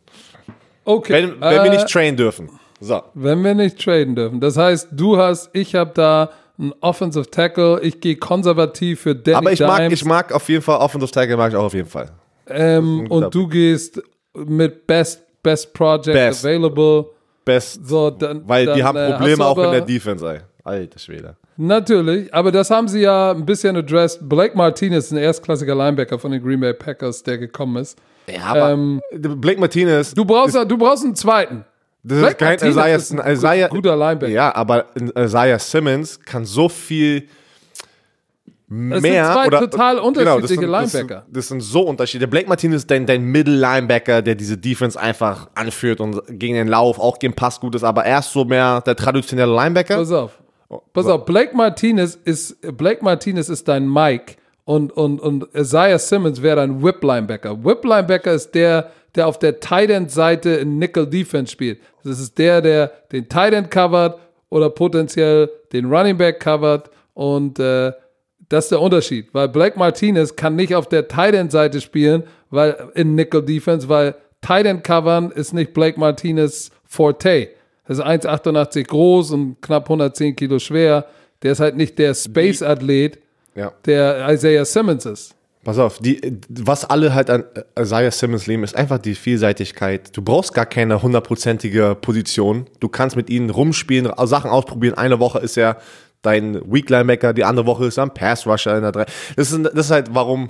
[0.86, 1.12] Okay.
[1.12, 2.50] Wenn, wenn wir äh, nicht trainen dürfen.
[2.80, 3.04] So.
[3.14, 4.40] Wenn wir nicht traden dürfen.
[4.40, 9.38] Das heißt, du hast, ich habe da einen Offensive Tackle, ich gehe konservativ für Danny
[9.38, 11.74] Aber ich mag, Dimes, ich mag auf jeden Fall Offensive Tackle, mag ich auch auf
[11.74, 12.10] jeden Fall.
[12.50, 14.02] Ähm, und du gehst
[14.36, 16.46] mit Best, Best Project Best.
[16.46, 17.06] Available.
[17.46, 17.88] Best.
[17.88, 20.40] So, dann, weil dann, die haben äh, Probleme auch in der Defense, ey.
[20.64, 21.36] Alter Schwede.
[21.56, 24.28] Natürlich, aber das haben sie ja ein bisschen addressed.
[24.28, 27.98] Blake Martinez, ein erstklassiger Linebacker von den Green Bay Packers, der gekommen ist.
[28.28, 31.64] Ja, aber Ähm, Blake Martinez, Du brauchst, du braust einen zweiten.
[32.04, 34.32] das Blake ist kein Martinez Isaiah, ist ein Isaiah, guter Linebacker.
[34.32, 34.86] Ja, aber
[35.18, 37.28] Isaiah Simmons kann so viel
[38.68, 41.16] mehr sind zwei oder total genau, unterschiedliche das sind, Linebacker.
[41.16, 42.28] Das sind, das sind so Unterschiede.
[42.28, 47.00] Blake Martinez ist dein, dein Middle-Linebacker, der diese Defense einfach anführt und gegen den Lauf
[47.00, 49.98] auch gegen Pass gut ist, aber er ist so mehr der traditionelle Linebacker.
[49.98, 50.42] Pass auf.
[50.92, 56.42] Pass auf, Blake Martinez ist Blake Martinez ist dein Mike und, und, und Isaiah Simmons
[56.42, 57.64] wäre dein Whip Linebacker.
[57.64, 61.80] Whip Linebacker ist der, der auf der Tight End Seite in Nickel Defense spielt.
[62.04, 67.60] Das ist der, der den Tight End covert oder potenziell den Running Back covert und
[67.60, 67.94] äh,
[68.50, 72.24] das ist der Unterschied, weil Blake Martinez kann nicht auf der Tight End Seite spielen,
[72.50, 77.50] weil in Nickel Defense, weil Tight End covern ist nicht Blake Martinez Forte.
[77.88, 81.06] Das ist 1,88 groß und knapp 110 Kilo schwer.
[81.44, 83.20] Der ist halt nicht der Space-Athlet,
[83.56, 83.72] Ja.
[83.86, 85.34] der Isaiah Simmons ist.
[85.64, 87.44] Pass auf, die, was alle halt an
[87.78, 90.16] Isaiah Simmons lieben, ist einfach die Vielseitigkeit.
[90.16, 92.68] Du brauchst gar keine hundertprozentige Position.
[92.80, 94.94] Du kannst mit ihnen rumspielen, Sachen ausprobieren.
[94.98, 95.78] Eine Woche ist er
[96.22, 99.06] dein Weak Linebacker, die andere Woche ist er ein Pass Rusher in der drei.
[99.36, 100.50] Das ist, das ist halt, warum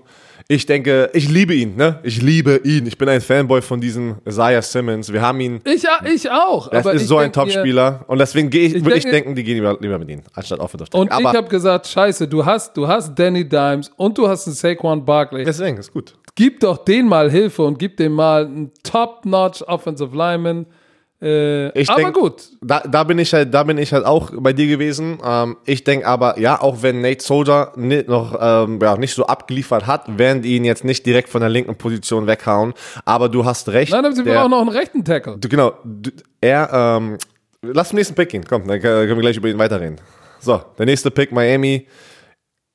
[0.50, 2.00] ich denke, ich liebe ihn, ne?
[2.04, 2.86] Ich liebe ihn.
[2.86, 5.12] Ich bin ein Fanboy von diesem Isaiah Simmons.
[5.12, 5.60] Wir haben ihn.
[5.66, 6.70] Ich, ich auch.
[6.70, 8.06] Das aber ist ich so ein denk Topspieler.
[8.08, 10.22] Und deswegen gehe ich, Ich würde ich denke- denken, die gehen lieber, lieber mit ihm,
[10.34, 11.22] anstatt Offensive Und Tackle.
[11.24, 14.56] ich Aber habe gesagt, scheiße, du hast, du hast Danny Dimes und du hast einen
[14.56, 15.44] Saquon Barkley.
[15.44, 16.14] deswegen, ist gut.
[16.36, 20.66] Gib doch den mal Hilfe und gib dem mal einen Top-Notch Offensive Lineman.
[21.20, 22.50] Äh, Ich aber denk- gut.
[22.62, 25.18] Da, da bin ich halt, da bin ich halt auch bei dir gewesen.
[25.26, 29.88] Ähm, ich denke aber, ja, auch wenn Nate Soldier noch ähm, ja, nicht so abgeliefert
[29.88, 32.74] hat, werden die ihn jetzt nicht direkt von der linken Position weghauen.
[33.06, 33.92] Aber du hast recht.
[33.92, 35.38] Nein, aber sie brauchen noch einen rechten Tackle.
[35.40, 37.18] du, genau, du, er, ähm,
[37.64, 38.44] lass zum nächsten Pick gehen.
[38.48, 40.00] Komm, dann können wir gleich über ihn weiterreden.
[40.40, 41.88] So, der nächste Pick, Miami.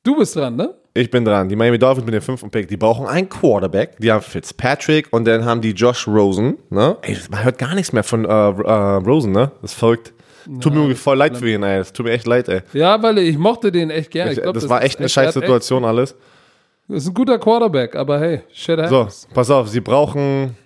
[0.02, 0.74] Du bist dran, ne?
[0.94, 1.48] Ich bin dran.
[1.48, 2.68] Die Miami Dolphins mit dem fünften Pick.
[2.68, 3.96] Die brauchen einen Quarterback.
[3.98, 6.58] Die haben Fitzpatrick und dann haben die Josh Rosen.
[6.68, 6.96] Ne?
[7.02, 9.52] Ey, man hört gar nichts mehr von äh, äh, Rosen, ne?
[9.62, 10.12] Das folgt.
[10.60, 11.78] Tut mir voll leid für ihn, ey.
[11.78, 12.60] Das tut mir echt leid, ey.
[12.72, 14.34] Ja, weil ich mochte den echt gerne.
[14.34, 16.14] Glaub, das, war ist echt eine scheiß hat echt- Situation alles.
[16.88, 19.28] Das ist ein guter Quarterback, aber hey, shit So, happens.
[19.32, 20.56] pass auf, sie brauchen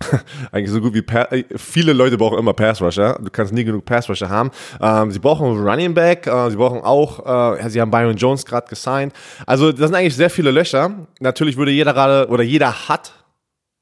[0.52, 3.18] eigentlich so gut wie pa äh, viele Leute brauchen immer Pass Rusher.
[3.22, 4.50] Du kannst nie genug Pass Rusher haben.
[4.80, 6.26] Ähm, sie brauchen Running Back.
[6.26, 9.14] Äh, sie brauchen auch, äh, sie haben Byron Jones gerade gesigned.
[9.46, 11.06] Also das sind eigentlich sehr viele Löcher.
[11.20, 13.12] Natürlich würde jeder gerade oder jeder hat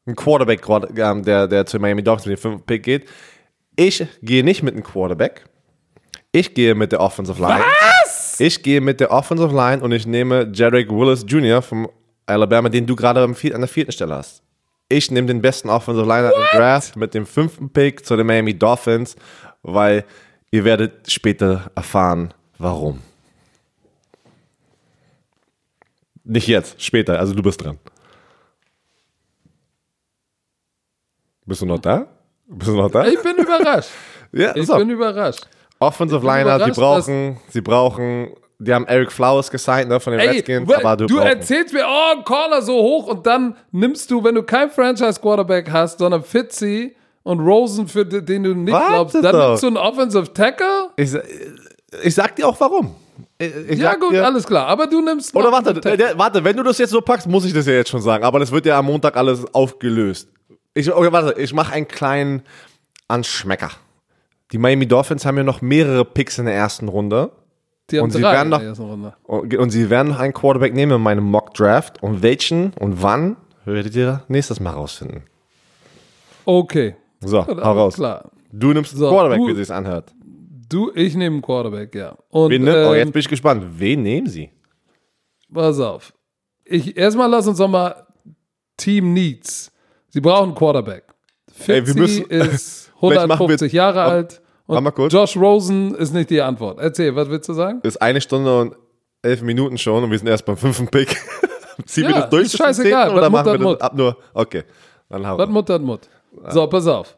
[0.07, 0.63] einen Quarterback,
[0.97, 3.09] ähm, der der zu Miami Dolphins mit dem fünften Pick geht.
[3.77, 5.45] Ich gehe nicht mit einem Quarterback.
[6.31, 7.65] Ich gehe mit der Offensive Line.
[8.05, 8.41] Was?
[8.41, 11.63] Ich gehe mit der Offensive Line und ich nehme Jarek Willis Jr.
[11.63, 11.89] vom
[12.27, 14.44] Alabama, den du gerade an der vierten Stelle hast.
[14.89, 18.57] Ich nehme den besten Offensive Liner im Draft mit dem fünften Pick zu den Miami
[18.59, 19.17] Dolphins,
[19.63, 20.05] weil
[20.51, 23.01] ihr werdet später erfahren, warum.
[26.23, 27.79] Nicht jetzt, später, also du bist dran.
[31.47, 32.07] Bist du noch da?
[32.47, 33.07] Bist du noch da?
[33.07, 33.91] Ich bin überrascht.
[34.33, 34.77] ja, Ich so.
[34.77, 35.47] bin überrascht.
[35.81, 38.31] Offensive Liner, überrascht, brauchen, sie brauchen,
[38.65, 41.85] die haben Eric Flowers gesigned ne, von den Ey, Redskins, aber du, du erzählst mir,
[41.87, 46.23] oh, ein Corner so hoch und dann nimmst du, wenn du kein Franchise-Quarterback hast, sondern
[46.23, 49.49] Fitzy und Rosen, für den du nicht Warte glaubst, dann doch.
[49.49, 50.91] nimmst du einen Offensive Tackle?
[50.97, 51.15] ich,
[52.03, 52.95] ich sag dir auch warum.
[53.39, 54.67] Ich, Ja gut, dir, alles klar.
[54.67, 57.53] Aber du nimmst Oder warte, der, warte, wenn du das jetzt so packst, muss ich
[57.53, 58.25] das ja jetzt schon sagen.
[58.25, 60.29] Aber das wird ja am Montag alles aufgelöst.
[60.75, 62.43] Ich, okay, warte, ich mache einen kleinen
[63.09, 63.71] Anschmecker.
[64.53, 67.33] Die Miami Dolphins haben ja noch mehrere Picks in der ersten Runde.
[67.91, 69.15] Die haben und sie drei werden in noch- ersten Runde.
[69.25, 72.03] Und, und sie werden noch einen Quarterback nehmen in meinem Mock Draft.
[72.03, 75.23] Und welchen und wann werdet ihr nächstes Mal rausfinden.
[76.45, 76.97] Okay.
[77.21, 77.95] So, Gut, hau raus.
[77.95, 78.31] Klar.
[78.53, 80.13] Du nimmst einen So, Quarterback, du- wie sich's anhört.
[80.69, 82.17] Du, ich nehme einen Quarterback, ja.
[82.31, 82.87] Und Wen, ne?
[82.89, 83.65] oh, ähm, jetzt bin ich gespannt.
[83.79, 84.51] Wen nehmen sie?
[85.53, 86.13] pass auf.
[86.65, 88.07] Ich, erstmal lass uns doch mal
[88.77, 89.71] Team Needs.
[90.09, 91.05] Sie brauchen einen Quarterback.
[91.69, 94.41] Ey, wir Fitzy müssen- ist Vielleicht machen wir- 150 Jahre alt.
[94.67, 95.13] Und kurz.
[95.13, 96.79] Josh Rosen ist nicht die Antwort.
[96.79, 97.81] Erzähl, was willst du sagen?
[97.83, 98.77] Ist eine Stunde und
[99.23, 101.17] elf Minuten schon und wir sind erst beim fünften Pick.
[101.87, 103.11] Ziehen wir Ja, das durch ist scheißegal.
[103.11, 104.17] oder machen wir Mut, das ab nur?
[104.33, 104.63] Okay,
[105.09, 105.49] dann hau Was.
[105.49, 106.01] Mut, das Mut.
[106.51, 107.17] So, pass auf.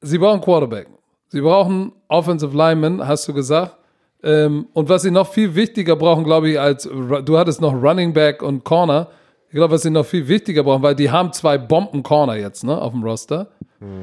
[0.00, 0.88] Sie brauchen Quarterback.
[1.28, 3.76] Sie brauchen Offensive Lineman, hast du gesagt.
[4.22, 8.12] Ähm, und was sie noch viel wichtiger brauchen, glaube ich, als du hattest noch Running
[8.12, 9.08] Back und Corner.
[9.48, 12.80] Ich glaube, was sie noch viel wichtiger brauchen, weil die haben zwei Bomben-Corner jetzt ne,
[12.80, 13.48] auf dem Roster.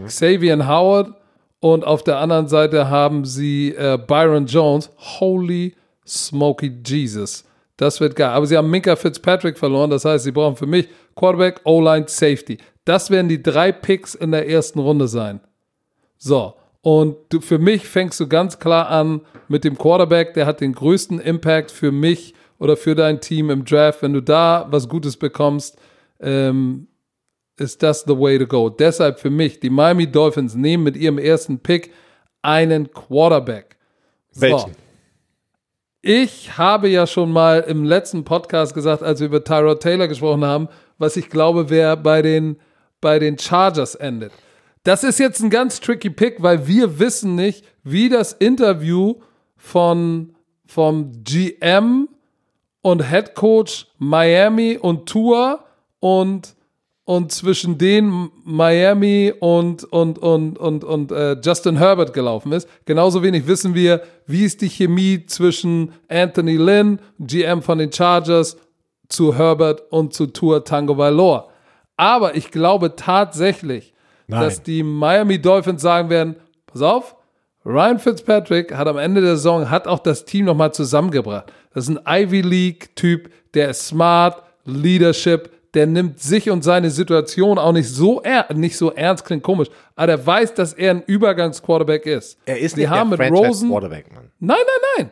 [0.06, 1.14] Xavier Howard
[1.60, 4.90] und auf der anderen Seite haben sie äh, Byron Jones.
[5.20, 5.76] Holy
[6.08, 7.44] smoky Jesus.
[7.76, 8.30] Das wird geil.
[8.30, 9.90] Aber sie haben Minka Fitzpatrick verloren.
[9.90, 12.58] Das heißt, sie brauchen für mich Quarterback, O-Line, Safety.
[12.86, 15.42] Das werden die drei Picks in der ersten Runde sein.
[16.18, 16.56] So.
[16.82, 20.34] Und du, für mich fängst du ganz klar an mit dem Quarterback.
[20.34, 24.02] Der hat den größten Impact für mich oder für dein Team im Draft.
[24.02, 25.78] Wenn du da was Gutes bekommst,
[26.22, 26.88] ähm,
[27.60, 28.70] ist das the way to go.
[28.70, 31.92] Deshalb für mich, die Miami Dolphins nehmen mit ihrem ersten Pick
[32.42, 33.78] einen Quarterback.
[34.32, 34.42] So.
[34.42, 34.76] Welchen?
[36.02, 40.46] Ich habe ja schon mal im letzten Podcast gesagt, als wir über Tyrod Taylor gesprochen
[40.46, 42.58] haben, was ich glaube, wer bei den,
[43.02, 44.32] bei den Chargers endet.
[44.84, 49.16] Das ist jetzt ein ganz tricky Pick, weil wir wissen nicht, wie das Interview
[49.58, 52.08] von, vom GM
[52.82, 55.66] und Head Coach Miami und Tour
[56.00, 56.56] und,
[57.10, 62.70] und zwischen denen Miami und, und, und, und, und äh, Justin Herbert gelaufen ist.
[62.86, 68.58] Genauso wenig wissen wir, wie ist die Chemie zwischen Anthony Lynn, GM von den Chargers,
[69.08, 71.50] zu Herbert und zu Tour Tango Valor.
[71.98, 73.96] Aber ich glaube tatsächlich,
[74.28, 74.44] Nein.
[74.44, 76.36] dass die Miami Dolphins sagen werden,
[76.68, 77.16] pass auf,
[77.66, 81.52] Ryan Fitzpatrick hat am Ende der Saison hat auch das Team nochmal zusammengebracht.
[81.74, 87.58] Das ist ein Ivy League-Typ, der ist smart, Leadership, der nimmt sich und seine Situation
[87.58, 91.04] auch nicht so, er nicht so ernst, klingt komisch, aber der weiß, dass er ein
[91.06, 92.38] Übergangsquarterback ist.
[92.46, 94.32] Er ist Die nicht haben der mit Rosen, Quarterback, Mann.
[94.40, 95.10] Nein, nein,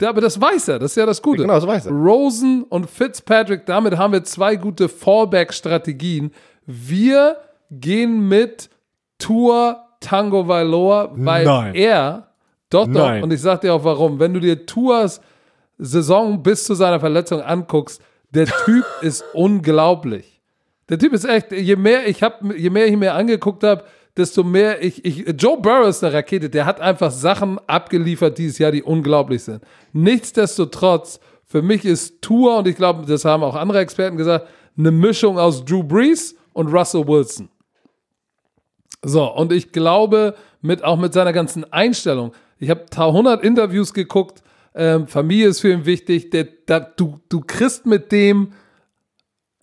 [0.00, 0.08] nein.
[0.08, 1.42] Aber das weiß er, das ist ja das Gute.
[1.42, 1.92] Genau, das weiß er.
[1.92, 6.32] Rosen und Fitzpatrick, damit haben wir zwei gute Fallback-Strategien.
[6.66, 7.36] Wir
[7.70, 8.70] gehen mit
[9.18, 11.74] Tour Tango Valor, weil Nein.
[11.74, 12.28] er,
[12.70, 13.22] doch, doch, Nein.
[13.22, 15.20] und ich sag dir auch warum, wenn du dir Tours
[15.76, 20.40] Saison bis zu seiner Verletzung anguckst, der Typ ist unglaublich.
[20.88, 23.84] Der Typ ist echt, je mehr ich hab, je mehr ich mir angeguckt habe,
[24.16, 28.58] desto mehr ich, ich, Joe Burrow ist eine Rakete, der hat einfach Sachen abgeliefert dieses
[28.58, 29.62] Jahr, die unglaublich sind.
[29.92, 34.90] Nichtsdestotrotz, für mich ist Tour, und ich glaube, das haben auch andere Experten gesagt, eine
[34.90, 37.48] Mischung aus Drew Brees und Russell Wilson.
[39.02, 44.42] So, und ich glaube, mit, auch mit seiner ganzen Einstellung, ich habe 100 Interviews geguckt,
[44.74, 48.52] ähm, Familie ist für ihn wichtig, der, da, du, du kriegst mit dem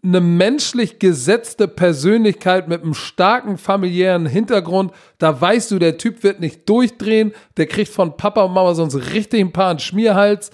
[0.03, 4.91] eine menschlich gesetzte Persönlichkeit mit einem starken familiären Hintergrund.
[5.17, 9.13] Da weißt du, der Typ wird nicht durchdrehen, der kriegt von Papa und Mama sonst
[9.13, 10.51] richtig ein paar einen Schmierhals.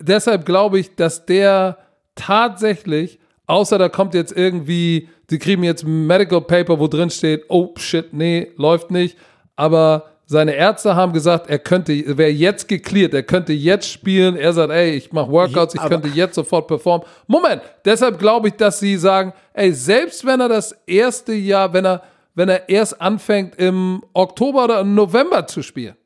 [0.00, 1.78] Deshalb glaube ich, dass der
[2.14, 7.44] tatsächlich, außer da kommt jetzt irgendwie die kriegen jetzt ein Medical Paper, wo drin steht,
[7.48, 9.16] oh shit, nee, läuft nicht.
[9.56, 14.34] Aber seine Ärzte haben gesagt, er könnte, wäre jetzt geklärt, er könnte jetzt spielen.
[14.34, 17.06] Er sagt, ey, ich mache Workouts, ich könnte jetzt sofort performen.
[17.26, 21.84] Moment, deshalb glaube ich, dass sie sagen, ey, selbst wenn er das erste Jahr, wenn
[21.84, 22.02] er,
[22.34, 25.96] wenn er erst anfängt im Oktober oder im November zu spielen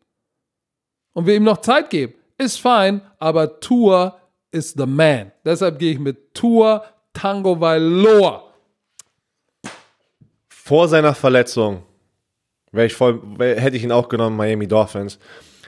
[1.12, 4.18] und wir ihm noch Zeit geben, ist fein, aber Tour
[4.50, 5.30] ist the man.
[5.44, 8.42] Deshalb gehe ich mit Tour Tango Vailoa.
[10.48, 11.84] Vor seiner Verletzung
[12.76, 15.18] wäre ich voll, wär, hätte ich ihn auch genommen, Miami Dolphins.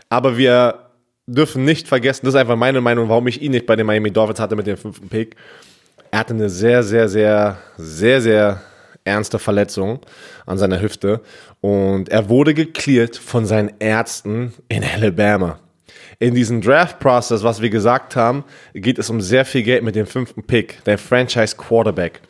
[0.08, 0.90] Aber wir
[1.26, 4.10] dürfen nicht vergessen, das ist einfach meine Meinung, warum ich ihn nicht bei den Miami
[4.10, 5.36] Dolphins hatte mit dem fünften Pick.
[6.10, 8.62] Er hatte eine sehr, sehr, sehr, sehr, sehr
[9.04, 10.00] ernste Verletzung
[10.46, 11.20] an seiner Hüfte
[11.60, 15.58] und er wurde geklärt von seinen Ärzten in Alabama.
[16.18, 18.44] In diesem Draft-Process, was wir gesagt haben,
[18.74, 22.20] geht es um sehr viel Geld mit dem fünften Pick, der Franchise Quarterback.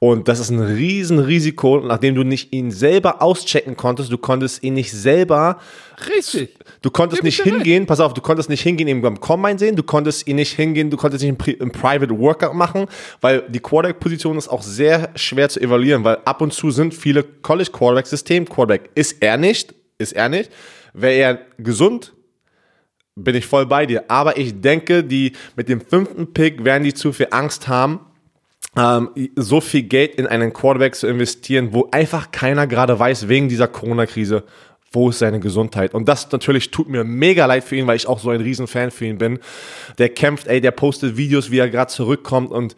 [0.00, 4.12] Und das ist ein Riesenrisiko, nachdem du nicht ihn selber auschecken konntest.
[4.12, 5.58] Du konntest ihn nicht selber,
[6.14, 6.56] Richtig.
[6.82, 7.54] du konntest nicht dir recht.
[7.56, 10.54] hingehen, pass auf, du konntest nicht hingehen ihn beim Combine sehen, du konntest ihn nicht
[10.54, 12.86] hingehen, du konntest nicht im Private Workout machen,
[13.20, 17.24] weil die Quarterback-Position ist auch sehr schwer zu evaluieren, weil ab und zu sind viele
[17.24, 18.90] College-Quarterbacks System-Quarterback.
[18.94, 20.52] Ist er nicht, ist er nicht.
[20.92, 22.12] Wäre er gesund,
[23.16, 24.04] bin ich voll bei dir.
[24.08, 27.98] Aber ich denke, die mit dem fünften Pick werden die zu viel Angst haben,
[28.78, 33.48] ähm, so viel Geld in einen Quarterback zu investieren, wo einfach keiner gerade weiß, wegen
[33.48, 34.44] dieser Corona-Krise,
[34.92, 35.94] wo ist seine Gesundheit.
[35.94, 38.66] Und das natürlich tut mir mega leid für ihn, weil ich auch so ein riesen
[38.66, 39.38] Fan für ihn bin.
[39.98, 42.76] Der kämpft, ey, der postet Videos, wie er gerade zurückkommt und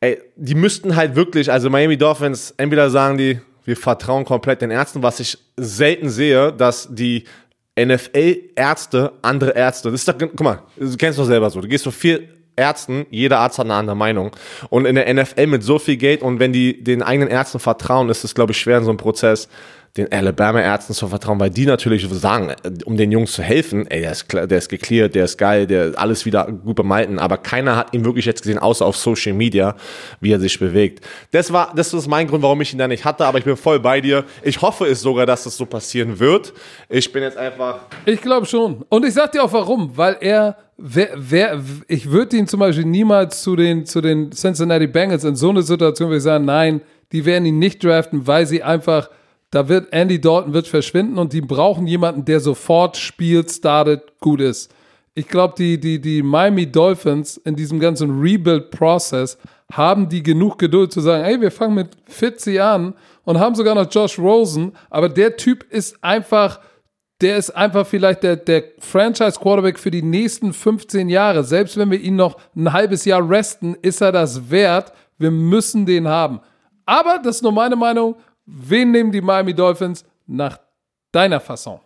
[0.00, 4.70] ey, die müssten halt wirklich, also Miami Dolphins, entweder sagen die, wir vertrauen komplett den
[4.70, 7.24] Ärzten, was ich selten sehe, dass die
[7.78, 11.84] NFL-Ärzte andere Ärzte, das ist doch, guck mal, du kennst doch selber so, du gehst
[11.84, 14.30] zu vier Ärzten, jeder Arzt hat eine andere Meinung.
[14.70, 18.08] Und in der NFL mit so viel Geld und wenn die den eigenen Ärzten vertrauen,
[18.08, 19.48] ist es, glaube ich, schwer in so einem Prozess,
[19.96, 24.00] den Alabama-Ärzten zu vertrauen, weil die natürlich sagen, äh, um den Jungs zu helfen, ey,
[24.00, 27.36] der ist, der ist geklärt, der ist geil, der ist alles wieder gut bemalten, aber
[27.38, 29.76] keiner hat ihn wirklich jetzt gesehen, außer auf Social Media,
[30.20, 31.04] wie er sich bewegt.
[31.30, 33.56] Das war, das ist mein Grund, warum ich ihn da nicht hatte, aber ich bin
[33.56, 34.24] voll bei dir.
[34.42, 36.52] Ich hoffe es sogar, dass das so passieren wird.
[36.88, 38.84] Ich bin jetzt einfach, Ich glaube schon.
[38.88, 42.84] Und ich sag dir auch warum, weil er, wer, wer, ich würde ihn zum Beispiel
[42.84, 46.80] niemals zu den, zu den Cincinnati Bengals in so eine Situation würde ich sagen, nein,
[47.12, 49.08] die werden ihn nicht draften, weil sie einfach,
[49.54, 54.40] da wird Andy Dalton wird verschwinden und die brauchen jemanden, der sofort spielt, startet, gut
[54.40, 54.74] ist.
[55.14, 59.38] Ich glaube, die, die, die Miami Dolphins in diesem ganzen Rebuild-Prozess
[59.72, 63.76] haben die genug Geduld zu sagen, ey, wir fangen mit 40 an und haben sogar
[63.76, 66.58] noch Josh Rosen, aber der Typ ist einfach,
[67.20, 71.44] der ist einfach vielleicht der, der Franchise-Quarterback für die nächsten 15 Jahre.
[71.44, 74.92] Selbst wenn wir ihn noch ein halbes Jahr resten, ist er das wert.
[75.16, 76.40] Wir müssen den haben.
[76.86, 80.58] Aber, das ist nur meine Meinung, wen nehmen die Miami Dolphins nach
[81.12, 81.80] deiner Fasson?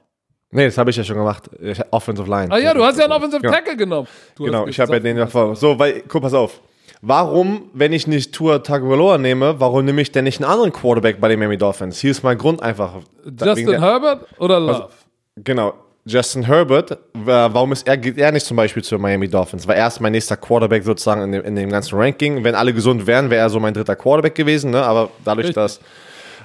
[0.50, 1.50] nee, das habe ich ja schon gemacht.
[1.90, 2.50] Offensive Line.
[2.50, 3.52] Ah ja, du hast ja einen Offensive Genau.
[3.54, 4.08] Tackle genommen.
[4.34, 5.54] Du Genau, ich habe ja den davor.
[5.56, 6.60] So, weil, guck, pass auf.
[7.02, 11.20] Warum, wenn ich nicht Tua Tagovailoa nehme, warum nehme ich denn nicht einen anderen Quarterback
[11.20, 12.00] bei den Miami Dolphins?
[12.00, 12.94] Hier ist mein Grund einfach.
[13.24, 14.88] Justin Herbert oder Love?
[15.36, 15.74] Genau.
[16.04, 19.68] Justin Herbert, warum ist er, geht er nicht zum Beispiel zu Miami Dolphins?
[19.68, 22.42] Weil er ist mein nächster Quarterback sozusagen in dem, in dem ganzen Ranking.
[22.42, 24.70] Wenn alle gesund wären, wäre er so mein dritter Quarterback gewesen.
[24.70, 24.82] Ne?
[24.82, 25.62] Aber dadurch, Richtig.
[25.62, 25.80] dass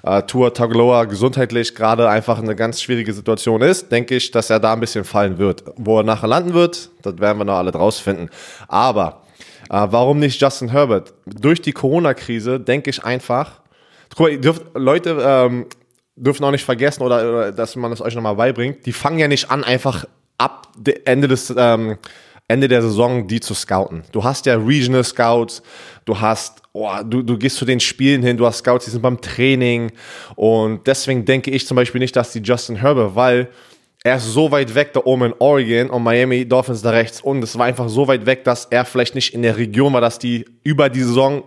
[0.03, 4.59] äh, Tua Tagovailoa gesundheitlich gerade einfach eine ganz schwierige Situation ist, denke ich, dass er
[4.59, 5.63] da ein bisschen fallen wird.
[5.77, 8.29] Wo er nachher landen wird, das werden wir noch alle draus finden.
[8.67, 9.21] Aber
[9.69, 11.13] äh, warum nicht Justin Herbert?
[11.25, 13.61] Durch die Corona-Krise denke ich einfach,
[14.17, 15.65] dürft, Leute ähm,
[16.15, 19.27] dürfen auch nicht vergessen oder, oder dass man es euch nochmal beibringt, die fangen ja
[19.27, 20.05] nicht an, einfach
[20.37, 21.97] ab de- Ende des ähm,
[22.47, 24.03] Ende der Saison die zu scouten.
[24.11, 25.63] Du hast ja Regional Scouts,
[26.05, 29.01] du hast, oh, du, du gehst zu den Spielen hin, du hast Scouts, die sind
[29.01, 29.91] beim Training
[30.35, 33.49] und deswegen denke ich zum Beispiel nicht, dass die Justin Herbert, weil
[34.03, 37.41] er ist so weit weg da oben in Oregon und Miami Dolphins da rechts und
[37.41, 40.19] es war einfach so weit weg, dass er vielleicht nicht in der Region war, dass
[40.19, 41.43] die über die Saison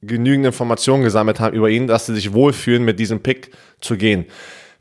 [0.00, 3.50] genügend Informationen gesammelt haben über ihn, dass sie sich wohlfühlen, mit diesem Pick
[3.80, 4.26] zu gehen.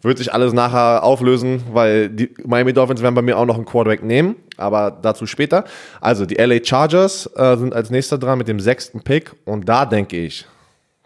[0.01, 3.65] Wird sich alles nachher auflösen, weil die Miami Dolphins werden bei mir auch noch einen
[3.65, 5.63] Quarterback nehmen, aber dazu später.
[6.01, 9.85] Also die LA Chargers äh, sind als nächster dran mit dem sechsten Pick und da
[9.85, 10.45] denke ich,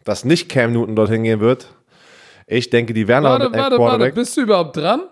[0.03, 1.67] dass nicht Cam Newton dorthin gehen wird.
[2.47, 3.89] Ich denke, die werden aber Warte, mit einem warte, warte.
[3.91, 4.15] Quarterback.
[4.15, 5.03] Bist du überhaupt dran?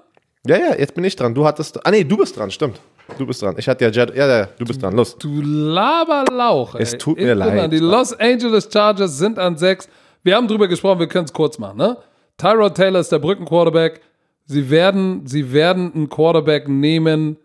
[0.46, 1.34] Ja, ja, jetzt bin ich dran.
[1.34, 1.86] Du hattest.
[1.86, 2.80] Ah, nee, du bist dran, stimmt.
[3.18, 3.56] Du bist dran.
[3.58, 4.16] Ich hatte ja Jet.
[4.16, 4.94] Ja, ja, du bist dran.
[4.94, 5.18] Los.
[5.18, 6.76] Du Laberlauch.
[6.76, 6.82] Ey.
[6.82, 7.72] Es tut Ich mir bin leid.
[7.72, 9.88] Die Los Angeles Chargers sind an sechs.
[10.24, 11.78] Wir haben drüber gesprochen, wir können es kurz machen.
[11.78, 11.98] Ne?
[12.40, 14.02] Tyrod Taylor ist der Brückenquarterback.
[14.46, 17.38] Sie werden, sie werden einen Quarterback nehmen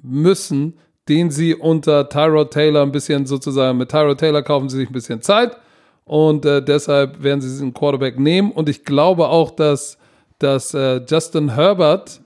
[0.00, 0.78] müssen,
[1.08, 4.92] den sie unter Tyrod Taylor ein bisschen sozusagen, mit Tyrod Taylor kaufen sie sich ein
[4.92, 5.56] bisschen Zeit
[6.04, 8.52] Und äh, deshalb werden sie diesen Quarterback nehmen.
[8.52, 9.98] Und ich glaube auch, dass,
[10.38, 12.20] dass äh, Justin Herbert,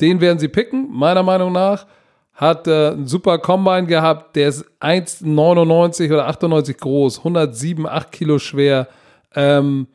[0.00, 1.86] den werden sie picken, meiner Meinung nach.
[2.32, 4.34] Hat äh, einen super Combine gehabt.
[4.34, 8.88] Der ist 1,99 oder 98 groß, 107, 8 Kilo schwer.
[9.34, 9.86] Ähm,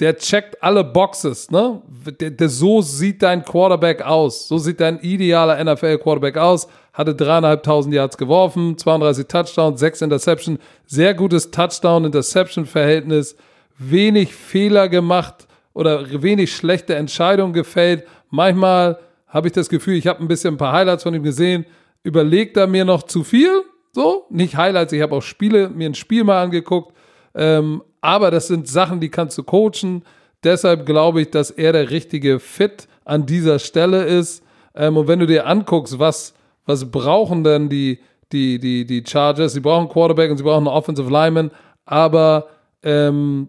[0.00, 1.82] der checkt alle Boxes, ne?
[2.20, 4.48] Der, der, so sieht dein Quarterback aus.
[4.48, 6.68] So sieht dein idealer NFL-Quarterback aus.
[6.94, 10.58] Hatte dreieinhalbtausend Yards geworfen, 32 Touchdowns, 6 Interception.
[10.86, 13.36] Sehr gutes Touchdown-Interception-Verhältnis.
[13.78, 18.04] Wenig Fehler gemacht oder wenig schlechte Entscheidungen gefällt.
[18.30, 18.98] Manchmal
[19.28, 21.66] habe ich das Gefühl, ich habe ein bisschen ein paar Highlights von ihm gesehen.
[22.02, 23.62] Überlegt er mir noch zu viel?
[23.92, 26.96] So, nicht Highlights, ich habe auch Spiele, mir ein Spiel mal angeguckt.
[27.34, 30.04] Ähm, aber das sind Sachen, die kannst du coachen.
[30.42, 34.42] Deshalb glaube ich, dass er der richtige Fit an dieser Stelle ist.
[34.74, 38.00] Ähm, und wenn du dir anguckst, was, was brauchen denn die,
[38.32, 39.52] die, die, die Chargers?
[39.52, 41.50] Sie brauchen Quarterback und sie brauchen einen Offensive Lineman.
[41.84, 42.46] Aber
[42.82, 43.48] ähm,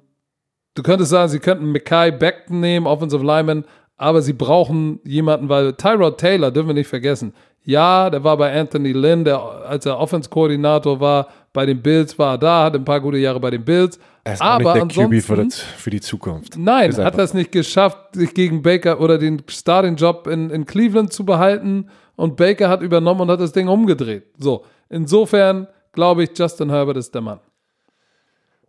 [0.75, 3.63] du könntest sagen, sie könnten Mackay Beckton nehmen, Offensive Lineman.
[3.97, 7.33] Aber sie brauchen jemanden, weil Tyrod Taylor, dürfen wir nicht vergessen.
[7.63, 12.35] Ja, der war bei Anthony Lynn, der, als er Offense-Koordinator war, bei den Bills war
[12.35, 13.99] er da, hat ein paar gute Jahre bei den Bills.
[14.23, 16.57] Er ist aber nicht der QB für, das, für, die Zukunft.
[16.57, 21.25] Nein, hat das nicht geschafft, sich gegen Baker oder den Starting-Job in, in Cleveland zu
[21.25, 21.89] behalten.
[22.15, 24.25] Und Baker hat übernommen und hat das Ding umgedreht.
[24.37, 27.39] So, insofern glaube ich, Justin Herbert ist der Mann.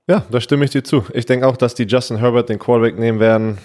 [0.08, 1.04] Ja, da stimme ich dir zu.
[1.12, 3.58] Ich denke auch, dass die Justin Herbert den Quarterback nehmen werden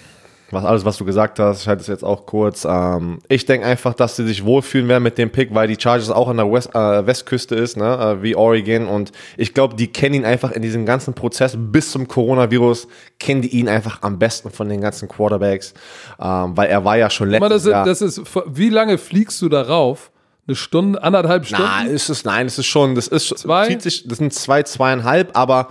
[0.50, 2.66] was alles, was du gesagt hast, ich halte es jetzt auch kurz.
[2.68, 6.10] Ähm, ich denke einfach, dass sie sich wohlfühlen werden mit dem Pick, weil die Chargers
[6.10, 8.86] auch an der West, äh, Westküste ist, ne, äh, wie Oregon.
[8.86, 12.88] Und ich glaube, die kennen ihn einfach in diesem ganzen Prozess bis zum Coronavirus,
[13.18, 15.74] kennen die ihn einfach am besten von den ganzen Quarterbacks,
[16.18, 17.84] ähm, weil er war ja schon letztes das ist, Jahr.
[17.84, 20.10] Das ist, wie lange fliegst du darauf?
[20.46, 21.64] Eine Stunde, anderthalb Stunden?
[21.64, 23.78] Nein, ist es, nein, es ist schon, das ist, zwei?
[23.78, 25.68] Sich, das sind zwei, zweieinhalb, aber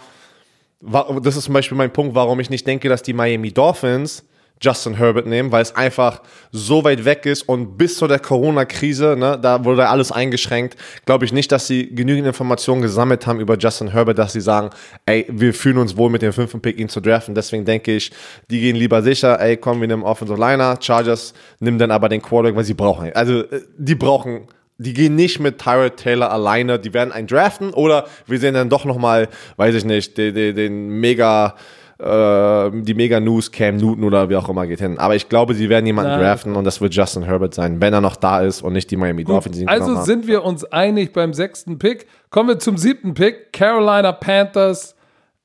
[0.79, 4.23] das ist zum Beispiel mein Punkt, warum ich nicht denke, dass die Miami Dolphins
[4.61, 6.21] Justin Herbert nehmen, weil es einfach
[6.51, 10.75] so weit weg ist und bis zu der Corona-Krise, ne, da wurde alles eingeschränkt,
[11.05, 14.69] glaube ich nicht, dass sie genügend Informationen gesammelt haben über Justin Herbert, dass sie sagen,
[15.05, 17.35] ey, wir fühlen uns wohl mit dem fünften Pick ihn zu draften.
[17.35, 18.11] Deswegen denke ich,
[18.49, 22.21] die gehen lieber sicher, ey, kommen wir nehmen Offensive Liner, Chargers nimmt dann aber den
[22.21, 23.11] Quarterback, weil sie brauchen.
[23.13, 24.47] Also äh, die brauchen
[24.79, 28.69] die gehen nicht mit Tyrod Taylor alleine, die werden einen draften oder wir sehen dann
[28.69, 29.27] doch nochmal,
[29.57, 31.55] weiß ich nicht, den, den, den mega
[31.99, 34.97] äh, die Mega News, Cam Newton oder wie auch immer geht hin.
[34.99, 36.21] Aber ich glaube, sie werden jemanden Nein.
[36.21, 38.97] draften und das wird Justin Herbert sein, wenn er noch da ist und nicht die
[38.97, 39.67] Miami Gut, Dolphins.
[39.67, 42.07] Also sind wir uns einig beim sechsten Pick.
[42.29, 43.53] Kommen wir zum siebten Pick.
[43.53, 44.96] Carolina Panthers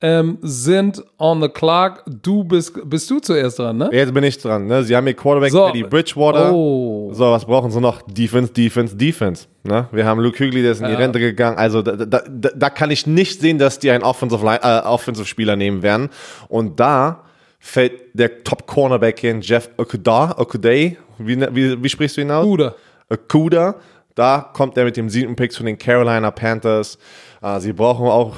[0.03, 2.03] ähm, sind on the clock.
[2.07, 3.89] Du bist, bist du zuerst dran, ne?
[3.93, 4.83] Jetzt bin ich dran, ne?
[4.83, 5.71] Sie haben hier Quarterback so.
[5.71, 6.53] die Bridgewater.
[6.53, 7.11] Oh.
[7.15, 8.03] So, was brauchen sie noch?
[8.03, 9.47] Defense, Defense, Defense.
[9.63, 9.87] Ne?
[9.93, 10.99] Wir haben Luke Hügli, der ist in die ja.
[10.99, 11.57] Rente gegangen.
[11.57, 15.27] Also da, da, da, da, kann ich nicht sehen, dass die einen Offensive, äh, Offensive
[15.27, 16.11] Spieler nehmen werden.
[16.49, 17.23] Und da
[17.61, 20.97] fällt der Top Cornerback hin, Jeff Okuda, Okuday.
[21.19, 22.45] Wie, wie, wie sprichst du ihn aus?
[22.45, 22.75] Okuda.
[23.09, 23.77] Okuda.
[24.17, 26.99] Da kommt er mit dem siebten Pick zu den Carolina Panthers.
[27.41, 28.35] Uh, sie brauchen auch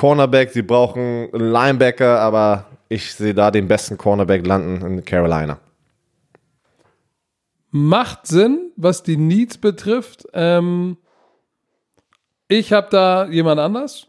[0.00, 5.58] Cornerback, sie brauchen einen Linebacker, aber ich sehe da den besten Cornerback landen in Carolina.
[7.70, 10.26] Macht Sinn, was die Needs betrifft.
[10.32, 10.96] Ähm,
[12.48, 14.06] ich habe da jemand anders.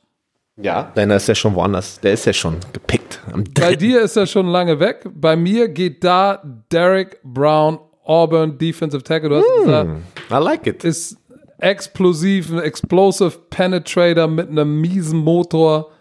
[0.56, 2.00] Ja, deiner ist ja schon woanders.
[2.00, 3.20] Der ist ja schon gepickt.
[3.60, 5.06] Bei dir ist er schon lange weg.
[5.14, 6.42] Bei mir geht da
[6.72, 9.28] Derek Brown, Auburn Defensive Tackle.
[9.28, 9.90] Du hast mm, gesagt,
[10.32, 10.86] I like it.
[10.86, 11.18] Ist
[11.62, 15.92] explosiven, explosive Penetrator mit einem miesen Motor.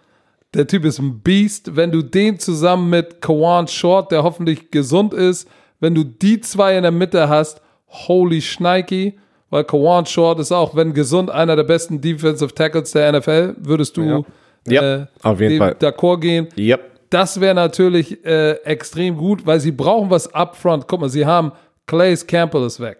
[0.54, 1.76] Der Typ ist ein Beast.
[1.76, 6.76] Wenn du den zusammen mit Kawan Short, der hoffentlich gesund ist, wenn du die zwei
[6.76, 9.18] in der Mitte hast, holy Schneiki,
[9.50, 13.96] weil Kawan Short ist auch, wenn gesund, einer der besten Defensive Tackles der NFL, würdest
[13.96, 14.24] du
[14.66, 15.02] ja.
[15.02, 16.48] Äh, auf jeden Fall d'accord gehen.
[16.56, 16.90] Yep.
[17.10, 20.86] Das wäre natürlich äh, extrem gut, weil sie brauchen was upfront.
[20.86, 21.52] Guck mal, sie haben
[21.86, 22.98] Clays Campbell ist weg.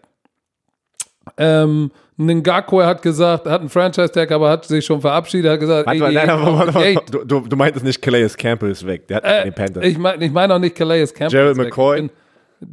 [1.37, 1.93] Ähm,
[2.27, 6.13] Ngakwe hat gesagt, hat einen Franchise-Tag, aber hat sich schon verabschiedet, hat gesagt, warte, ey,
[6.13, 9.45] nein, warte, warte, du, du, du meintest nicht Calais Campbell ist weg, der hat äh,
[9.45, 9.85] den Panthers.
[9.85, 11.97] Ich meine ich mein auch nicht Calais Campbell Jared McCoy.
[12.01, 12.11] Ich bin,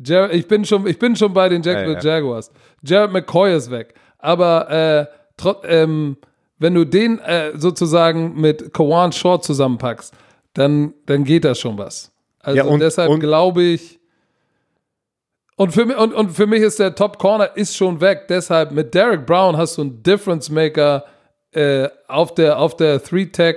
[0.03, 2.15] Jared, ich, bin schon, ich bin schon bei den Jacksonville ja, ja.
[2.15, 2.51] Jaguars.
[2.83, 3.93] Jared McCoy ist weg.
[4.19, 5.05] Aber äh,
[5.37, 6.17] trot, ähm,
[6.59, 10.13] wenn du den äh, sozusagen mit Kawan Short zusammenpackst,
[10.53, 12.11] dann, dann geht da schon was.
[12.39, 13.99] Also ja, und, deshalb glaube ich,
[15.57, 18.27] und für, mich, und, und für mich ist der Top Corner ist schon weg.
[18.29, 21.03] Deshalb mit Derek Brown hast du einen Difference Maker
[21.51, 23.55] äh, auf der, auf der Three-Tech.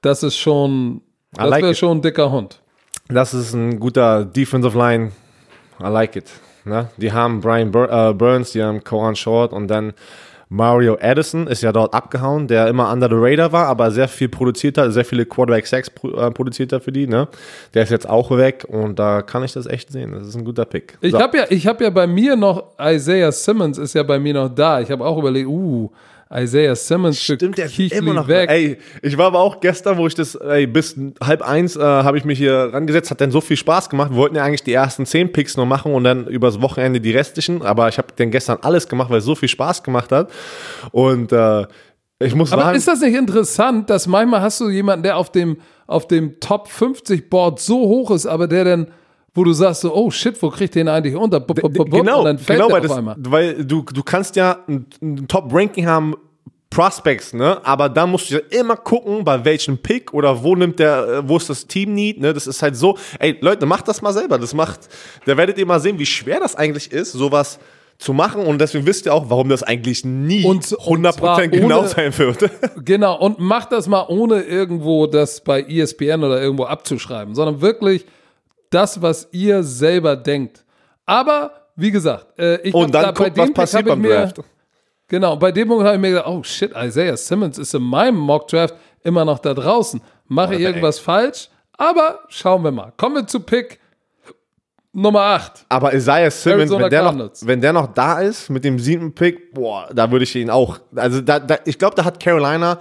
[0.00, 1.02] Das ist schon,
[1.32, 2.60] das like wäre schon ein dicker Hund.
[3.08, 5.10] Das ist ein guter Defensive Line.
[5.80, 6.30] I like it.
[6.64, 6.88] Ne?
[6.96, 9.94] Die haben Brian Bur äh, Burns, die haben Coran Short und dann
[10.50, 14.28] Mario Addison ist ja dort abgehauen, der immer under the radar war, aber sehr viel
[14.28, 17.06] produziert hat, sehr viele Quarterback-Sacks äh, produziert hat für die.
[17.06, 17.28] Ne?
[17.74, 20.12] Der ist jetzt auch weg und da kann ich das echt sehen.
[20.12, 20.96] Das ist ein guter Pick.
[21.02, 21.20] Ich So.
[21.20, 24.48] habe ja, ich hab ja bei mir noch, Isaiah Simmons ist ja bei mir noch
[24.48, 24.80] da.
[24.80, 25.90] Ich habe auch überlegt, uh,
[26.32, 28.50] Isaiah Simmons Stimmt, der ist Kuechly immer noch weg.
[28.50, 32.18] Ey, ich war aber auch gestern, wo ich das, ey, bis halb eins äh, habe
[32.18, 34.10] ich mich hier rangesetzt, hat dann so viel Spaß gemacht.
[34.10, 37.12] Wir wollten ja eigentlich die ersten zehn Picks noch machen und dann übers Wochenende die
[37.12, 40.30] restlichen, aber ich habe dann gestern alles gemacht, weil es so viel Spaß gemacht hat.
[40.92, 41.66] Und äh,
[42.20, 45.30] ich muss Aber sagen, ist das nicht interessant, dass manchmal hast du jemanden, der auf
[45.30, 48.88] dem, auf dem Top 50 Board so hoch ist, aber der dann,
[49.38, 51.38] wo du sagst so, oh shit, wo kriegt den eigentlich unter?
[51.40, 53.00] Bup, bup, bup, genau, und dann fällt genau, weil, das,
[53.30, 56.14] weil du, du kannst ja ein, ein Top-Ranking haben,
[56.70, 57.64] Prospects, ne?
[57.64, 61.28] Aber da musst du ja immer gucken, bei welchem Pick oder wo nimmt der, äh,
[61.28, 62.34] wo ist das Team Need, ne?
[62.34, 64.36] Das ist halt so, ey, Leute, macht das mal selber.
[64.38, 64.80] Das macht,
[65.24, 67.58] da werdet ihr mal sehen, wie schwer das eigentlich ist, sowas
[67.96, 71.48] zu machen und deswegen wisst ihr auch, warum das eigentlich nie Und- und 100% zwar
[71.48, 72.50] genau ohne- sein wird.
[72.84, 78.04] Genau, und mach das mal ohne irgendwo das bei ESPN oder irgendwo abzuschreiben, sondern wirklich
[78.70, 80.64] das, was ihr selber denkt.
[81.06, 83.86] Aber, wie gesagt, äh, ich hab Und dann da, bei guckt, was dem Pick passiert
[83.86, 84.40] beim mir, Draft.
[85.08, 88.16] Genau, bei dem Punkt habe ich mir gedacht, oh shit, Isaiah Simmons ist in meinem
[88.16, 90.00] Mock-Draft immer noch da draußen.
[90.26, 91.48] Mache ich irgendwas falsch?
[91.78, 92.92] Aber schauen wir mal.
[92.96, 93.78] Kommen wir zu Pick
[94.92, 95.66] Nummer 8.
[95.68, 99.54] Aber Isaiah Simmons, wenn der, noch, wenn der noch da ist mit dem siebten Pick,
[99.54, 100.78] boah, da würde ich ihn auch.
[100.94, 102.78] Also da, da, ich glaube, da hat Carolina,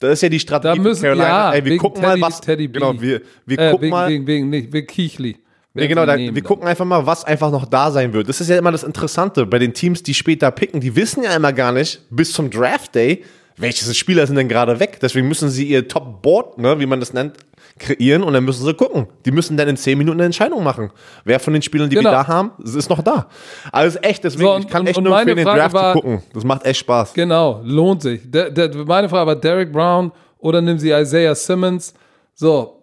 [0.00, 1.28] da ist ja die Strategie Da müssen- Carolina.
[1.28, 2.40] ja, ey, wir gucken Teddy- mal, was.
[2.40, 2.80] Teddy B.
[2.80, 4.08] genau, wir, wir Äh, gucken wegen, mal.
[4.08, 5.36] wegen, wegen, nicht, wegen Kiechli.
[5.72, 8.28] Nee, genau, da, wir gucken einfach mal, was einfach noch da sein wird.
[8.28, 10.80] Das ist ja immer das Interessante bei den Teams, die später picken.
[10.80, 13.22] Die wissen ja immer gar nicht bis zum Draft Day,
[13.56, 14.98] welche Spieler sind denn gerade weg.
[15.00, 17.34] Deswegen müssen sie ihr Top Board, ne, wie man das nennt,
[17.80, 19.08] kreieren und dann müssen sie gucken.
[19.24, 20.90] Die müssen dann in 10 Minuten eine Entscheidung machen.
[21.24, 22.10] Wer von den Spielern, die Genau.
[22.10, 23.26] wir da haben, ist noch da.
[23.72, 26.00] Also echt, deswegen, So, und- ich kann echt und nur empfehlen, den Draft war- zu
[26.00, 26.22] gucken.
[26.32, 27.14] Das macht echt Spaß.
[27.14, 28.20] Genau, lohnt sich.
[28.30, 31.92] Der, der, meine Frage war Derek Brown oder nehmen sie Isaiah Simmons?
[32.34, 32.82] So,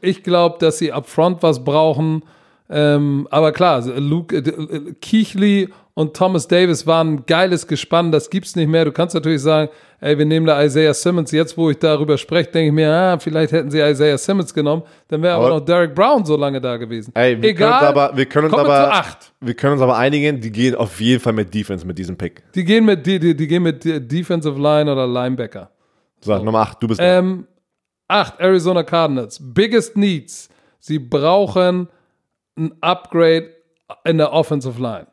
[0.00, 2.22] ich glaube, dass sie upfront was brauchen.
[2.72, 8.12] Ähm, aber klar, Luke, äh, äh, Kiechli und Thomas Davis waren ein geiles Gespann.
[8.12, 8.84] Das gibt's nicht mehr.
[8.84, 9.68] Du kannst natürlich sagen,
[10.00, 11.32] ey, wir nehmen da Isaiah Simmons.
[11.32, 14.84] Jetzt, wo ich darüber spreche, denke ich mir, ah, vielleicht hätten sie Isaiah Simmons genommen.
[15.08, 17.10] Dann wäre aber, Aber- noch Derek Brown so lange da gewesen.
[17.14, 17.68] Ey, wir Egal.
[17.70, 19.04] können uns aber, wir können uns aber,
[19.40, 22.44] wir können uns aber einigen, die gehen auf jeden Fall mit Defense mit diesem Pick.
[22.54, 25.70] Die gehen mit, die, die, die gehen mit Defensive Line oder Linebacker.
[26.20, 27.00] So, Nummer 8, du bist.
[27.02, 27.46] Ähm,
[28.06, 29.40] acht, Arizona Cardinals.
[29.42, 30.48] Biggest Needs.
[30.78, 31.88] Sie brauchen
[32.60, 33.50] ein Upgrade
[34.04, 35.06] in der Offensive Line.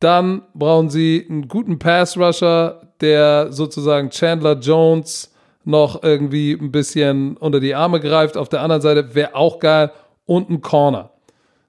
[0.00, 5.32] Dann brauchen sie einen guten Pass Rusher, der sozusagen Chandler Jones
[5.64, 8.36] noch irgendwie ein bisschen unter die Arme greift.
[8.36, 9.92] Auf der anderen Seite wäre auch geil.
[10.24, 11.10] Und ein Corner.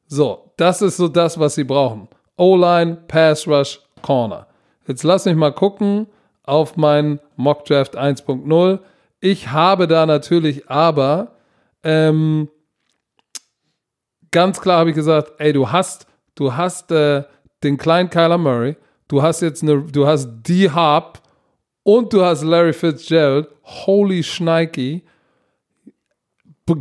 [0.08, 2.08] So, das ist so das, was sie brauchen.
[2.38, 4.48] O-Line, Pass Rush, Corner.
[4.88, 6.08] Jetzt lass mich mal gucken
[6.44, 8.80] auf meinen Mock Draft 1.0.
[9.20, 11.34] Ich habe da natürlich aber
[11.84, 12.50] ähm,
[14.32, 17.24] ganz klar habe ich gesagt, ey, du hast, du hast äh,
[17.64, 18.76] den kleinen Kyler Murray,
[19.08, 21.22] du hast jetzt eine, du hast D-Hop
[21.84, 23.48] und du hast Larry Fitzgerald.
[23.64, 25.04] Holy Schneiki.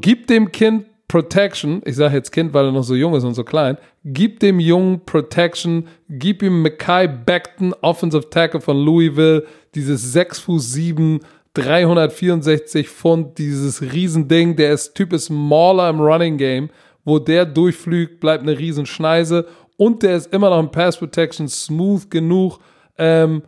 [0.00, 1.82] Gib dem Kind Protection.
[1.84, 3.76] Ich sage jetzt Kind, weil er noch so jung ist und so klein.
[4.04, 5.88] Gib dem Jungen Protection.
[6.08, 9.44] Gib ihm Mackay Beckton, Offensive Tackle von Louisville.
[9.74, 11.20] Dieses 6 Fuß 7,
[11.54, 14.54] 364 Pfund, dieses Riesending.
[14.54, 16.70] Der ist Typ ist Mauler im Running Game.
[17.04, 19.46] Wo der durchflügt, bleibt eine Riesenschneise.
[19.76, 22.58] Und der ist immer noch in Pass Protection smooth genug.
[22.98, 23.42] Ähm,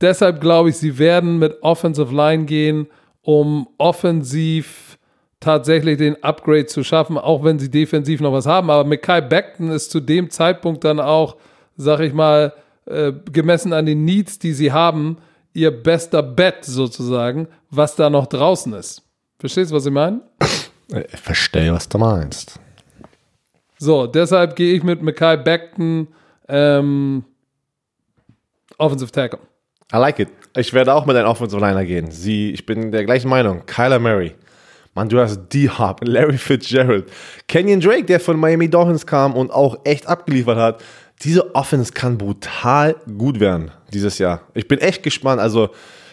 [0.00, 2.86] deshalb glaube ich, sie werden mit Offensive Line gehen,
[3.22, 4.98] um offensiv
[5.40, 8.70] tatsächlich den Upgrade zu schaffen, auch wenn sie defensiv noch was haben.
[8.70, 11.36] Aber Mackay Beckton ist zu dem Zeitpunkt dann auch,
[11.76, 12.52] sag ich mal,
[12.86, 15.16] äh, gemessen an den Needs, die sie haben,
[15.54, 19.02] ihr bester Bet sozusagen, was da noch draußen ist.
[19.38, 20.20] Verstehst du, was ich meine?
[20.88, 22.60] Ich verstehe, was du meinst.
[23.82, 26.08] So, deshalb gehe ich mit Mackay Beckton
[26.48, 27.24] ähm,
[28.76, 29.38] Offensive Tackle.
[29.90, 30.28] I like it.
[30.54, 32.10] Ich werde auch mit einem Offensive Liner gehen.
[32.10, 33.64] Sie, ich bin der gleichen Meinung.
[33.64, 34.34] Kyler Murray.
[34.94, 37.10] Mann, du hast D-Hop, Larry Fitzgerald.
[37.48, 40.84] Kenyon Drake, der von Miami Dolphins kam und auch echt abgeliefert hat.
[41.22, 44.42] Diese Offense kann brutal gut werden dieses Jahr.
[44.52, 45.40] Ich bin echt gespannt.
[45.40, 45.70] Also,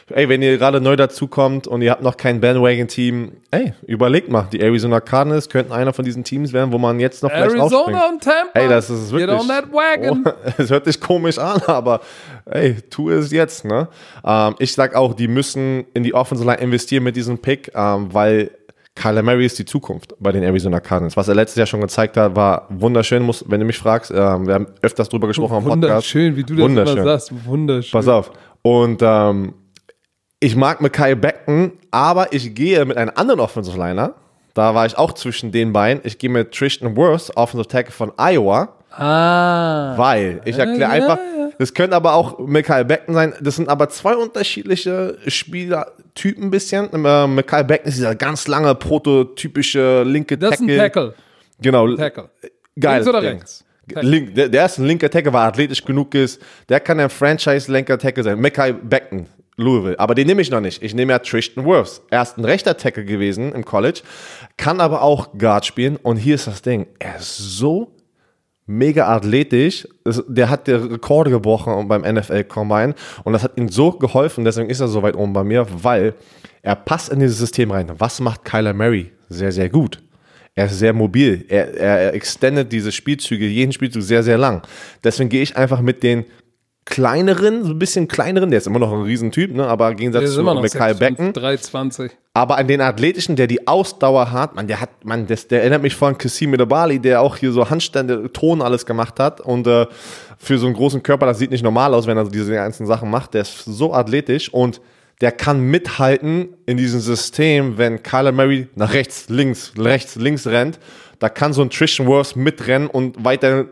[0.09, 4.47] ey, wenn ihr gerade neu dazukommt und ihr habt noch kein Bandwagon-Team, ey, überlegt mal.
[4.51, 7.88] Die Arizona Cardinals könnten einer von diesen Teams werden, wo man jetzt noch vielleicht aufspringt.
[7.88, 8.59] Arizona und Tampa.
[8.59, 9.29] Ey, das ist wirklich.
[9.29, 10.23] Get on that wagon.
[10.25, 12.01] Oh, es hört sich komisch an, aber
[12.45, 13.89] ey, tu es jetzt, ne?
[14.25, 18.13] Ähm, ich sag auch, die müssen in die Offensive Line investieren mit diesem Pick, ähm,
[18.13, 18.51] weil
[18.95, 21.15] Kyler Murray ist die Zukunft bei den Arizona Cardinals.
[21.15, 24.11] Was er letztes Jahr schon gezeigt hat, war wunderschön, muss, wenn du mich fragst.
[24.11, 25.84] Äh, wir haben öfters drüber gesprochen am Podcast.
[25.84, 27.45] Wunderschön, wie du das immer sagst.
[27.45, 27.91] Wunderschön.
[27.91, 28.31] Pass auf.
[28.63, 29.53] Und ähm,
[30.39, 34.14] ich mag Mackay Beckton, aber ich gehe mit einem anderen Offensive Liner.
[34.53, 36.01] Da war ich auch zwischen den beiden.
[36.03, 38.69] Ich gehe mit Tristan Wirth, Offensive Tackle von Iowa.
[38.91, 39.95] Ah.
[39.97, 41.49] Weil, ich erkläre ja, einfach, ja.
[41.59, 43.34] das könnte aber auch Michael Beckton sein.
[43.39, 46.91] Das sind aber zwei unterschiedliche Spielertypen ein bisschen.
[46.91, 50.80] Äh, Michael Beckton ist dieser ganz lange, prototypische linke Das ist ein Tackle.
[50.80, 51.14] Tackle.
[51.61, 51.95] Genau.
[51.95, 52.30] Tackle.
[52.80, 52.95] Geil.
[52.95, 53.30] Links oder Ja.
[53.30, 53.65] rechts?
[53.88, 54.09] Tackle.
[54.09, 56.41] Link, der, der ist ein linker Tackle, weil er athletisch genug ist.
[56.68, 58.41] Der kann ein Franchise-lenker Tackle sein.
[58.41, 59.27] Mackay Beckton,
[59.57, 59.99] Louisville.
[59.99, 60.84] Aber den nehme ich noch nicht.
[60.84, 62.01] Ich nehme ja Tristan Wirfs.
[62.09, 64.01] Er ist ein rechter Tackle gewesen im College,
[64.55, 65.97] kann aber auch Guard spielen.
[65.97, 66.85] Und hier ist das Ding.
[66.99, 67.91] Er ist so
[68.67, 69.88] mega athletisch.
[70.27, 72.93] Der hat die Rekorde gebrochen beim NFL Combine.
[73.23, 74.45] Und das hat ihm so geholfen.
[74.45, 76.13] Deswegen ist er so weit oben bei mir, weil
[76.61, 77.91] er passt in dieses System rein.
[77.97, 80.03] Was macht Kyler Murray sehr, sehr gut?
[80.53, 81.45] Er ist sehr mobil.
[81.49, 84.63] Er, er extendet diese Spielzüge, jeden Spielzug sehr, sehr lang.
[85.03, 86.25] Deswegen gehe ich einfach mit den
[86.88, 89.68] kleineren, so ein bisschen kleineren, der ist immer noch ein Riesentyp, ne?
[89.68, 91.34] aber im Gegensatz ist zu immer noch Mikhail 6'5", Becken.
[91.34, 92.11] 320.
[92.34, 95.81] Aber an den Athletischen, der die Ausdauer hat, man, der hat, man, das, der erinnert
[95.81, 99.68] mich vor an Kassim Medabali, der auch hier so Handstände, Ton alles gemacht hat und
[99.68, 99.85] äh,
[100.38, 103.09] für so einen großen Körper, das sieht nicht normal aus, wenn er diese ganzen Sachen
[103.09, 103.34] macht.
[103.34, 104.80] Der ist so athletisch und
[105.19, 110.80] der kann mithalten in diesem System, wenn Kyler Murray nach rechts, links, rechts, links rennt.
[111.19, 113.65] Da kann so ein Tristan Wirfs mitrennen und weiter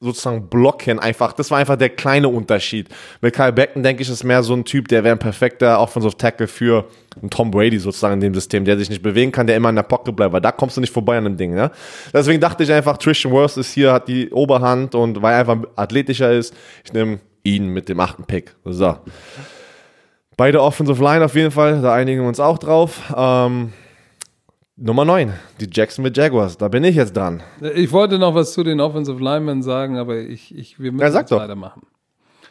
[0.00, 1.32] sozusagen blocken einfach.
[1.32, 2.88] Das war einfach der kleine Unterschied.
[3.20, 6.16] Mit Kyle Becken, denke ich, ist mehr so ein Typ, der wäre ein perfekter Offensive
[6.16, 6.86] Tackle für
[7.20, 9.76] einen Tom Brady sozusagen in dem System, der sich nicht bewegen kann, der immer in
[9.76, 11.54] der Pocket bleibt, weil da kommst du nicht vorbei an dem Ding.
[11.54, 11.70] Ne?
[12.12, 15.58] Deswegen dachte ich einfach, Tristan Wirfs ist hier, hat die Oberhand und weil er einfach
[15.76, 16.54] athletischer ist,
[16.84, 18.54] ich nehme ihn mit dem achten Pick.
[18.64, 18.96] So.
[20.36, 23.00] Beide Offensive Line auf jeden Fall, da einigen wir uns auch drauf.
[23.16, 23.72] Ähm,
[24.76, 27.42] Nummer 9, die Jacksonville Jaguars, da bin ich jetzt dran.
[27.76, 31.20] Ich wollte noch was zu den Offensive Linemen sagen, aber ich, ich, wir müssen Ja,
[31.20, 31.38] jetzt doch.
[31.38, 31.82] weitermachen.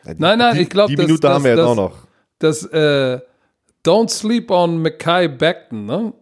[0.05, 1.93] Nein, nein, Die- ich glaube, Die Minute das- haben wir jetzt das- auch noch.
[2.39, 3.19] Das, äh,
[3.85, 6.13] don't sleep on Mackay Beckton, ne?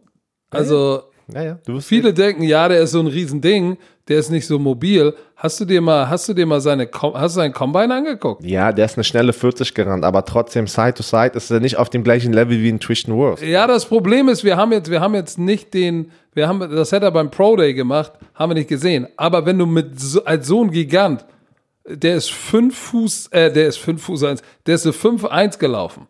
[0.49, 1.03] Also,
[1.34, 3.78] Ja, ja, viele denken, ja, der ist so ein Riesending,
[4.11, 5.15] der ist nicht so mobil.
[5.38, 8.43] Hast du dir mal, hast du dir mal seine, hast du seinen Combine angeguckt?
[8.43, 11.77] Ja, der ist eine schnelle 40 gerannt, aber trotzdem Side to Side ist er nicht
[11.77, 13.41] auf dem gleichen Level wie ein Tristan Wirfs.
[13.41, 16.91] Ja, das Problem ist, wir haben jetzt, wir haben jetzt nicht den, wir haben, das
[16.91, 19.07] hätte er beim Pro Day gemacht, haben wir nicht gesehen.
[19.15, 21.25] Aber wenn du mit so, als so ein Gigant,
[21.85, 26.07] der ist fünf Fuß, äh, der ist fünf Fuß eins, der ist eine 5-1 gelaufen.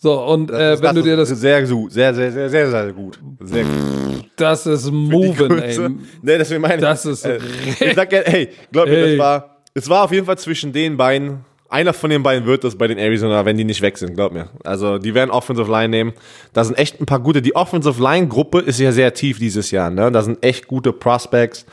[0.00, 3.18] So, und äh, wenn du dir das, sehr gut, sehr, sehr, sehr, sehr, sehr gut.
[3.40, 4.30] Sehr gut.
[4.36, 5.76] das ist moving, ey.
[6.22, 7.40] Nee, deswegen meine Das ist äh,
[7.80, 11.44] ich sag hey, glaub mir, das war, es war auf jeden Fall zwischen den beiden.
[11.70, 14.32] Einer von den beiden wird das bei den Arizona, wenn die nicht weg sind, glaub
[14.32, 14.48] mir.
[14.64, 16.12] Also, die werden Offensive Line nehmen.
[16.54, 17.42] Da sind echt ein paar gute.
[17.42, 20.10] Die Offensive Line Gruppe ist ja sehr tief dieses Jahr, ne?
[20.10, 21.66] Da sind echt gute Prospects.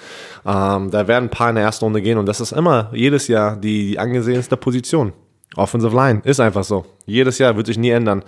[0.46, 3.30] Ähm, da werden ein paar in der ersten Runde gehen und das ist immer jedes
[3.30, 5.14] Jahr die, die angesehenste Position.
[5.56, 6.86] Offensive Line ist einfach so.
[7.06, 8.24] Jedes Jahr wird sich nie ändern.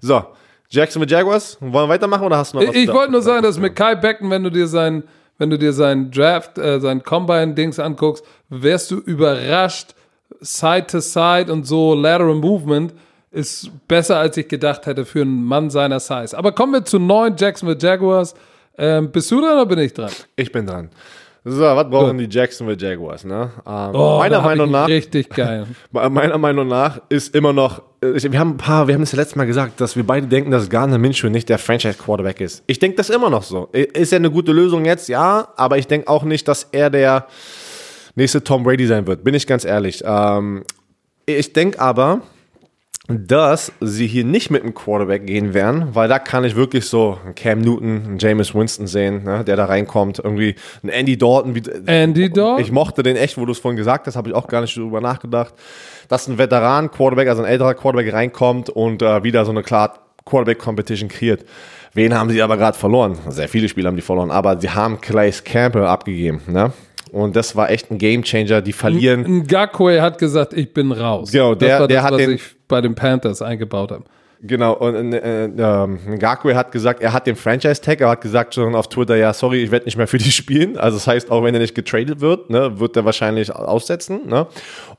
[0.00, 0.22] So,
[0.68, 2.74] Jacksonville Jaguars, wollen wir weitermachen oder hast du noch was?
[2.76, 5.02] Ich da- wollte nur sagen, dass mit Kai Becken, wenn du dir sein,
[5.38, 9.94] wenn du dir sein Draft, äh, sein Combine-Dings anguckst, wärst du überrascht,
[10.40, 12.94] Side to Side und so Lateral Movement
[13.32, 16.36] ist besser, als ich gedacht hätte für einen Mann seiner Size.
[16.36, 18.34] Aber kommen wir zu neun Jacksonville Jaguars.
[18.78, 20.10] Ähm, bist du dran oder bin ich dran?
[20.36, 20.88] Ich bin dran.
[21.42, 23.24] So, was brauchen die Jacksonville Jaguars?
[23.24, 23.50] Ne?
[23.66, 25.66] Ähm, Oh, meiner Meinung nach, Richtig geil.
[25.90, 27.80] meiner Meinung nach ist immer noch.
[28.04, 30.04] äh, Ich, wir haben ein paar, wir haben das ja letztes Mal gesagt, dass wir
[30.06, 32.62] beide denken, dass Gardner Minshew nicht der Franchise Quarterback ist.
[32.66, 33.68] Ich denke das immer noch so.
[33.72, 35.08] Ist er eine gute Lösung jetzt?
[35.08, 37.26] Ja, aber ich denke auch nicht, dass er der
[38.16, 39.24] nächste Tom Brady sein wird.
[39.24, 40.02] Bin ich ganz ehrlich.
[40.04, 40.64] Ähm,
[41.24, 42.20] ich denke aber,
[43.10, 47.18] dass sie hier nicht mit einem Quarterback gehen werden, weil da kann ich wirklich so
[47.24, 51.54] einen Cam Newton, einen Jameis Winston sehen, ne, der da reinkommt, irgendwie einen Andy Dalton.
[51.54, 52.60] Wie, Andy Dalton?
[52.60, 54.76] Ich mochte den echt, wo du es vorhin gesagt hast, habe ich auch gar nicht
[54.76, 55.54] drüber nachgedacht,
[56.08, 61.08] dass ein Veteran-Quarterback, also ein älterer Quarterback reinkommt und äh, wieder so eine klar Quarterback-Competition
[61.08, 61.44] kreiert.
[61.94, 63.18] Wen haben sie aber gerade verloren?
[63.30, 66.72] Sehr viele Spiele haben die verloren, aber sie haben Clay Campbell abgegeben, ne?
[67.10, 68.60] Und das war echt ein Gamechanger.
[68.62, 69.42] Die verlieren.
[69.42, 71.32] Ngakwe hat gesagt, ich bin raus.
[71.32, 72.38] Genau, der- das war der das, hat den-
[72.70, 74.04] bei den Panthers eingebaut habe.
[74.42, 78.74] Genau, und äh, ähm, Ngakwe hat gesagt, er hat den Franchise-Tag, er hat gesagt schon
[78.74, 80.78] auf Twitter, ja, sorry, ich werde nicht mehr für die spielen.
[80.78, 84.28] Also das heißt, auch wenn er nicht getradet wird, ne, wird er wahrscheinlich aussetzen.
[84.28, 84.46] Ne?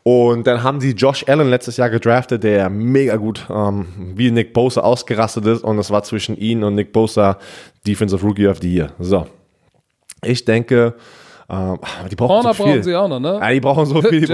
[0.04, 4.54] Und dann haben sie Josh Allen letztes Jahr gedraftet, der mega gut ähm, wie Nick
[4.54, 5.64] Bosa ausgerastet ist.
[5.64, 7.40] Und es war zwischen ihn und Nick Bosa
[7.88, 8.92] Defensive Rookie of the Year.
[9.00, 9.26] So,
[10.24, 10.94] ich denke,
[11.52, 11.78] ähm,
[12.10, 12.66] die brauchen Corner so viel.
[12.74, 13.40] brauchen sie auch noch, ne?
[13.42, 14.28] Ja, die brauchen so viel.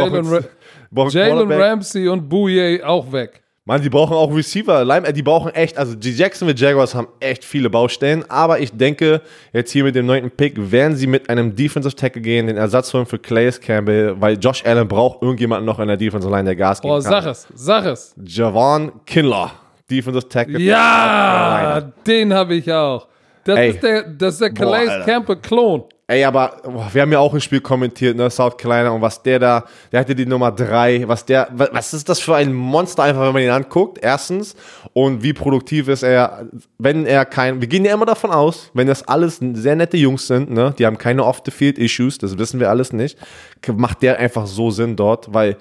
[1.10, 1.52] Jalen.
[1.52, 3.42] Ramsey und Bouye auch weg.
[3.66, 4.82] Mann, die brauchen auch Receiver.
[4.88, 9.22] Äh, die brauchen echt, also die Jacksonville Jaguars haben echt viele Baustellen, aber ich denke,
[9.52, 12.94] jetzt hier mit dem neunten Pick werden sie mit einem Defensive Tackle gehen, den Ersatz
[12.94, 16.56] holen für Calais Campbell, weil Josh Allen braucht irgendjemanden noch in der Defensive Line, der
[16.56, 17.12] Gas geben Oh, kann.
[17.12, 18.16] sag es, sag es.
[18.26, 19.52] Javon Kinlaw,
[19.92, 20.62] Defensive Tackle.
[20.62, 23.06] Ja, den habe ich auch.
[23.44, 23.70] Das Ey.
[23.72, 25.06] ist der, das ist der Boah, Calais Alter.
[25.06, 25.84] Campbell-Klon.
[26.10, 29.22] Ey, aber boah, wir haben ja auch ein Spiel kommentiert, ne, South Carolina, und was
[29.22, 32.54] der da, der hatte die Nummer drei, was der, wa- was ist das für ein
[32.54, 34.56] Monster einfach, wenn man ihn anguckt, erstens,
[34.94, 36.46] und wie produktiv ist er,
[36.78, 40.28] wenn er kein, wir gehen ja immer davon aus, wenn das alles sehr nette Jungs
[40.28, 43.18] sind, ne, die haben keine Off-the-Field-Issues, das wissen wir alles nicht,
[43.76, 45.58] macht der einfach so Sinn dort, weil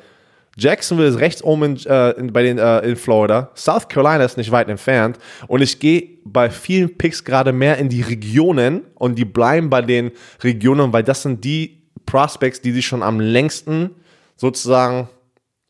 [0.58, 3.50] Jacksonville ist rechts oben in, äh, in, bei den, äh, in Florida.
[3.54, 5.18] South Carolina ist nicht weit entfernt.
[5.48, 9.82] Und ich gehe bei vielen Picks gerade mehr in die Regionen und die bleiben bei
[9.82, 10.12] den
[10.42, 13.90] Regionen, weil das sind die Prospects, die sich schon am längsten
[14.36, 15.08] sozusagen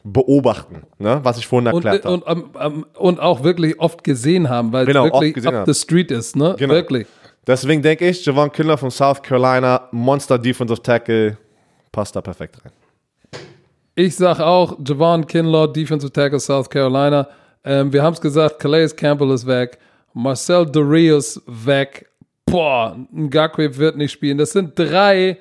[0.04, 1.18] beobachten, ne?
[1.24, 2.14] was ich vorhin Und, erklärt habe.
[2.14, 5.72] und, am- am- und auch wirklich oft gesehen haben, weil Genau, es wirklich up haben.
[5.72, 6.54] the street ist, ne?
[6.58, 6.74] Genau.
[6.74, 7.08] Wirklich.
[7.44, 11.36] Deswegen denke ich, Javon Kindler von South Carolina, Monster Defensive Tackle,
[11.90, 12.70] passt da perfekt rein.
[13.98, 17.26] Ich sag auch, Javon Kinlaw, Defensive Tackle South Carolina.
[17.64, 19.78] Ähm, wir haben es gesagt, Calais Campbell ist weg.
[20.12, 22.06] Marcel Dorius weg.
[22.44, 24.36] Boah, Ngakwe wird nicht spielen.
[24.36, 25.38] Das sind drei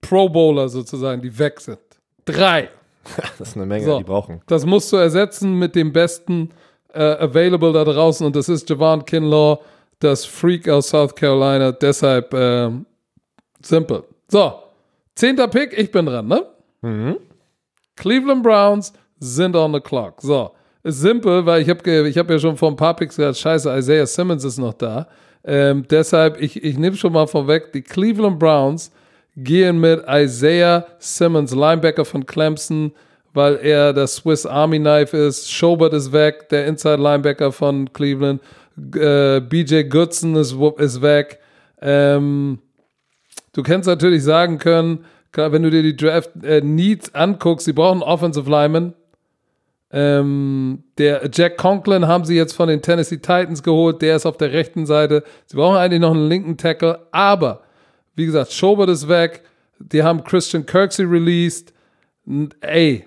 [0.00, 1.78] Pro Bowler sozusagen, die weg sind.
[2.24, 2.68] Drei.
[3.38, 3.98] Das ist eine Menge, So.
[3.98, 4.42] die brauchen.
[4.48, 6.50] Das musst du ersetzen mit dem besten
[6.92, 9.60] äh, Available da draußen und das ist Javon Kinlaw,
[10.00, 11.70] das Freak aus South Carolina.
[11.70, 12.84] Deshalb ähm,
[13.62, 14.02] simpel.
[14.26, 14.54] So,
[15.14, 17.16] zehnter Pick, ich bin dran, ne?
[17.96, 20.20] Cleveland Browns sind on the clock.
[20.20, 20.52] So,
[20.82, 23.76] ist simpel, weil ich habe ich hab ja schon vor ein paar Picks gesagt, scheiße,
[23.76, 25.08] Isaiah Simmons ist noch da.
[25.44, 28.90] Ähm, deshalb, ich, ich nehme schon mal vorweg, die Cleveland Browns
[29.36, 32.92] gehen mit Isaiah Simmons, Linebacker von Clemson,
[33.32, 35.52] weil er das Swiss Army Knife ist.
[35.52, 38.40] Schobert ist weg, der Inside Linebacker von Cleveland.
[38.94, 41.38] Äh, BJ Goodson ist, ist weg.
[41.80, 42.58] Ähm,
[43.52, 45.04] du kannst natürlich sagen können,
[45.36, 48.94] klar, wenn du dir die Draft äh, Needs anguckst, sie brauchen Offensive Lineman.
[49.92, 54.38] Ähm, der Jack Conklin haben sie jetzt von den Tennessee Titans geholt, der ist auf
[54.38, 55.22] der rechten Seite.
[55.44, 57.60] Sie brauchen eigentlich noch einen linken Tackle, aber
[58.14, 59.42] wie gesagt, Schobert ist weg.
[59.78, 61.74] Die haben Christian Kirksey released.
[62.26, 63.06] N- Ey,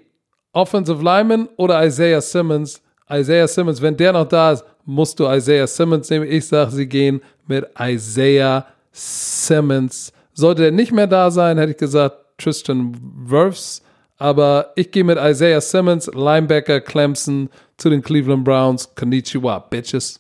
[0.53, 2.81] Offensive Lineman oder Isaiah Simmons?
[3.11, 6.27] Isaiah Simmons, wenn der noch da ist, musst du Isaiah Simmons nehmen.
[6.31, 10.13] Ich sage, sie gehen mit Isaiah Simmons.
[10.39, 12.95] Sollte er nicht mehr da sein, hätte ich gesagt Tristan
[13.25, 13.81] Wirfs.
[14.17, 18.93] Aber ich gehe mit Isaiah Simmons, Linebacker Clemson zu den Cleveland Browns.
[18.95, 20.19] Konnichiwa, Bitches.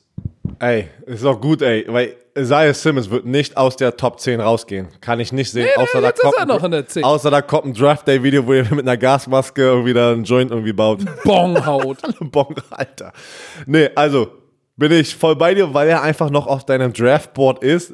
[0.59, 4.87] Ey, ist auch gut, ey, weil Isaiah Simmons wird nicht aus der Top 10 rausgehen.
[5.01, 5.67] Kann ich nicht sehen.
[5.75, 7.03] Nee, außer, nee, da kommt ein- noch in der 10.
[7.03, 10.23] außer da kommt ein Draft Day Video, wo er mit einer Gasmaske irgendwie da einen
[10.25, 10.99] Joint irgendwie baut.
[11.23, 11.97] Bonghaut.
[12.19, 13.13] Bon, Alter.
[13.65, 14.27] Nee, also
[14.77, 17.93] bin ich voll bei dir, weil er einfach noch auf deinem Draftboard ist.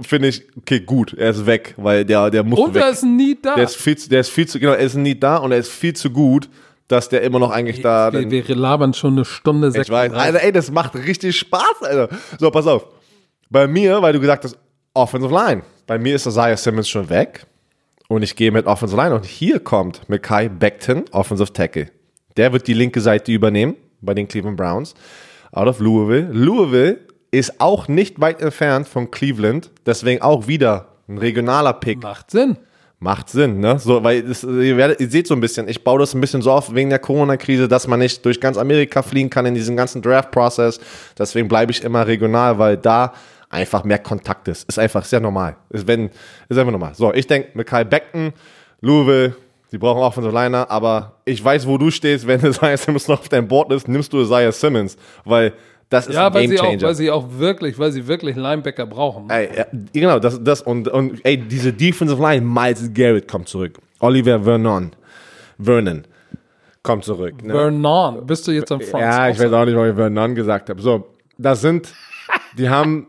[0.00, 2.82] Finde ich, okay, gut, er ist weg, weil der, der muss Und weg.
[2.82, 3.54] er ist nie da.
[3.56, 5.58] der ist viel, zu- der ist viel zu, genau, er ist nie da und er
[5.58, 6.48] ist viel zu gut,
[6.88, 8.10] dass der immer noch eigentlich da.
[8.12, 10.18] wir, wir labern schon eine Stunde Ich weiß, 36.
[10.18, 12.08] Alter, ey, das macht richtig Spaß, Alter.
[12.38, 12.86] So, pass auf.
[13.50, 14.56] Bei mir, weil du gesagt hast,
[14.94, 15.62] Offensive Line.
[15.86, 17.44] Bei mir ist Isaiah Simmons schon weg.
[18.08, 19.14] Und ich gehe mit Offensive Line.
[19.14, 21.88] Und hier kommt Mackay Beckton, Offensive Tackle.
[22.38, 24.94] Der wird die linke Seite übernehmen bei den Cleveland Browns.
[25.52, 26.30] Out of Louisville.
[26.32, 26.98] Louisville
[27.32, 29.70] ist auch nicht weit entfernt von Cleveland.
[29.86, 32.02] Deswegen auch wieder ein regionaler Pick.
[32.02, 32.58] Macht Sinn.
[33.00, 33.80] Macht Sinn, ne?
[33.80, 36.40] So, weil das, ihr, werdet, ihr seht so ein bisschen, ich baue das ein bisschen
[36.40, 39.76] so auf wegen der Corona-Krise, dass man nicht durch ganz Amerika fliegen kann in diesem
[39.76, 40.78] ganzen Draft-Prozess.
[41.18, 43.12] Deswegen bleibe ich immer regional, weil da
[43.50, 44.68] einfach mehr Kontakt ist.
[44.68, 45.56] Ist einfach sehr normal.
[45.70, 46.10] Ist, wenn,
[46.48, 46.94] ist einfach normal.
[46.94, 48.34] So, ich denke, Mikhail Beckton,
[48.80, 49.34] Louisville,
[49.72, 53.08] die brauchen auch von so Liner, aber ich weiß, wo du stehst, wenn Isaiah Simmons
[53.08, 55.54] noch auf deinem Board ist, nimmst du Isaiah Simmons, weil
[55.92, 58.86] das ist Ja, ein weil sie, auch, weil sie auch wirklich, weil sie wirklich Linebacker
[58.86, 59.28] brauchen.
[59.28, 63.78] Ey, ja, genau, das, das und, und ey, diese Defensive Line, Miles Garrett kommt zurück.
[64.00, 64.92] Oliver Vernon,
[65.58, 66.04] Vernon
[66.82, 67.42] kommt zurück.
[67.44, 67.52] Ne?
[67.52, 69.02] Vernon, bist du jetzt am Front?
[69.02, 70.80] Ja, ich weiß auch nicht, warum ich Vernon gesagt habe.
[70.80, 71.88] So, das sind,
[72.56, 73.08] die haben,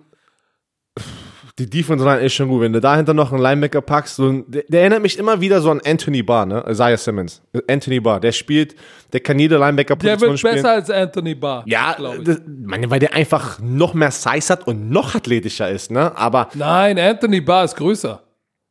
[1.60, 2.62] die Defensive Line ist schon gut.
[2.62, 5.62] Wenn du dahinter noch einen Linebacker packst, so ein, der, der erinnert mich immer wieder
[5.62, 6.66] so an Anthony Barr, ne?
[6.68, 7.42] Isaiah Simmons.
[7.68, 8.76] Anthony Barr, der spielt,
[9.12, 10.56] der kann jede Der Linebacker-Position wird spielen.
[10.56, 11.64] besser als Anthony Barr.
[11.68, 16.18] Ja, das, meine, weil der einfach noch mehr Size hat und noch athletischer ist, ne?
[16.18, 18.20] Aber Nein, Anthony Barr ist größer.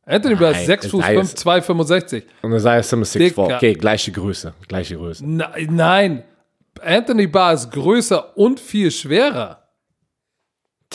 [0.05, 1.35] Anthony Barr ist Nein, 6 Fuß sei 5, es.
[1.35, 2.23] 265.
[2.41, 3.19] Und Isaiah Simmons 6'4.
[3.19, 3.41] Dicker.
[3.43, 4.53] Okay, gleiche Größe.
[4.67, 5.23] Gleiche Größe.
[5.25, 6.23] Na, nein,
[6.81, 9.62] Anthony Barr ist größer und viel schwerer.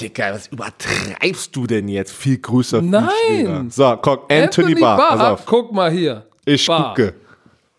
[0.00, 2.12] Digga, was übertreibst du denn jetzt?
[2.12, 3.70] Viel größer, viel Nein.
[3.70, 4.96] So, guck, Anthony, Barr.
[4.96, 5.46] Pass auf.
[5.46, 6.26] guck mal hier.
[6.44, 6.94] Ich Barr.
[6.94, 7.14] gucke.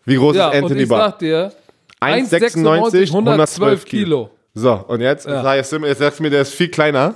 [0.04, 1.10] Wie groß Ja, ist und Anthony ich Barr?
[1.10, 1.52] sag dir,
[2.00, 4.30] 1,96, 1,96, 112 Kilo.
[4.54, 5.42] So, und jetzt, Ja.
[5.42, 7.14] sag ich, jetzt sagst du mir, der ist viel kleiner.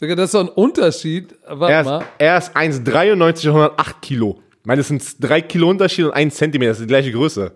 [0.00, 1.36] Digga, das ist so ein Unterschied.
[1.46, 2.04] Warte Er ist, mal.
[2.18, 4.40] er ist 1,93 und 108 Kilo.
[4.60, 7.52] Ich meine, das sind 3 Kilo Unterschied und 1 Zentimeter, das ist die gleiche Größe.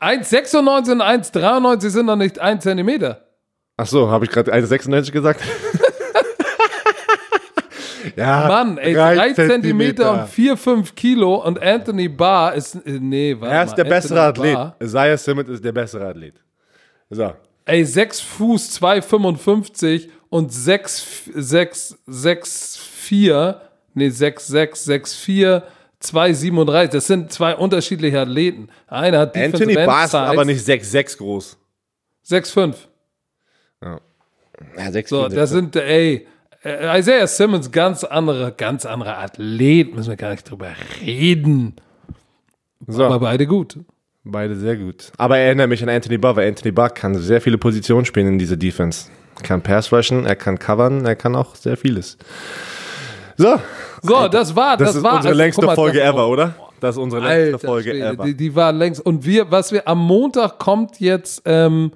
[0.00, 3.24] 1,96 und 1,93 sind doch nicht 1 Zentimeter.
[3.76, 5.40] Ach so, habe ich gerade 1,96 gesagt?
[8.16, 12.98] ja, Mann, ey, drei 3 Zentimeter und 4, 5 Kilo und Anthony Barr ist, äh,
[13.00, 14.78] nee, warte Er ist mal, der bessere Anthony Athlet.
[14.78, 16.34] Barr- Isaiah Simmons ist der bessere Athlet.
[17.10, 17.32] So.
[17.64, 23.60] Ey, 6 Fuß 2,55 und 6, 6, 6, 4,
[23.94, 25.62] nee, 6, 6, 6, 4,
[26.02, 26.86] 2,37.
[26.88, 28.68] Das sind zwei unterschiedliche Athleten.
[28.88, 31.58] Einer hat Anthony Barr ist aber nicht 6,6 groß.
[32.28, 32.74] 6,5.
[34.76, 36.26] Ja, 6, So, das sind, ey,
[36.64, 40.70] äh, Isaiah Simmons, ganz andere, ganz anderer Athlet, müssen wir gar nicht drüber
[41.04, 41.76] reden.
[42.86, 43.04] so.
[43.04, 43.78] Aber beide gut.
[44.24, 45.10] Beide sehr gut.
[45.18, 48.28] Aber er erinnert mich an Anthony Barr, weil Anthony Barr kann sehr viele Positionen spielen
[48.28, 49.08] in dieser Defense.
[49.36, 52.16] Er kann Pass rushen, er kann covern, er kann auch sehr vieles.
[53.36, 53.58] So,
[54.02, 56.54] So, das war, das, das, ist war unsere also, längste mal, Folge ever, oder?
[56.80, 58.24] Das ist unsere längste Alter, Folge Schwede, ever.
[58.24, 59.00] Die, die war längst.
[59.04, 61.92] Und wir, was wir am Montag kommt jetzt ähm,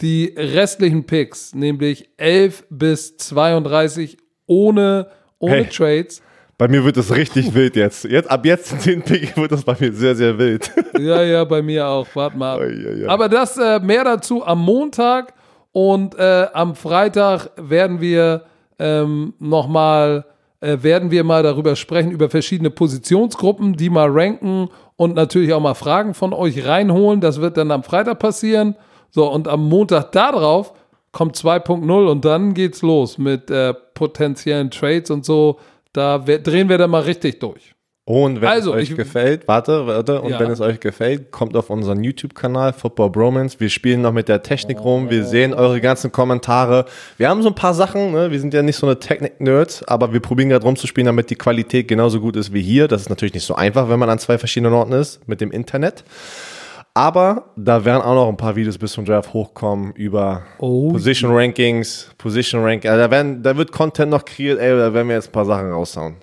[0.00, 4.16] die restlichen Picks, nämlich 11 bis 32
[4.46, 5.08] ohne,
[5.38, 5.68] ohne Hey.
[5.68, 6.22] Trades.
[6.56, 8.04] Bei mir wird es richtig wild jetzt.
[8.04, 8.28] jetzt.
[8.30, 10.70] Ab jetzt, den Pick, wird das bei mir sehr, sehr wild.
[10.98, 12.08] Ja, ja, bei mir auch.
[12.14, 12.58] Warte mal.
[12.58, 13.06] Oi, oi, oi.
[13.06, 15.32] Aber das äh, mehr dazu am Montag
[15.70, 18.42] und äh, am Freitag werden wir
[18.80, 20.24] ähm, nochmal
[20.60, 25.60] äh, werden wir mal darüber sprechen, über verschiedene Positionsgruppen, die mal ranken und natürlich auch
[25.60, 27.20] mal Fragen von euch reinholen.
[27.20, 28.74] Das wird dann am Freitag passieren.
[29.10, 30.72] So, und am Montag darauf
[31.12, 35.58] kommt 2.0 und dann geht's los mit äh, potenziellen Trades und so.
[35.92, 37.74] Da drehen wir dann mal richtig durch.
[38.04, 40.40] Und wenn Also, es euch ich- gefällt, warte, warte, und Ja.
[40.40, 43.60] wenn es euch gefällt, kommt auf unseren YouTube-Kanal Football Bromance.
[43.60, 46.86] Wir spielen noch mit der Technik rum, wir sehen eure ganzen Kommentare.
[47.18, 48.30] Wir haben so ein paar Sachen, ne?
[48.30, 51.86] wir sind ja nicht so eine Technik-Nerds, aber wir probieren gerade rumzuspielen, damit die Qualität
[51.86, 52.88] genauso gut ist wie hier.
[52.88, 55.50] Das ist natürlich nicht so einfach, wenn man an zwei verschiedenen Orten ist mit dem
[55.50, 56.02] Internet.
[56.98, 61.30] Aber da werden auch noch ein paar Videos bis zum Draft hochkommen über Oh, Position
[61.32, 62.90] Rankings, Position Ranking.
[62.90, 65.44] Also da, werden, da wird Content noch kreiert, ey, da werden wir jetzt ein paar
[65.44, 66.16] Sachen raushauen.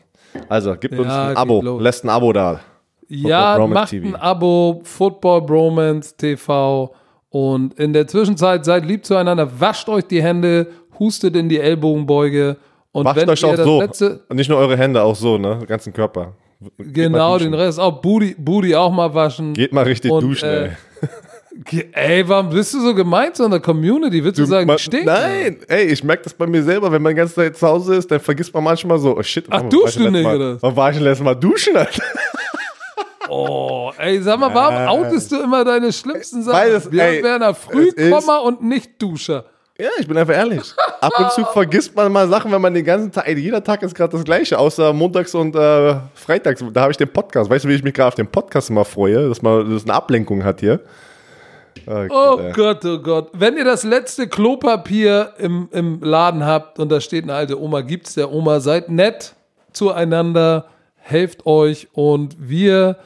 [0.49, 1.81] Also, gebt uns Ja, ein geht Abo, los.
[1.81, 2.59] lässt ein Abo da.
[3.07, 4.07] Ja, Bromance macht TV.
[4.07, 6.93] ein Abo, Football Bromance TV.
[7.29, 10.67] Und in der Zwischenzeit seid lieb zueinander, wascht euch die Hände,
[10.99, 12.57] hustet in die Ellbogenbeuge.
[12.91, 13.79] Und Wascht wenn euch ihr auch das so.
[13.79, 15.57] letzte, Und nicht nur eure Hände, auch so, ne?
[15.59, 16.33] Den ganzen Körper.
[16.77, 17.53] Genau, den.
[17.53, 19.53] Rest auch Booty, Booty auch mal waschen.
[19.53, 20.71] Geht mal richtig Und, duschen, äh, ey.
[21.93, 24.21] Ey, warum bist du so gemeint so in der Community?
[24.21, 25.05] Willst du, sagen, Ma- die stinken?
[25.05, 27.95] Nein, ey, ich merke das bei mir selber, wenn man die ganze Zeit zu Hause
[27.95, 30.61] ist, dann vergisst man manchmal so, oh shit, Ach, duschst du nicht, Mal, oder?
[30.61, 32.03] Wann war ich letztes Mal duschen, Alter?
[33.27, 36.59] Oh, ey, sag mal, warum outest du immer deine schlimmsten Sachen?
[36.59, 39.45] Weil es- Wir ey, Werner Frühkommer und Nicht-Duscher.
[39.79, 40.61] Ja, ich bin einfach ehrlich.
[41.05, 43.83] Ab und zu vergisst man mal Sachen, wenn man den ganzen Tag, ey, jeder Tag
[43.83, 46.63] ist gerade das gleiche, außer montags und äh, freitags.
[46.73, 47.49] Da habe ich den Podcast.
[47.49, 49.93] Weißt du, wie ich mich gerade auf den Podcast immer freue, dass man das eine
[49.93, 50.79] Ablenkung hat hier?
[51.87, 52.51] Oh, Oh ey.
[52.53, 53.29] Gott, oh Gott.
[53.33, 57.81] Wenn ihr das letzte Klopapier im, im Laden habt und da steht eine alte Oma,
[57.81, 59.35] gibt's der Oma, seid nett
[59.73, 60.65] zueinander,
[60.97, 62.97] helft euch und wir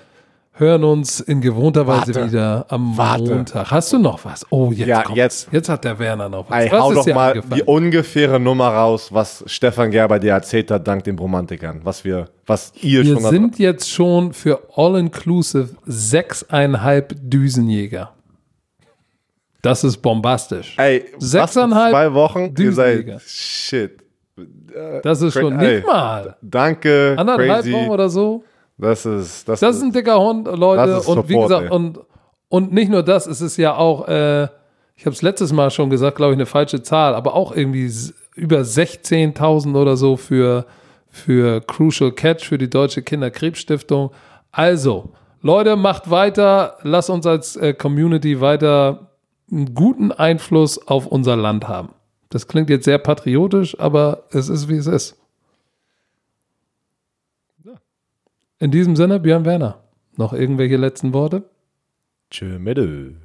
[0.59, 2.27] hören uns in gewohnter Weise Warte.
[2.27, 3.23] wieder am Warte.
[3.23, 3.71] Montag.
[3.71, 4.45] Hast du noch was?
[4.49, 5.17] Oh, jetzt Ja, kommt's.
[5.17, 5.47] jetzt.
[5.51, 6.63] Jetzt hat der Werner noch was.
[6.65, 7.55] Ey, was hau doch mal eingefallen?
[7.55, 11.79] die ungefähre Nummer raus, was Stefan Gerber dir erzählt hat, dank den Romantikern.
[11.83, 18.11] Was wir, was ihr Wir schon da- sind jetzt schon für All-Inclusive sechseinhalb Düsenjäger.
[19.61, 20.75] Das ist bombastisch.
[20.77, 23.19] Ey, Sechseinhalb zwei Wochen, ihr Düsenjäger.
[23.19, 23.91] seid shit.
[25.03, 26.37] Das ist schon Ey, nicht mal.
[26.41, 27.69] Danke, Anderthalb.
[27.71, 28.43] Wochen oder so.
[28.79, 31.01] Das ist, das, Das ist ein dicker Hund, Leute.
[31.01, 31.75] Und wie Support, gesagt, ey.
[31.75, 31.99] und,
[32.47, 34.43] und nicht nur das, es ist ja auch, äh,
[34.95, 37.91] ich habe es letztes Mal schon gesagt, glaube ich, eine falsche Zahl, aber auch irgendwie
[38.35, 40.65] über 16.000 oder so für,
[41.09, 44.11] für Crucial Catch, für die Deutsche Kinderkrebsstiftung.
[44.51, 45.09] Also,
[45.41, 49.11] Leute, macht weiter, lasst uns als äh, Community weiter
[49.51, 51.89] einen guten Einfluss auf unser Land haben.
[52.29, 55.17] Das klingt jetzt sehr patriotisch, aber es ist, wie es ist.
[58.61, 59.83] In diesem Sinne, Björn Werner.
[60.17, 61.49] Noch irgendwelche letzten Worte?
[62.29, 63.15] Tschö, Mitte.